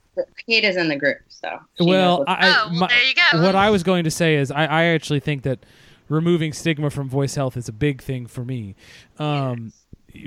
Kate 0.45 0.65
is 0.65 0.76
in 0.76 0.89
the 0.89 0.97
group, 0.97 1.19
so 1.30 1.57
Well, 1.80 2.26
I, 2.28 2.32
what's- 2.34 2.43
I- 2.43 2.49
Oh, 2.63 2.67
well, 2.71 2.80
my- 2.82 2.88
there 2.88 3.03
you 3.05 3.13
go. 3.32 3.43
what 3.43 3.55
I 3.55 3.69
was 3.69 3.84
going 3.84 4.03
to 4.03 4.11
say 4.11 4.36
is 4.36 4.51
I, 4.51 4.65
I 4.65 4.84
actually 4.88 5.21
think 5.21 5.43
that 5.43 5.65
removing 6.09 6.51
stigma 6.51 6.89
from 6.89 7.07
voice 7.07 7.36
health 7.36 7.55
is 7.55 7.69
a 7.69 7.74
big 7.74 8.01
thing 8.01 8.28
for 8.28 8.43
me. 8.43 8.76
Um, 9.17 9.71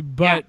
but 0.02 0.46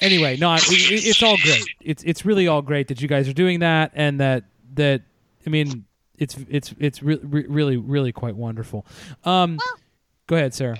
anyway, 0.00 0.36
no, 0.36 0.54
it, 0.54 0.62
it- 0.70 1.04
it's 1.06 1.22
all 1.22 1.36
great. 1.38 1.64
It's 1.80 2.02
it's 2.04 2.24
really 2.24 2.46
all 2.48 2.62
great 2.62 2.88
that 2.88 3.00
you 3.00 3.08
guys 3.08 3.28
are 3.28 3.32
doing 3.32 3.60
that, 3.60 3.92
and 3.94 4.20
that 4.20 4.44
that 4.74 5.02
I 5.46 5.50
mean, 5.50 5.84
it's 6.18 6.36
it's 6.48 6.74
it's 6.78 7.02
re- 7.02 7.18
re- 7.22 7.46
really 7.48 7.76
really 7.76 8.12
quite 8.12 8.36
wonderful. 8.36 8.86
Um, 9.24 9.56
Well- 9.56 9.78
go 10.26 10.36
ahead, 10.36 10.54
Sarah. 10.54 10.76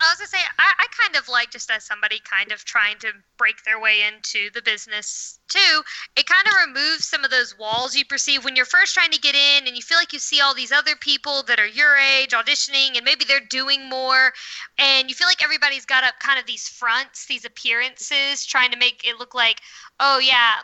I 0.00 0.06
was 0.10 0.18
gonna 0.18 0.28
say 0.28 0.38
I, 0.58 0.72
I 0.78 0.86
kind 1.02 1.16
of 1.16 1.28
liked 1.28 1.43
just 1.54 1.70
as 1.70 1.84
somebody 1.84 2.20
kind 2.28 2.50
of 2.50 2.64
trying 2.64 2.98
to 2.98 3.12
break 3.38 3.62
their 3.62 3.80
way 3.80 4.02
into 4.02 4.50
the 4.54 4.60
business 4.60 5.38
too, 5.46 5.82
it 6.16 6.26
kind 6.26 6.44
of 6.48 6.66
removes 6.66 7.06
some 7.06 7.24
of 7.24 7.30
those 7.30 7.56
walls 7.56 7.94
you 7.94 8.04
perceive 8.04 8.44
when 8.44 8.56
you're 8.56 8.64
first 8.64 8.92
trying 8.92 9.12
to 9.12 9.20
get 9.20 9.36
in 9.36 9.68
and 9.68 9.76
you 9.76 9.82
feel 9.82 9.96
like 9.96 10.12
you 10.12 10.18
see 10.18 10.40
all 10.40 10.52
these 10.52 10.72
other 10.72 10.96
people 10.96 11.44
that 11.44 11.60
are 11.60 11.66
your 11.66 11.94
age 11.96 12.32
auditioning 12.32 12.96
and 12.96 13.04
maybe 13.04 13.24
they're 13.24 13.38
doing 13.50 13.88
more 13.88 14.32
and 14.78 15.08
you 15.08 15.14
feel 15.14 15.28
like 15.28 15.44
everybody's 15.44 15.86
got 15.86 16.02
up 16.02 16.14
kind 16.18 16.40
of 16.40 16.46
these 16.46 16.68
fronts, 16.68 17.26
these 17.26 17.44
appearances, 17.44 18.44
trying 18.44 18.72
to 18.72 18.76
make 18.76 19.04
it 19.04 19.16
look 19.20 19.32
like, 19.32 19.60
oh 20.00 20.18
yeah, 20.18 20.54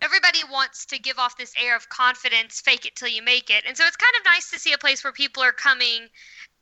everybody 0.00 0.40
wants 0.50 0.86
to 0.86 0.98
give 0.98 1.18
off 1.18 1.36
this 1.36 1.52
air 1.62 1.76
of 1.76 1.90
confidence, 1.90 2.58
fake 2.58 2.86
it 2.86 2.96
till 2.96 3.08
you 3.08 3.22
make 3.22 3.50
it. 3.50 3.64
And 3.66 3.76
so 3.76 3.84
it's 3.84 3.96
kind 3.96 4.14
of 4.18 4.24
nice 4.24 4.50
to 4.50 4.58
see 4.58 4.72
a 4.72 4.78
place 4.78 5.04
where 5.04 5.12
people 5.12 5.42
are 5.42 5.52
coming 5.52 6.08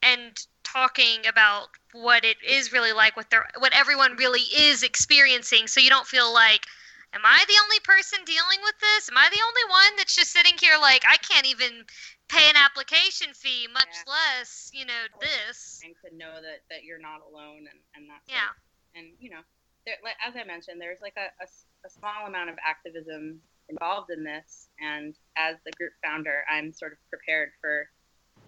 and 0.02 0.36
talking 0.76 1.26
about 1.26 1.68
what 1.92 2.24
it 2.24 2.36
is 2.46 2.72
really 2.72 2.92
like 2.92 3.16
what 3.16 3.30
they're 3.30 3.48
what 3.58 3.72
everyone 3.72 4.14
really 4.16 4.44
is 4.52 4.82
experiencing. 4.82 5.66
So 5.66 5.80
you 5.80 5.88
don't 5.88 6.06
feel 6.06 6.32
like 6.32 6.66
am 7.14 7.22
i 7.24 7.44
the 7.48 7.56
only 7.64 7.80
person 7.80 8.18
dealing 8.26 8.60
with 8.62 8.76
this? 8.80 9.08
Am 9.08 9.16
i 9.16 9.28
the 9.32 9.40
only 9.40 9.66
one 9.70 9.96
that's 9.96 10.14
just 10.14 10.32
sitting 10.32 10.52
here 10.60 10.76
like 10.80 11.02
i 11.08 11.16
can't 11.16 11.46
even 11.46 11.84
pay 12.28 12.44
an 12.50 12.56
application 12.56 13.32
fee 13.32 13.68
much 13.72 13.94
yeah. 14.04 14.12
less 14.12 14.70
you 14.74 14.84
know 14.84 15.02
this. 15.20 15.80
and 15.84 15.94
to 16.04 16.14
know 16.16 16.34
that 16.42 16.60
that 16.68 16.84
you're 16.84 17.00
not 17.00 17.24
alone 17.24 17.64
and 17.70 17.80
and 17.94 18.04
that's 18.10 18.28
yeah. 18.28 18.52
and 18.94 19.06
you 19.18 19.30
know 19.30 19.40
there, 19.86 19.96
as 20.20 20.34
i 20.36 20.44
mentioned 20.44 20.80
there's 20.80 21.00
like 21.00 21.16
a, 21.16 21.32
a, 21.40 21.46
a 21.86 21.90
small 21.90 22.26
amount 22.26 22.50
of 22.50 22.56
activism 22.60 23.40
involved 23.68 24.10
in 24.14 24.22
this. 24.22 24.68
And 24.78 25.12
as 25.36 25.56
the 25.64 25.72
group 25.72 25.92
founder 26.04 26.44
i'm 26.52 26.72
sort 26.72 26.92
of 26.92 26.98
prepared 27.08 27.50
for 27.62 27.88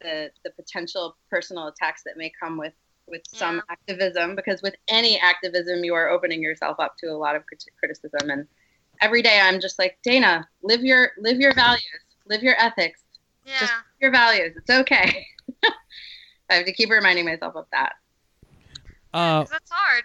the 0.01 0.31
the 0.45 0.51
potential 0.51 1.17
personal 1.31 1.69
attacks 1.69 2.03
that 2.05 2.17
may 2.17 2.31
come 2.41 2.57
with 2.57 2.73
with 3.07 3.23
yeah. 3.33 3.39
some 3.39 3.63
activism 3.71 4.37
because 4.37 4.63
with 4.63 4.75
any 4.89 5.19
activism 5.19 5.85
you 5.85 5.95
are 5.95 6.09
opening 6.09 6.43
yourself 6.43 6.79
up 6.79 6.97
to 6.99 7.07
a 7.07 7.17
lot 7.17 7.35
of 7.35 7.45
crit- 7.47 7.65
criticism 7.79 8.31
and 8.31 8.47
every 9.01 9.23
day 9.23 9.41
i'm 9.43 9.61
just 9.61 9.79
like 9.79 9.99
dana 10.03 10.47
live 10.63 10.83
your 10.83 11.13
live 11.19 11.39
your 11.39 11.55
values 11.55 11.83
live 12.27 12.43
your 12.43 12.55
ethics 12.59 13.01
yeah. 13.45 13.61
just 13.61 13.73
your 14.01 14.11
values 14.11 14.53
it's 14.57 14.71
okay 14.71 15.27
i 16.51 16.55
have 16.55 16.67
to 16.67 16.73
keep 16.73 16.91
reminding 16.91 17.25
myself 17.25 17.55
of 17.57 17.67
that 17.73 17.95
uh, 19.15 19.45
that's 19.51 19.71
hard 19.71 20.05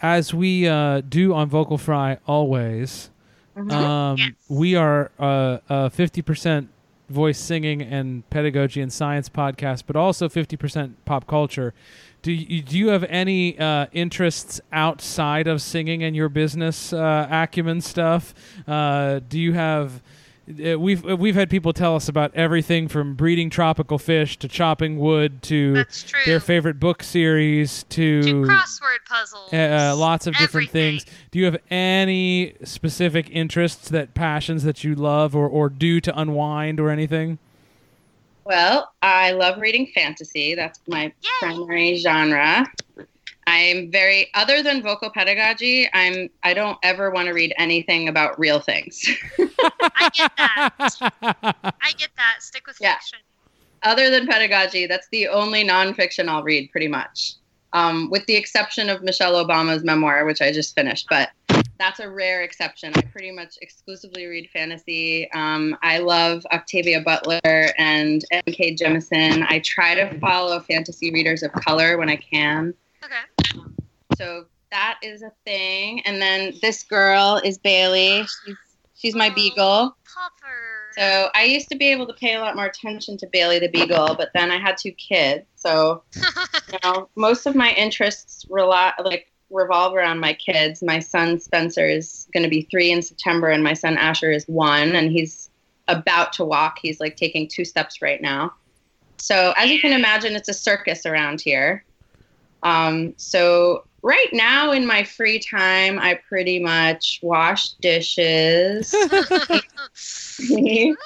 as 0.00 0.32
we 0.32 0.66
uh, 0.66 1.00
do 1.02 1.34
on 1.34 1.48
vocal 1.48 1.78
fry 1.78 2.18
always 2.26 3.10
mm-hmm. 3.56 3.70
um, 3.70 4.16
yes. 4.18 4.30
we 4.48 4.74
are 4.74 5.10
uh, 5.18 5.58
50% 5.68 6.68
voice 7.08 7.38
singing 7.38 7.82
and 7.82 8.28
pedagogy 8.30 8.80
and 8.80 8.92
science 8.92 9.28
podcast, 9.28 9.84
but 9.86 9.96
also 9.96 10.28
50% 10.28 10.94
pop 11.04 11.26
culture. 11.26 11.74
Do 12.22 12.32
you, 12.32 12.62
do 12.62 12.78
you 12.78 12.88
have 12.88 13.04
any 13.04 13.58
uh, 13.58 13.86
interests 13.92 14.60
outside 14.72 15.46
of 15.46 15.60
singing 15.60 16.02
and 16.02 16.16
your 16.16 16.30
business 16.30 16.92
uh, 16.92 17.28
acumen 17.30 17.82
stuff? 17.82 18.34
Uh, 18.66 19.20
do 19.28 19.38
you 19.38 19.52
have 19.52 20.02
we've 20.46 21.08
uh, 21.08 21.16
we've 21.16 21.34
had 21.34 21.48
people 21.48 21.72
tell 21.72 21.96
us 21.96 22.08
about 22.08 22.34
everything 22.34 22.88
from 22.88 23.14
breeding 23.14 23.50
tropical 23.50 23.98
fish 23.98 24.38
to 24.38 24.48
chopping 24.48 24.98
wood 24.98 25.42
to 25.42 25.84
their 26.26 26.40
favorite 26.40 26.78
book 26.78 27.02
series 27.02 27.84
to, 27.84 28.22
to 28.22 28.42
crossword 28.42 29.04
puzzles. 29.08 29.52
Uh, 29.52 29.56
uh 29.92 29.96
lots 29.96 30.26
of 30.26 30.34
different 30.36 30.70
things. 30.70 31.06
Do 31.30 31.38
you 31.38 31.46
have 31.46 31.56
any 31.70 32.54
specific 32.64 33.30
interests 33.30 33.88
that 33.88 34.14
passions 34.14 34.64
that 34.64 34.84
you 34.84 34.94
love 34.94 35.34
or 35.34 35.48
or 35.48 35.68
do 35.68 36.00
to 36.00 36.18
unwind 36.18 36.80
or 36.80 36.90
anything? 36.90 37.38
Well, 38.44 38.92
I 39.00 39.32
love 39.32 39.58
reading 39.58 39.90
fantasy. 39.94 40.54
That's 40.54 40.78
my 40.86 41.04
Yay. 41.04 41.30
primary 41.40 41.96
genre. 41.96 42.66
I'm 43.46 43.90
very 43.90 44.30
other 44.34 44.62
than 44.62 44.82
vocal 44.82 45.10
pedagogy, 45.10 45.88
I'm 45.92 46.30
I 46.42 46.54
don't 46.54 46.78
ever 46.82 47.10
want 47.10 47.28
to 47.28 47.34
read 47.34 47.54
anything 47.58 48.08
about 48.08 48.38
real 48.38 48.60
things. 48.60 49.04
I 49.38 50.10
get 50.12 50.32
that. 50.36 50.96
I 51.22 51.92
get 51.96 52.10
that. 52.16 52.36
Stick 52.40 52.66
with 52.66 52.76
yeah. 52.80 52.94
fiction. 52.94 53.18
Other 53.82 54.10
than 54.10 54.26
pedagogy, 54.26 54.86
that's 54.86 55.08
the 55.12 55.28
only 55.28 55.62
nonfiction 55.62 56.28
I'll 56.28 56.42
read 56.42 56.70
pretty 56.70 56.88
much. 56.88 57.34
Um, 57.74 58.08
with 58.08 58.24
the 58.26 58.36
exception 58.36 58.88
of 58.88 59.02
Michelle 59.02 59.44
Obama's 59.44 59.82
memoir, 59.82 60.24
which 60.24 60.40
I 60.40 60.52
just 60.52 60.74
finished, 60.74 61.06
but 61.10 61.30
that's 61.78 62.00
a 62.00 62.08
rare 62.08 62.42
exception. 62.42 62.92
I 62.94 63.02
pretty 63.02 63.32
much 63.32 63.58
exclusively 63.60 64.26
read 64.26 64.48
fantasy. 64.50 65.30
Um, 65.32 65.76
I 65.82 65.98
love 65.98 66.46
Octavia 66.52 67.00
Butler 67.00 67.40
and 67.76 68.24
N.K. 68.30 68.76
Jemisin. 68.76 69.44
I 69.48 69.58
try 69.58 69.94
to 69.94 70.18
follow 70.20 70.60
fantasy 70.60 71.10
readers 71.10 71.42
of 71.42 71.52
color 71.52 71.98
when 71.98 72.08
I 72.08 72.16
can. 72.16 72.74
Okay. 73.04 73.14
So 74.16 74.46
that 74.70 74.98
is 75.02 75.22
a 75.22 75.32
thing. 75.44 76.00
And 76.04 76.20
then 76.20 76.54
this 76.60 76.82
girl 76.82 77.40
is 77.44 77.58
Bailey. 77.58 78.26
She's 78.44 78.56
she's 78.94 79.14
my 79.14 79.28
oh, 79.28 79.34
beagle. 79.34 79.96
Puffer. 80.04 80.92
So 80.96 81.28
I 81.34 81.44
used 81.44 81.68
to 81.70 81.76
be 81.76 81.90
able 81.90 82.06
to 82.06 82.14
pay 82.14 82.34
a 82.34 82.40
lot 82.40 82.56
more 82.56 82.66
attention 82.66 83.16
to 83.18 83.26
Bailey 83.32 83.58
the 83.58 83.68
beagle, 83.68 84.14
but 84.16 84.30
then 84.34 84.50
I 84.50 84.58
had 84.58 84.76
two 84.76 84.92
kids. 84.92 85.44
So 85.56 86.02
you 86.14 86.78
know, 86.82 87.08
most 87.16 87.46
of 87.46 87.54
my 87.54 87.72
interests 87.72 88.46
rely 88.48 88.92
like 89.04 89.30
revolve 89.50 89.94
around 89.94 90.20
my 90.20 90.34
kids. 90.34 90.82
My 90.82 90.98
son 90.98 91.38
Spencer 91.40 91.86
is 91.86 92.28
going 92.32 92.44
to 92.44 92.50
be 92.50 92.62
three 92.62 92.90
in 92.90 93.02
September, 93.02 93.48
and 93.48 93.62
my 93.62 93.74
son 93.74 93.96
Asher 93.96 94.32
is 94.32 94.44
one, 94.46 94.94
and 94.94 95.10
he's 95.10 95.50
about 95.88 96.32
to 96.34 96.44
walk. 96.44 96.78
He's 96.80 97.00
like 97.00 97.16
taking 97.16 97.48
two 97.48 97.64
steps 97.64 98.00
right 98.00 98.20
now. 98.20 98.52
So 99.18 99.54
as 99.56 99.70
you 99.70 99.80
can 99.80 99.92
imagine, 99.92 100.34
it's 100.34 100.48
a 100.48 100.54
circus 100.54 101.06
around 101.06 101.40
here. 101.40 101.84
Um, 102.62 103.14
so 103.16 103.84
right 104.04 104.28
now 104.34 104.70
in 104.70 104.86
my 104.86 105.02
free 105.02 105.38
time, 105.40 105.98
I 105.98 106.20
pretty 106.28 106.60
much 106.60 107.20
wash 107.22 107.70
dishes. 107.80 108.94
Ooh, 110.50 110.96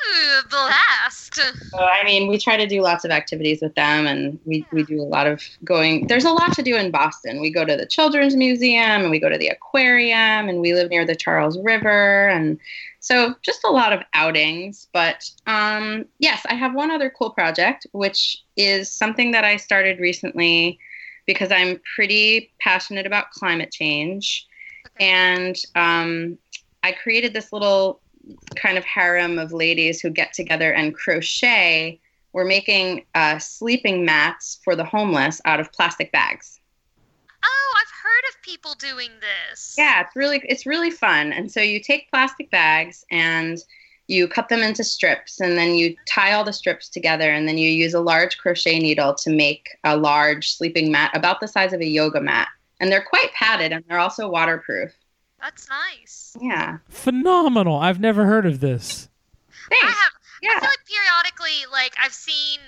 blast. 0.50 1.34
So, 1.36 1.78
I 1.78 2.02
mean, 2.04 2.28
we 2.28 2.38
try 2.38 2.56
to 2.56 2.66
do 2.66 2.82
lots 2.82 3.04
of 3.04 3.12
activities 3.12 3.60
with 3.62 3.76
them, 3.76 4.08
and 4.08 4.40
we, 4.44 4.66
we 4.72 4.82
do 4.82 5.00
a 5.00 5.04
lot 5.06 5.28
of 5.28 5.40
going. 5.62 6.08
There's 6.08 6.24
a 6.24 6.32
lot 6.32 6.52
to 6.54 6.62
do 6.62 6.74
in 6.74 6.90
Boston. 6.90 7.40
We 7.40 7.52
go 7.52 7.64
to 7.64 7.76
the 7.76 7.86
Children's 7.86 8.34
Museum, 8.34 9.02
and 9.02 9.10
we 9.10 9.20
go 9.20 9.28
to 9.28 9.38
the 9.38 9.48
aquarium, 9.48 10.48
and 10.48 10.60
we 10.60 10.74
live 10.74 10.90
near 10.90 11.06
the 11.06 11.14
Charles 11.14 11.56
River, 11.60 12.28
and 12.28 12.58
so 12.98 13.34
just 13.42 13.62
a 13.64 13.70
lot 13.70 13.92
of 13.92 14.00
outings. 14.12 14.88
But 14.92 15.30
um, 15.46 16.04
yes, 16.18 16.44
I 16.48 16.54
have 16.54 16.74
one 16.74 16.90
other 16.90 17.10
cool 17.16 17.30
project, 17.30 17.86
which 17.92 18.42
is 18.56 18.90
something 18.90 19.30
that 19.30 19.44
I 19.44 19.56
started 19.56 20.00
recently 20.00 20.80
because 21.28 21.52
I'm 21.52 21.78
pretty 21.94 22.50
passionate 22.58 23.06
about 23.06 23.30
climate 23.30 23.70
change. 23.70 24.46
Okay. 24.96 25.06
And 25.06 25.56
um, 25.76 26.38
I 26.82 26.92
created 26.92 27.34
this 27.34 27.52
little 27.52 28.00
kind 28.56 28.78
of 28.78 28.84
harem 28.84 29.38
of 29.38 29.52
ladies 29.52 30.00
who 30.00 30.08
get 30.08 30.32
together 30.32 30.72
and 30.72 30.94
crochet. 30.94 32.00
We're 32.32 32.46
making 32.46 33.04
uh, 33.14 33.38
sleeping 33.38 34.06
mats 34.06 34.58
for 34.64 34.74
the 34.74 34.84
homeless 34.84 35.40
out 35.44 35.60
of 35.60 35.70
plastic 35.70 36.10
bags. 36.12 36.60
Oh, 37.44 37.74
I've 37.76 37.92
heard 38.02 38.28
of 38.30 38.42
people 38.42 38.74
doing 38.78 39.10
this. 39.20 39.74
Yeah, 39.76 40.00
it's 40.00 40.16
really 40.16 40.40
it's 40.48 40.64
really 40.64 40.90
fun. 40.90 41.32
And 41.34 41.52
so 41.52 41.60
you 41.60 41.78
take 41.78 42.10
plastic 42.10 42.50
bags 42.50 43.04
and 43.10 43.58
you 44.08 44.26
cut 44.26 44.48
them 44.48 44.60
into 44.60 44.82
strips 44.82 45.40
and 45.40 45.56
then 45.56 45.74
you 45.74 45.94
tie 46.06 46.32
all 46.32 46.42
the 46.42 46.52
strips 46.52 46.88
together 46.88 47.30
and 47.30 47.46
then 47.46 47.58
you 47.58 47.70
use 47.70 47.94
a 47.94 48.00
large 48.00 48.38
crochet 48.38 48.78
needle 48.78 49.14
to 49.14 49.30
make 49.30 49.68
a 49.84 49.96
large 49.96 50.56
sleeping 50.56 50.90
mat 50.90 51.10
about 51.14 51.40
the 51.40 51.46
size 51.46 51.74
of 51.74 51.80
a 51.80 51.86
yoga 51.86 52.20
mat. 52.20 52.48
And 52.80 52.90
they're 52.90 53.04
quite 53.04 53.32
padded 53.34 53.70
and 53.70 53.84
they're 53.86 53.98
also 53.98 54.28
waterproof. 54.28 54.92
That's 55.40 55.68
nice. 55.68 56.36
Yeah. 56.40 56.78
Phenomenal. 56.88 57.78
I've 57.78 58.00
never 58.00 58.24
heard 58.24 58.46
of 58.46 58.60
this. 58.60 59.08
Thanks. 59.68 59.84
I 59.84 59.88
have, 59.88 60.12
yeah. 60.42 60.50
I 60.56 60.60
feel 60.60 60.68
like 60.68 60.86
periodically, 60.86 61.70
like 61.70 61.94
I've 62.02 62.14
seen 62.14 62.60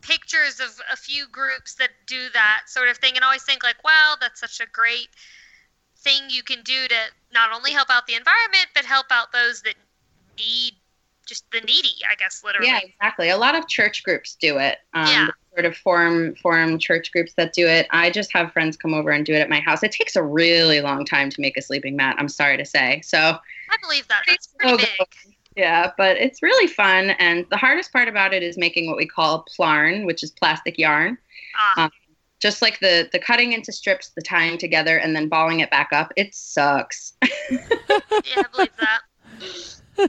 pictures 0.00 0.60
of 0.60 0.80
a 0.92 0.96
few 0.96 1.26
groups 1.28 1.74
that 1.74 1.90
do 2.06 2.28
that 2.32 2.62
sort 2.66 2.88
of 2.88 2.96
thing, 2.98 3.16
and 3.16 3.24
I 3.24 3.26
always 3.26 3.42
think 3.42 3.62
like, 3.62 3.82
wow, 3.84 4.14
that's 4.20 4.40
such 4.40 4.60
a 4.60 4.66
great 4.72 5.08
thing 5.98 6.22
you 6.28 6.42
can 6.42 6.62
do 6.62 6.86
to 6.88 6.94
not 7.34 7.52
only 7.52 7.72
help 7.72 7.90
out 7.90 8.06
the 8.06 8.14
environment, 8.14 8.68
but 8.74 8.84
help 8.84 9.06
out 9.10 9.32
those 9.32 9.60
that 9.62 9.74
need 10.38 10.74
just 11.28 11.44
the 11.52 11.60
needy, 11.60 11.94
I 12.10 12.14
guess, 12.16 12.42
literally. 12.42 12.68
Yeah, 12.68 12.80
exactly. 12.82 13.28
A 13.28 13.36
lot 13.36 13.54
of 13.54 13.68
church 13.68 14.02
groups 14.02 14.36
do 14.40 14.58
it. 14.58 14.78
Um, 14.94 15.06
yeah. 15.06 15.28
Sort 15.54 15.66
of 15.66 15.76
form 15.76 16.34
form 16.36 16.78
church 16.78 17.12
groups 17.12 17.34
that 17.34 17.52
do 17.52 17.66
it. 17.66 17.86
I 17.90 18.10
just 18.10 18.32
have 18.32 18.52
friends 18.52 18.76
come 18.76 18.94
over 18.94 19.10
and 19.10 19.26
do 19.26 19.34
it 19.34 19.40
at 19.40 19.50
my 19.50 19.60
house. 19.60 19.82
It 19.82 19.92
takes 19.92 20.16
a 20.16 20.22
really 20.22 20.80
long 20.80 21.04
time 21.04 21.30
to 21.30 21.40
make 21.40 21.56
a 21.56 21.62
sleeping 21.62 21.96
mat. 21.96 22.16
I'm 22.18 22.28
sorry 22.28 22.56
to 22.56 22.64
say. 22.64 23.00
So 23.02 23.18
I 23.18 23.76
believe 23.82 24.08
that. 24.08 24.22
That's 24.26 24.48
pretty 24.58 24.76
big. 24.76 25.34
Yeah, 25.56 25.90
but 25.98 26.16
it's 26.16 26.42
really 26.42 26.68
fun. 26.68 27.10
And 27.10 27.44
the 27.50 27.56
hardest 27.56 27.92
part 27.92 28.06
about 28.08 28.32
it 28.32 28.42
is 28.44 28.56
making 28.56 28.86
what 28.86 28.96
we 28.96 29.06
call 29.06 29.44
plarn, 29.58 30.06
which 30.06 30.22
is 30.22 30.30
plastic 30.30 30.78
yarn. 30.78 31.18
Ah. 31.56 31.84
Um, 31.84 31.90
just 32.40 32.62
like 32.62 32.78
the 32.78 33.08
the 33.12 33.18
cutting 33.18 33.52
into 33.52 33.72
strips, 33.72 34.10
the 34.10 34.22
tying 34.22 34.58
together, 34.58 34.96
and 34.98 35.14
then 35.14 35.28
balling 35.28 35.58
it 35.60 35.70
back 35.70 35.88
up. 35.92 36.12
It 36.16 36.34
sucks. 36.34 37.14
yeah, 37.50 37.58
I 38.36 38.44
believe 38.52 38.76
that. 38.78 39.00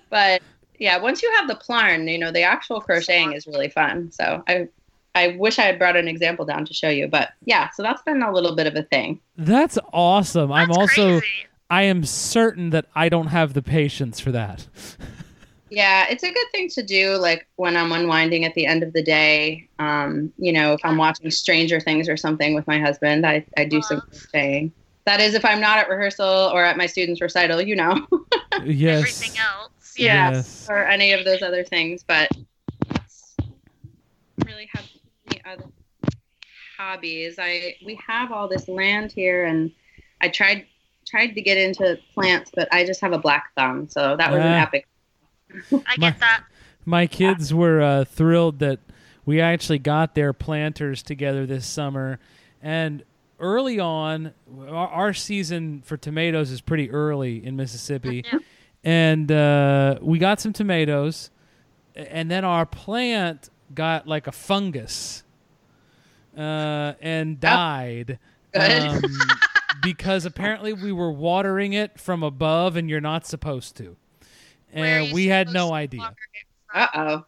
But 0.09 0.41
yeah, 0.77 0.97
once 0.97 1.21
you 1.21 1.31
have 1.35 1.47
the 1.47 1.55
plarn, 1.55 2.07
you 2.07 2.17
know, 2.17 2.31
the 2.31 2.43
actual 2.43 2.81
crocheting 2.81 3.33
is 3.33 3.47
really 3.47 3.69
fun. 3.69 4.11
So 4.11 4.43
I, 4.47 4.53
I 4.53 4.67
I 5.15 5.35
wish 5.37 5.59
I 5.59 5.63
had 5.63 5.79
brought 5.79 5.95
an 5.95 6.07
example 6.07 6.45
down 6.45 6.65
to 6.65 6.73
show 6.73 6.89
you, 6.89 7.07
but 7.07 7.31
yeah. 7.43 7.69
So 7.71 7.83
that's 7.83 8.01
been 8.03 8.21
a 8.21 8.31
little 8.31 8.55
bit 8.55 8.67
of 8.67 8.75
a 8.75 8.83
thing. 8.83 9.19
That's 9.37 9.77
awesome. 9.91 10.51
I'm 10.51 10.71
also 10.71 11.19
crazy. 11.19 11.47
I 11.69 11.83
am 11.83 12.03
certain 12.03 12.69
that 12.71 12.85
I 12.95 13.09
don't 13.09 13.27
have 13.27 13.53
the 13.53 13.61
patience 13.61 14.19
for 14.19 14.31
that. 14.31 14.67
Yeah, 15.71 16.07
it's 16.09 16.23
a 16.23 16.31
good 16.31 16.47
thing 16.51 16.69
to 16.69 16.81
do, 16.83 17.15
like 17.17 17.47
when 17.57 17.77
I'm 17.77 17.91
unwinding 17.91 18.43
at 18.43 18.55
the 18.55 18.65
end 18.65 18.81
of 18.81 18.93
the 18.93 19.03
day. 19.03 19.69
Um, 19.77 20.33
you 20.37 20.51
know, 20.51 20.73
if 20.73 20.79
I'm 20.83 20.97
watching 20.97 21.29
Stranger 21.29 21.79
Things 21.79 22.09
or 22.09 22.17
something 22.17 22.55
with 22.55 22.65
my 22.65 22.79
husband, 22.79 23.25
I, 23.25 23.45
I 23.55 23.65
do 23.65 23.81
some 23.81 23.99
Love. 23.99 24.25
saying. 24.31 24.71
That 25.05 25.19
is, 25.19 25.35
if 25.35 25.45
I'm 25.45 25.61
not 25.61 25.77
at 25.77 25.89
rehearsal 25.89 26.25
or 26.25 26.63
at 26.63 26.75
my 26.75 26.87
students' 26.87 27.21
recital, 27.21 27.61
you 27.61 27.75
know, 27.75 28.07
yes. 28.63 28.97
Everything 28.97 29.37
else. 29.39 29.71
Yeah. 29.97 30.31
Yes. 30.31 30.67
or 30.69 30.85
any 30.85 31.11
of 31.13 31.25
those 31.25 31.41
other 31.41 31.63
things. 31.63 32.03
But 32.03 32.29
really 34.45 34.69
have 34.73 34.85
any 35.29 35.41
other 35.45 35.65
hobbies. 36.77 37.35
I 37.39 37.75
we 37.85 37.99
have 38.07 38.31
all 38.31 38.47
this 38.47 38.67
land 38.67 39.11
here, 39.11 39.45
and 39.45 39.71
I 40.21 40.29
tried 40.29 40.65
tried 41.07 41.33
to 41.35 41.41
get 41.41 41.57
into 41.57 41.97
plants, 42.13 42.51
but 42.53 42.67
I 42.71 42.85
just 42.85 43.01
have 43.01 43.13
a 43.13 43.17
black 43.17 43.53
thumb, 43.55 43.87
so 43.89 44.15
that 44.17 44.31
was 44.31 44.39
an 44.41 44.47
Ah. 44.53 44.61
epic. 44.61 44.87
I 45.71 45.95
My- 45.97 46.11
get 46.11 46.19
that. 46.19 46.43
My 46.85 47.07
kids 47.07 47.53
were 47.53 47.81
uh, 47.81 48.05
thrilled 48.05 48.59
that 48.59 48.79
we 49.25 49.41
actually 49.41 49.79
got 49.79 50.15
their 50.15 50.33
planters 50.33 51.03
together 51.03 51.45
this 51.45 51.65
summer. 51.67 52.19
And 52.63 53.03
early 53.39 53.79
on, 53.79 54.33
our, 54.67 54.87
our 54.87 55.13
season 55.13 55.81
for 55.85 55.97
tomatoes 55.97 56.49
is 56.51 56.61
pretty 56.61 56.89
early 56.89 57.45
in 57.45 57.55
Mississippi. 57.55 58.23
Yeah. 58.31 58.39
And 58.83 59.31
uh, 59.31 59.99
we 60.01 60.19
got 60.19 60.39
some 60.39 60.53
tomatoes, 60.53 61.31
and 61.95 62.31
then 62.31 62.45
our 62.45 62.65
plant 62.65 63.49
got 63.73 64.07
like 64.07 64.27
a 64.27 64.31
fungus 64.31 65.23
uh, 66.37 66.93
and 67.01 67.39
died. 67.39 68.19
Um, 68.55 69.01
because 69.81 70.25
apparently 70.25 70.73
we 70.73 70.91
were 70.91 71.11
watering 71.11 71.73
it 71.73 71.99
from 71.99 72.23
above, 72.23 72.75
and 72.75 72.89
you're 72.89 73.01
not 73.01 73.25
supposed 73.25 73.75
to. 73.77 73.95
And 74.71 75.11
we 75.13 75.27
had 75.27 75.51
no 75.51 75.73
idea. 75.73 76.01
water 76.01 76.15
it 76.33 76.45
from? 76.67 76.81
Uh 76.81 76.87
oh. 76.93 77.25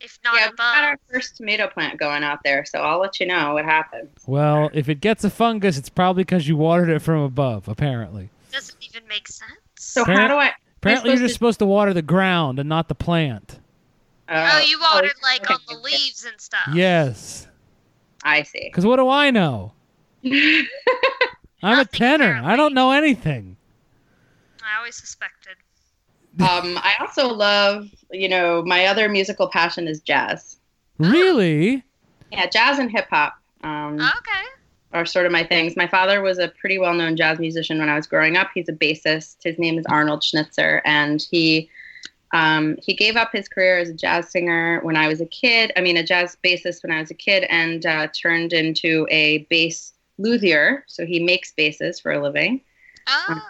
If 0.00 0.18
not 0.24 0.34
Yeah, 0.34 0.50
we 0.50 0.56
got 0.56 0.84
our 0.84 0.98
first 1.12 1.36
tomato 1.36 1.68
plant 1.68 1.98
going 1.98 2.24
out 2.24 2.40
there, 2.44 2.64
so 2.64 2.80
I'll 2.80 2.98
let 2.98 3.20
you 3.20 3.26
know 3.26 3.54
what 3.54 3.64
happens. 3.64 4.10
Well, 4.26 4.68
if 4.72 4.88
it 4.88 5.00
gets 5.00 5.22
a 5.22 5.30
fungus, 5.30 5.78
it's 5.78 5.88
probably 5.88 6.24
because 6.24 6.48
you 6.48 6.56
watered 6.56 6.88
it 6.88 7.00
from 7.00 7.20
above. 7.20 7.68
Apparently, 7.68 8.28
Doesn't 8.50 8.76
even 8.80 9.06
make 9.08 9.28
sense. 9.28 9.61
So 9.92 10.04
Parent- 10.04 10.20
how 10.20 10.28
do 10.28 10.34
I? 10.34 10.52
apparently 10.78 11.10
you're 11.10 11.16
supposed 11.18 11.22
just 11.28 11.34
supposed 11.34 11.58
to 11.60 11.66
water 11.66 11.92
the 11.92 12.02
ground 12.02 12.58
and 12.58 12.68
not 12.68 12.88
the 12.88 12.94
plant. 12.94 13.58
oh, 14.28 14.58
you 14.66 14.80
watered 14.80 15.12
like 15.22 15.42
okay, 15.42 15.54
on 15.54 15.60
the 15.68 15.76
leaves 15.82 16.24
and 16.24 16.40
stuff. 16.40 16.68
Yes, 16.72 17.46
I 18.24 18.42
see. 18.42 18.62
because 18.64 18.86
what 18.86 18.96
do 18.96 19.08
I 19.08 19.30
know? 19.30 19.72
I'm 20.24 20.64
a 21.62 21.76
Nothing, 21.76 21.98
tenor. 21.98 22.40
I 22.44 22.56
don't 22.56 22.74
know 22.74 22.90
anything. 22.92 23.56
I 24.64 24.78
always 24.78 24.96
suspected. 24.96 25.56
um, 26.40 26.78
I 26.78 26.94
also 27.00 27.28
love, 27.28 27.88
you 28.10 28.28
know, 28.28 28.62
my 28.62 28.86
other 28.86 29.08
musical 29.08 29.48
passion 29.48 29.86
is 29.86 30.00
jazz. 30.00 30.56
Really? 30.98 31.84
Yeah, 32.32 32.46
jazz 32.46 32.78
and 32.78 32.90
hip 32.90 33.08
hop. 33.10 33.34
Um, 33.62 33.96
Okay. 34.00 34.44
Are 34.92 35.06
sort 35.06 35.26
of 35.26 35.32
my 35.32 35.44
things. 35.44 35.76
My 35.76 35.86
father 35.86 36.20
was 36.20 36.38
a 36.38 36.48
pretty 36.48 36.78
well 36.78 36.94
known 36.94 37.16
jazz 37.16 37.38
musician 37.38 37.78
when 37.78 37.88
I 37.88 37.96
was 37.96 38.06
growing 38.06 38.36
up. 38.36 38.50
He's 38.54 38.68
a 38.68 38.72
bassist. 38.72 39.36
His 39.42 39.58
name 39.58 39.78
is 39.78 39.86
Arnold 39.88 40.22
Schnitzer, 40.22 40.82
and 40.84 41.20
he 41.30 41.70
um, 42.32 42.78
he 42.82 42.94
gave 42.94 43.16
up 43.16 43.30
his 43.32 43.48
career 43.48 43.78
as 43.78 43.90
a 43.90 43.94
jazz 43.94 44.30
singer 44.30 44.80
when 44.82 44.96
I 44.96 45.08
was 45.08 45.20
a 45.20 45.26
kid. 45.26 45.72
I 45.76 45.80
mean, 45.80 45.96
a 45.96 46.02
jazz 46.02 46.36
bassist 46.42 46.82
when 46.82 46.92
I 46.92 47.00
was 47.00 47.10
a 47.10 47.14
kid, 47.14 47.44
and 47.50 47.84
uh, 47.84 48.08
turned 48.08 48.52
into 48.52 49.06
a 49.10 49.46
bass 49.50 49.92
luthier. 50.18 50.84
So 50.86 51.04
he 51.04 51.22
makes 51.22 51.52
basses 51.52 52.00
for 52.00 52.12
a 52.12 52.22
living. 52.22 52.62
Oh. 53.06 53.40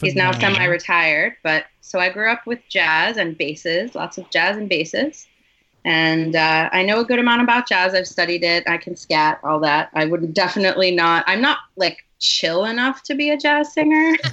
He's 0.00 0.14
now 0.14 0.32
semi-retired, 0.32 1.36
but 1.42 1.66
so 1.80 1.98
I 1.98 2.08
grew 2.08 2.30
up 2.30 2.46
with 2.46 2.58
jazz 2.68 3.16
and 3.16 3.36
basses, 3.38 3.94
lots 3.94 4.18
of 4.18 4.28
jazz 4.30 4.56
and 4.56 4.68
basses, 4.68 5.26
and 5.84 6.36
uh, 6.36 6.68
I 6.72 6.82
know 6.82 7.00
a 7.00 7.04
good 7.04 7.18
amount 7.18 7.42
about 7.42 7.68
jazz. 7.68 7.94
I've 7.94 8.06
studied 8.06 8.44
it. 8.44 8.64
I 8.68 8.78
can 8.78 8.96
scat, 8.96 9.40
all 9.42 9.60
that. 9.60 9.90
I 9.94 10.04
would 10.04 10.32
definitely 10.32 10.90
not. 10.90 11.24
I'm 11.26 11.40
not 11.40 11.58
like 11.76 12.04
chill 12.22 12.64
enough 12.64 13.02
to 13.02 13.14
be 13.14 13.30
a 13.30 13.36
jazz 13.36 13.72
singer, 13.72 14.16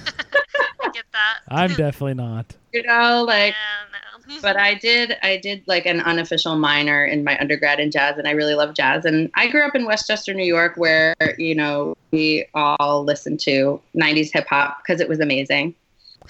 I 0.82 0.90
get 0.94 1.06
that. 1.12 1.40
I'm 1.50 1.70
definitely 1.70 2.14
not. 2.14 2.56
you 2.72 2.84
know, 2.84 3.24
like. 3.28 3.54
yeah, 3.54 3.90
no. 3.92 4.00
But 4.44 4.58
I 4.58 4.76
did, 4.76 5.18
I 5.24 5.38
did 5.38 5.64
like 5.66 5.88
an 5.88 6.02
unofficial 6.02 6.56
minor 6.56 7.04
in 7.04 7.24
my 7.24 7.38
undergrad 7.40 7.80
in 7.80 7.90
jazz, 7.90 8.20
and 8.20 8.28
I 8.28 8.32
really 8.32 8.54
love 8.54 8.76
jazz. 8.76 9.04
And 9.04 9.32
I 9.34 9.48
grew 9.48 9.66
up 9.66 9.74
in 9.74 9.86
Westchester, 9.86 10.36
New 10.36 10.46
York, 10.46 10.74
where 10.78 11.16
you 11.40 11.56
know 11.56 11.98
we 12.12 12.46
all 12.54 13.04
listened 13.04 13.40
to 13.42 13.82
'90s 13.96 14.32
hip 14.32 14.46
hop 14.48 14.84
because 14.84 15.02
it 15.02 15.10
was 15.10 15.20
amazing. 15.20 15.74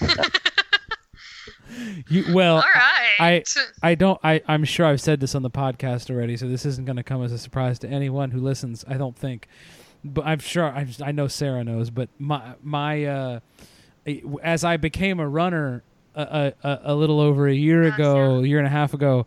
You, 2.08 2.34
well, 2.34 2.56
All 2.56 2.62
right. 2.62 3.16
I- 3.20 3.44
I 3.90 3.94
don't. 3.94 4.18
I 4.24 4.40
I'm 4.46 4.64
sure 4.64 4.86
I've 4.86 5.00
said 5.00 5.20
this 5.20 5.34
on 5.34 5.42
the 5.42 5.50
podcast 5.50 6.10
already, 6.10 6.36
so 6.36 6.48
this 6.48 6.64
isn't 6.66 6.84
going 6.86 6.96
to 6.96 7.02
come 7.02 7.22
as 7.22 7.32
a 7.32 7.38
surprise 7.38 7.78
to 7.80 7.88
anyone 7.88 8.30
who 8.30 8.40
listens. 8.40 8.84
I 8.88 8.94
don't 8.96 9.16
think, 9.16 9.46
but 10.04 10.26
I'm 10.26 10.38
sure. 10.38 10.64
I 10.64 10.86
I 11.04 11.12
know 11.12 11.28
Sarah 11.28 11.64
knows, 11.64 11.90
but 11.90 12.08
my 12.18 12.54
my 12.62 13.04
uh, 13.04 13.40
as 14.42 14.64
I 14.64 14.76
became 14.76 15.20
a 15.20 15.28
runner 15.28 15.82
a, 16.14 16.52
a, 16.62 16.80
a 16.84 16.94
little 16.94 17.20
over 17.20 17.46
a 17.46 17.54
year 17.54 17.82
ago, 17.84 18.38
a 18.38 18.46
year 18.46 18.58
and 18.58 18.66
a 18.66 18.70
half 18.70 18.94
ago, 18.94 19.26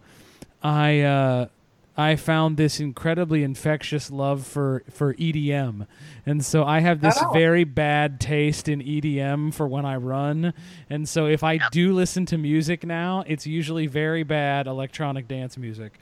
I 0.62 1.02
uh, 1.02 1.48
I 1.96 2.16
found 2.16 2.58
this 2.58 2.80
incredibly 2.80 3.44
infectious 3.44 4.10
love 4.10 4.48
for 4.48 4.84
for 4.90 5.14
EDM, 5.14 5.86
and 6.26 6.44
so 6.44 6.64
I 6.64 6.80
have 6.80 7.02
this 7.02 7.18
Oh. 7.22 7.32
very 7.34 7.64
bad 7.66 8.20
taste 8.20 8.68
in 8.68 8.82
EDM 8.82 9.52
for 9.54 9.68
when 9.68 9.86
I 9.86 9.98
run, 9.98 10.54
and 10.90 11.08
so 11.08 11.28
if 11.28 11.44
I 11.44 11.54
Yep. 11.54 11.72
do 11.72 11.94
listen 11.94 12.26
to 12.28 12.38
music 12.38 12.84
now, 12.84 13.24
it's 13.28 13.46
usually 13.46 13.86
very 13.86 14.24
bad 14.24 14.66
electronic 14.66 15.28
dance 15.28 15.56
music. 15.58 16.00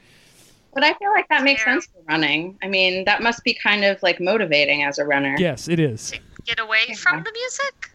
But 0.74 0.86
I 0.86 0.94
feel 0.94 1.12
like 1.12 1.28
that 1.28 1.44
makes 1.44 1.66
sense 1.66 1.88
for 1.88 2.00
running. 2.08 2.58
I 2.64 2.70
mean, 2.70 3.04
that 3.04 3.22
must 3.22 3.44
be 3.44 3.54
kind 3.54 3.84
of 3.84 4.02
like 4.02 4.22
motivating 4.22 4.84
as 4.84 4.98
a 4.98 5.04
runner. 5.06 5.36
Yes, 5.38 5.68
it 5.68 5.80
is. 5.82 6.14
get 6.46 6.60
away 6.62 6.94
from 6.96 7.22
the 7.24 7.32
music. 7.34 7.92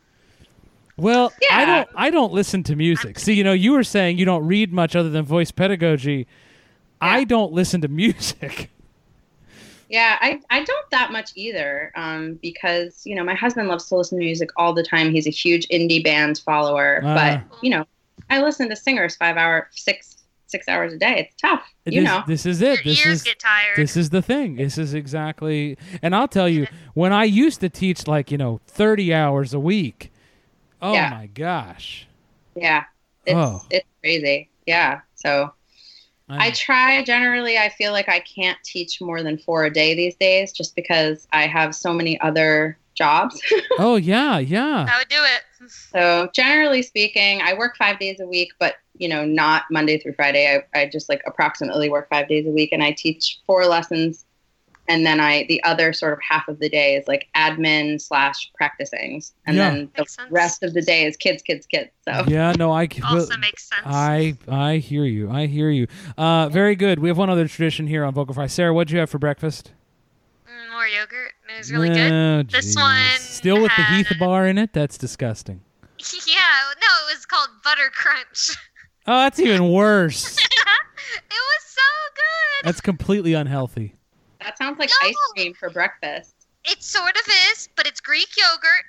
Well, 0.98 1.32
I 1.50 1.64
don't 1.64 1.88
I 1.96 2.10
don't 2.10 2.32
listen 2.32 2.62
to 2.64 2.76
music. 2.76 3.18
See, 3.18 3.32
you 3.34 3.42
know, 3.44 3.52
you 3.54 3.72
were 3.72 3.82
saying 3.84 4.18
you 4.18 4.24
don't 4.26 4.46
read 4.46 4.72
much 4.72 4.94
other 4.94 5.08
than 5.10 5.24
voice 5.24 5.50
pedagogy. 5.50 6.26
I 7.00 7.24
don't 7.24 7.52
listen 7.52 7.80
to 7.82 7.88
music. 7.88 8.70
Yeah, 9.88 10.16
I, 10.20 10.40
I 10.50 10.64
don't 10.64 10.90
that 10.90 11.12
much 11.12 11.30
either 11.36 11.92
um, 11.94 12.40
because, 12.42 13.02
you 13.06 13.14
know, 13.14 13.22
my 13.22 13.34
husband 13.36 13.68
loves 13.68 13.86
to 13.86 13.94
listen 13.96 14.18
to 14.18 14.24
music 14.24 14.50
all 14.56 14.72
the 14.72 14.82
time. 14.82 15.12
He's 15.12 15.28
a 15.28 15.30
huge 15.30 15.68
indie 15.68 16.02
band 16.02 16.38
follower. 16.44 17.00
Ah. 17.04 17.14
But, 17.48 17.58
you 17.62 17.70
know, 17.70 17.84
I 18.28 18.42
listen 18.42 18.68
to 18.70 18.74
singers 18.74 19.14
five 19.14 19.36
hour, 19.36 19.68
six, 19.70 20.24
six 20.48 20.66
hours 20.66 20.92
a 20.92 20.98
day. 20.98 21.20
It's 21.20 21.40
tough, 21.40 21.62
you 21.84 22.00
is- 22.00 22.04
know. 22.04 22.24
this 22.26 22.46
is 22.46 22.62
it. 22.62 22.84
Your 22.84 22.94
This 22.94 23.06
ears 23.06 23.16
is 23.18 23.22
get 23.22 23.38
tired. 23.38 23.76
this 23.76 23.96
is 23.96 24.10
the 24.10 24.22
thing. 24.22 24.56
This 24.56 24.76
is 24.76 24.92
exactly. 24.92 25.78
And 26.02 26.16
I'll 26.16 26.26
tell 26.26 26.48
you, 26.48 26.66
when 26.94 27.12
I 27.12 27.22
used 27.22 27.60
to 27.60 27.68
teach 27.68 28.08
like 28.08 28.32
you 28.32 28.38
know 28.38 28.60
thirty 28.66 29.14
hours 29.14 29.54
a 29.54 29.60
week, 29.60 30.10
oh 30.82 30.94
Yeah. 30.94 31.10
my 31.10 31.26
gosh, 31.28 32.08
Yeah, 32.56 32.82
it's, 33.24 33.36
Oh. 33.36 33.62
it's 33.70 33.86
crazy. 34.02 34.48
Yeah. 34.66 35.02
So 35.14 35.52
I 36.28 36.46
I'm- 36.46 36.52
try 36.52 37.02
generally, 37.04 37.56
I 37.56 37.68
feel 37.68 37.92
like 37.92 38.08
I 38.08 38.20
can't 38.20 38.58
teach 38.64 39.00
more 39.00 39.22
than 39.22 39.38
four 39.38 39.64
a 39.64 39.72
day 39.72 39.94
these 39.94 40.16
days 40.16 40.52
just 40.52 40.74
because 40.74 41.26
I 41.32 41.46
have 41.46 41.74
so 41.74 41.92
many 41.92 42.20
other 42.20 42.78
jobs. 42.94 43.40
oh 43.78 43.96
yeah, 43.96 44.38
yeah. 44.38 44.86
I 44.90 44.98
would 44.98 45.08
do 45.08 45.22
it. 45.22 45.70
So 45.70 46.28
generally 46.34 46.82
speaking, 46.82 47.40
I 47.42 47.54
work 47.54 47.76
five 47.76 47.98
days 47.98 48.20
a 48.20 48.26
week, 48.26 48.50
but 48.58 48.76
you 48.98 49.08
know, 49.08 49.24
not 49.24 49.64
Monday 49.70 49.98
through 49.98 50.14
Friday. 50.14 50.62
I, 50.74 50.78
I 50.80 50.86
just 50.86 51.08
like 51.08 51.22
approximately 51.26 51.88
work 51.88 52.08
five 52.08 52.28
days 52.28 52.46
a 52.46 52.50
week 52.50 52.70
and 52.72 52.82
I 52.82 52.92
teach 52.92 53.40
four 53.46 53.66
lessons. 53.66 54.24
And 54.88 55.04
then 55.04 55.20
I, 55.20 55.44
the 55.48 55.62
other 55.64 55.92
sort 55.92 56.12
of 56.12 56.18
half 56.28 56.48
of 56.48 56.58
the 56.58 56.68
day 56.68 56.94
is 56.96 57.06
like 57.08 57.28
admin 57.36 58.00
slash 58.00 58.50
practicing. 58.54 59.22
And 59.46 59.56
Yeah. 59.56 59.70
then 59.70 59.90
the 59.96 60.04
sense. 60.06 60.30
rest 60.30 60.62
of 60.62 60.74
the 60.74 60.82
day 60.82 61.04
is 61.04 61.16
kids, 61.16 61.42
kids, 61.42 61.66
kids. 61.66 61.90
So 62.06 62.24
Yeah, 62.28 62.52
no, 62.58 62.72
I 62.72 62.88
Also 63.04 63.36
makes 63.38 63.68
sense. 63.68 63.82
I 63.84 64.36
I 64.48 64.76
hear 64.76 65.04
you. 65.04 65.30
I 65.30 65.46
hear 65.46 65.70
you. 65.70 65.86
Uh, 66.16 66.48
very 66.48 66.76
good. 66.76 66.98
We 66.98 67.08
have 67.08 67.18
one 67.18 67.30
other 67.30 67.48
tradition 67.48 67.86
here 67.86 68.04
on 68.04 68.14
Vocal 68.14 68.34
Fry. 68.34 68.46
Sarah, 68.46 68.72
what'd 68.72 68.90
you 68.90 68.98
have 68.98 69.10
for 69.10 69.18
breakfast? 69.18 69.72
Mm, 70.48 70.72
more 70.72 70.86
yogurt. 70.86 71.32
It 71.48 71.58
was 71.58 71.72
really 71.72 71.88
good. 71.88 72.12
Oh, 72.12 72.42
This 72.44 72.74
one 72.76 72.96
still 73.18 73.60
with 73.60 73.72
the 73.76 73.84
Heath 73.84 74.12
bar 74.18 74.46
in 74.46 74.58
it. 74.58 74.72
That's 74.72 74.96
disgusting. 74.98 75.60
Yeah, 76.26 76.40
no, 76.80 76.86
it 77.10 77.14
was 77.16 77.26
called 77.26 77.48
Butter 77.64 77.90
Crunch. 77.92 78.50
Oh, 79.08 79.20
that's 79.24 79.40
even 79.40 79.70
worse. 79.72 80.36
it 80.38 80.50
was 81.30 81.62
so 81.64 81.82
good. 82.14 82.64
That's 82.66 82.80
completely 82.80 83.32
unhealthy. 83.34 83.94
That 84.46 84.56
sounds 84.56 84.78
like 84.78 84.90
No. 85.02 85.08
ice 85.08 85.14
cream 85.34 85.52
for 85.54 85.68
breakfast. 85.70 86.34
It 86.64 86.82
sort 86.82 87.16
of 87.16 87.22
is, 87.50 87.68
but 87.76 87.86
it's 87.86 88.00
Greek 88.00 88.28
yogurt. 88.36 88.84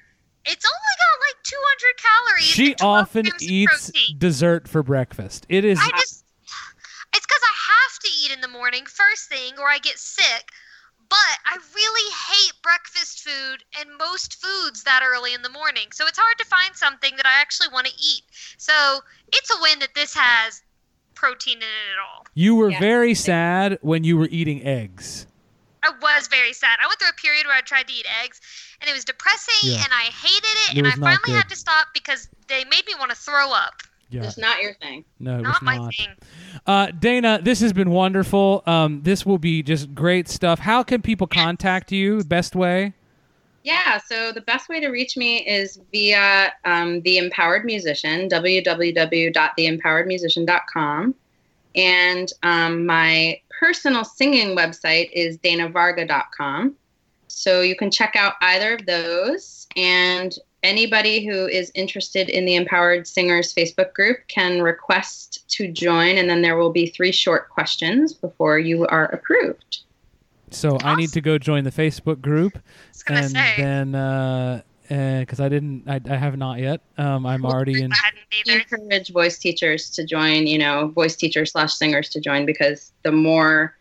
It's 0.45 0.65
only 0.65 0.95
got 0.99 1.27
like 1.27 1.43
200 1.43 1.97
calories. 1.97 2.43
She 2.45 2.71
and 2.73 2.81
often 2.81 3.25
eats 3.41 3.91
protein. 3.91 4.15
dessert 4.17 4.67
for 4.67 4.81
breakfast. 4.83 5.45
It 5.49 5.65
is 5.65 5.79
I 5.81 5.89
just. 5.97 6.23
It's 7.15 7.25
because 7.25 7.41
I 7.43 7.55
have 7.73 7.99
to 7.99 8.07
eat 8.09 8.27
eat 8.27 8.33
in 8.33 8.41
the 8.41 8.47
morning 8.47 8.85
first 8.85 9.29
thing 9.29 9.53
or 9.59 9.67
I 9.69 9.77
get 9.79 9.97
sick. 9.97 10.49
But 11.09 11.37
I 11.45 11.57
really 11.75 12.11
hate 12.29 12.53
breakfast 12.61 13.21
food 13.21 13.63
and 13.79 13.89
most 13.97 14.41
foods 14.43 14.83
that 14.83 15.01
early 15.05 15.33
in 15.33 15.41
the 15.41 15.49
morning. 15.49 15.85
So 15.93 16.05
it's 16.05 16.17
hard 16.17 16.37
to 16.37 16.45
find 16.45 16.75
something 16.75 17.15
that 17.15 17.25
I 17.25 17.39
actually 17.39 17.69
want 17.71 17.87
to 17.87 17.93
eat. 17.93 18.23
So 18.57 18.99
it's 19.31 19.49
a 19.51 19.61
win 19.61 19.79
that 19.79 19.93
this 19.95 20.13
has 20.15 20.61
protein 21.15 21.57
in 21.57 21.63
it 21.63 21.93
at 21.93 21.99
all. 21.99 22.25
You 22.33 22.55
were 22.55 22.71
Yeah. 22.71 22.79
very 22.79 23.13
sad 23.13 23.77
when 23.81 24.03
you 24.03 24.17
were 24.17 24.27
eating 24.29 24.63
eggs. 24.65 25.27
I 25.87 25.91
was 26.01 26.27
very 26.27 26.53
sad. 26.53 26.77
I 26.83 26.87
went 26.87 26.99
through 26.99 27.09
a 27.09 27.13
period 27.21 27.45
where 27.47 27.55
I 27.55 27.61
tried 27.61 27.87
to 27.87 27.93
eat 27.93 28.05
eggs, 28.23 28.39
and 28.81 28.89
it 28.89 28.93
was 28.93 29.05
depressing, 29.05 29.71
Yeah. 29.71 29.83
and 29.83 29.91
I 29.91 30.03
hated 30.11 30.43
it, 30.43 30.73
It 30.73 30.77
and 30.79 30.87
I 30.87 30.91
was 30.91 30.99
not 30.99 31.19
finally 31.21 31.37
had 31.37 31.49
to 31.49 31.55
stop 31.55 31.87
because 31.93 32.27
they 32.47 32.63
made 32.65 32.85
me 32.85 32.93
want 32.99 33.09
to 33.11 33.17
throw 33.17 33.51
up. 33.51 33.81
Yeah. 34.09 34.23
It's 34.23 34.37
not 34.37 34.61
your 34.61 34.73
thing. 34.75 35.03
No, 35.19 35.33
it 35.35 35.41
was 35.41 35.47
Not 35.47 35.63
my 35.63 35.77
not. 35.77 35.93
thing. 35.95 36.07
Uh, 36.65 36.87
Dana, 36.97 37.39
this 37.41 37.59
has 37.59 37.73
been 37.73 37.89
wonderful. 37.89 38.63
Um, 38.65 39.01
this 39.03 39.25
will 39.25 39.37
be 39.37 39.61
just 39.63 39.93
great 39.93 40.29
stuff. 40.29 40.59
How 40.59 40.81
can 40.81 41.01
people 41.01 41.27
contact 41.27 41.91
you? 41.91 42.23
Best 42.23 42.55
way? 42.55 42.93
Yeah, 43.63 43.97
so 43.97 44.31
the 44.31 44.39
best 44.39 44.69
way 44.69 44.79
to 44.79 44.87
reach 44.87 45.17
me 45.17 45.45
is 45.45 45.81
via 45.91 46.53
um, 46.63 47.01
The 47.01 47.17
Empowered 47.17 47.65
Musician, 47.65 48.29
www.theempoweredmusician.com. 48.29 51.15
And 51.75 52.31
um, 52.43 52.85
my 52.85 53.41
personal 53.59 54.03
singing 54.03 54.55
website 54.55 55.09
is 55.13 55.37
danavarga.com. 55.39 56.75
So 57.27 57.61
you 57.61 57.75
can 57.75 57.91
check 57.91 58.15
out 58.15 58.33
either 58.41 58.75
of 58.75 58.85
those. 58.85 59.67
And 59.75 60.33
anybody 60.63 61.25
who 61.25 61.47
is 61.47 61.71
interested 61.75 62.29
in 62.29 62.45
the 62.45 62.55
Empowered 62.55 63.07
Singers 63.07 63.53
Facebook 63.53 63.93
group 63.93 64.19
can 64.27 64.61
request 64.61 65.47
to 65.49 65.71
join. 65.71 66.17
And 66.17 66.29
then 66.29 66.41
there 66.41 66.57
will 66.57 66.71
be 66.71 66.87
three 66.87 67.11
short 67.11 67.49
questions 67.49 68.13
before 68.13 68.59
you 68.59 68.85
are 68.87 69.05
approved. 69.05 69.79
So 70.49 70.77
I 70.81 70.95
need 70.95 71.11
to 71.13 71.21
go 71.21 71.37
join 71.37 71.65
the 71.65 71.71
Facebook 71.71 72.21
group, 72.21 72.57
I 72.57 72.61
was 72.91 73.03
gonna 73.03 73.19
and 73.21 73.31
say. 73.31 73.53
then 73.57 73.95
uh, 73.95 74.61
because 74.87 75.39
I 75.39 75.49
didn't, 75.49 75.83
I, 75.87 75.99
I 76.09 76.15
have 76.15 76.37
not 76.37 76.59
yet. 76.59 76.81
Um, 76.97 77.25
I'm 77.25 77.45
already 77.45 77.81
in. 77.81 77.91
I 77.91 77.95
hadn't 77.95 78.71
encourage 78.71 79.11
voice 79.11 79.37
teachers 79.37 79.89
to 79.91 80.05
join, 80.05 80.47
you 80.47 80.57
know, 80.57 80.87
voice 80.89 81.15
teachers 81.15 81.51
slash 81.51 81.73
singers 81.73 82.09
to 82.09 82.21
join 82.21 82.45
because 82.45 82.91
the 83.03 83.11
more 83.11 83.75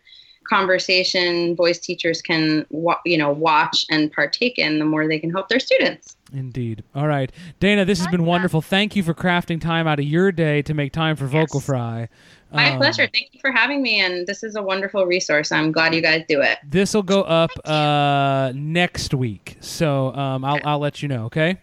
conversation 0.49 1.55
voice 1.55 1.79
teachers 1.79 2.21
can, 2.21 2.65
wa- 2.69 2.99
you 3.05 3.17
know, 3.17 3.31
watch 3.31 3.85
and 3.89 4.11
partake 4.11 4.57
in, 4.57 4.79
the 4.79 4.85
more 4.85 5.07
they 5.07 5.19
can 5.19 5.29
help 5.29 5.49
their 5.49 5.59
students. 5.59 6.15
Indeed. 6.33 6.83
All 6.95 7.07
right, 7.07 7.31
Dana, 7.59 7.85
this 7.85 7.99
has 7.99 8.07
been 8.07 8.25
wonderful. 8.25 8.61
Thank 8.61 8.95
you 8.95 9.03
for 9.03 9.13
crafting 9.13 9.61
time 9.61 9.87
out 9.87 9.99
of 9.99 10.05
your 10.05 10.31
day 10.31 10.61
to 10.63 10.73
make 10.73 10.91
time 10.91 11.15
for 11.15 11.25
Vocal 11.25 11.59
Yes. 11.59 11.65
Fry. 11.65 12.09
My 12.51 12.71
Um, 12.71 12.77
pleasure. 12.77 13.07
Thank 13.11 13.29
you 13.33 13.39
for 13.41 13.51
having 13.51 13.81
me, 13.81 13.99
and 13.99 14.25
this 14.25 14.41
is 14.43 14.55
a 14.55 14.61
wonderful 14.61 15.05
resource. 15.05 15.51
I'm 15.51 15.71
glad 15.71 15.93
you 15.93 16.01
guys 16.01 16.23
do 16.29 16.41
it. 16.41 16.57
This 16.67 16.93
will 16.93 17.03
go 17.03 17.23
up 17.23 17.51
uh, 17.65 18.53
next 18.55 19.13
week, 19.13 19.57
so 19.59 20.13
um, 20.15 20.45
I'll 20.45 20.59
I'll 20.63 20.79
let 20.79 21.01
you 21.01 21.09
know. 21.09 21.25
Okay. 21.25 21.57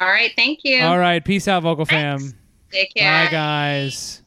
All 0.00 0.08
right. 0.08 0.30
Thank 0.36 0.60
you. 0.62 0.82
All 0.82 0.98
right. 0.98 1.24
Peace 1.24 1.48
out, 1.48 1.62
Vocal 1.62 1.86
Thanks. 1.86 2.22
fam. 2.24 2.38
Take 2.70 2.92
care. 2.94 3.24
Bye, 3.26 3.30
guys. 3.30 4.22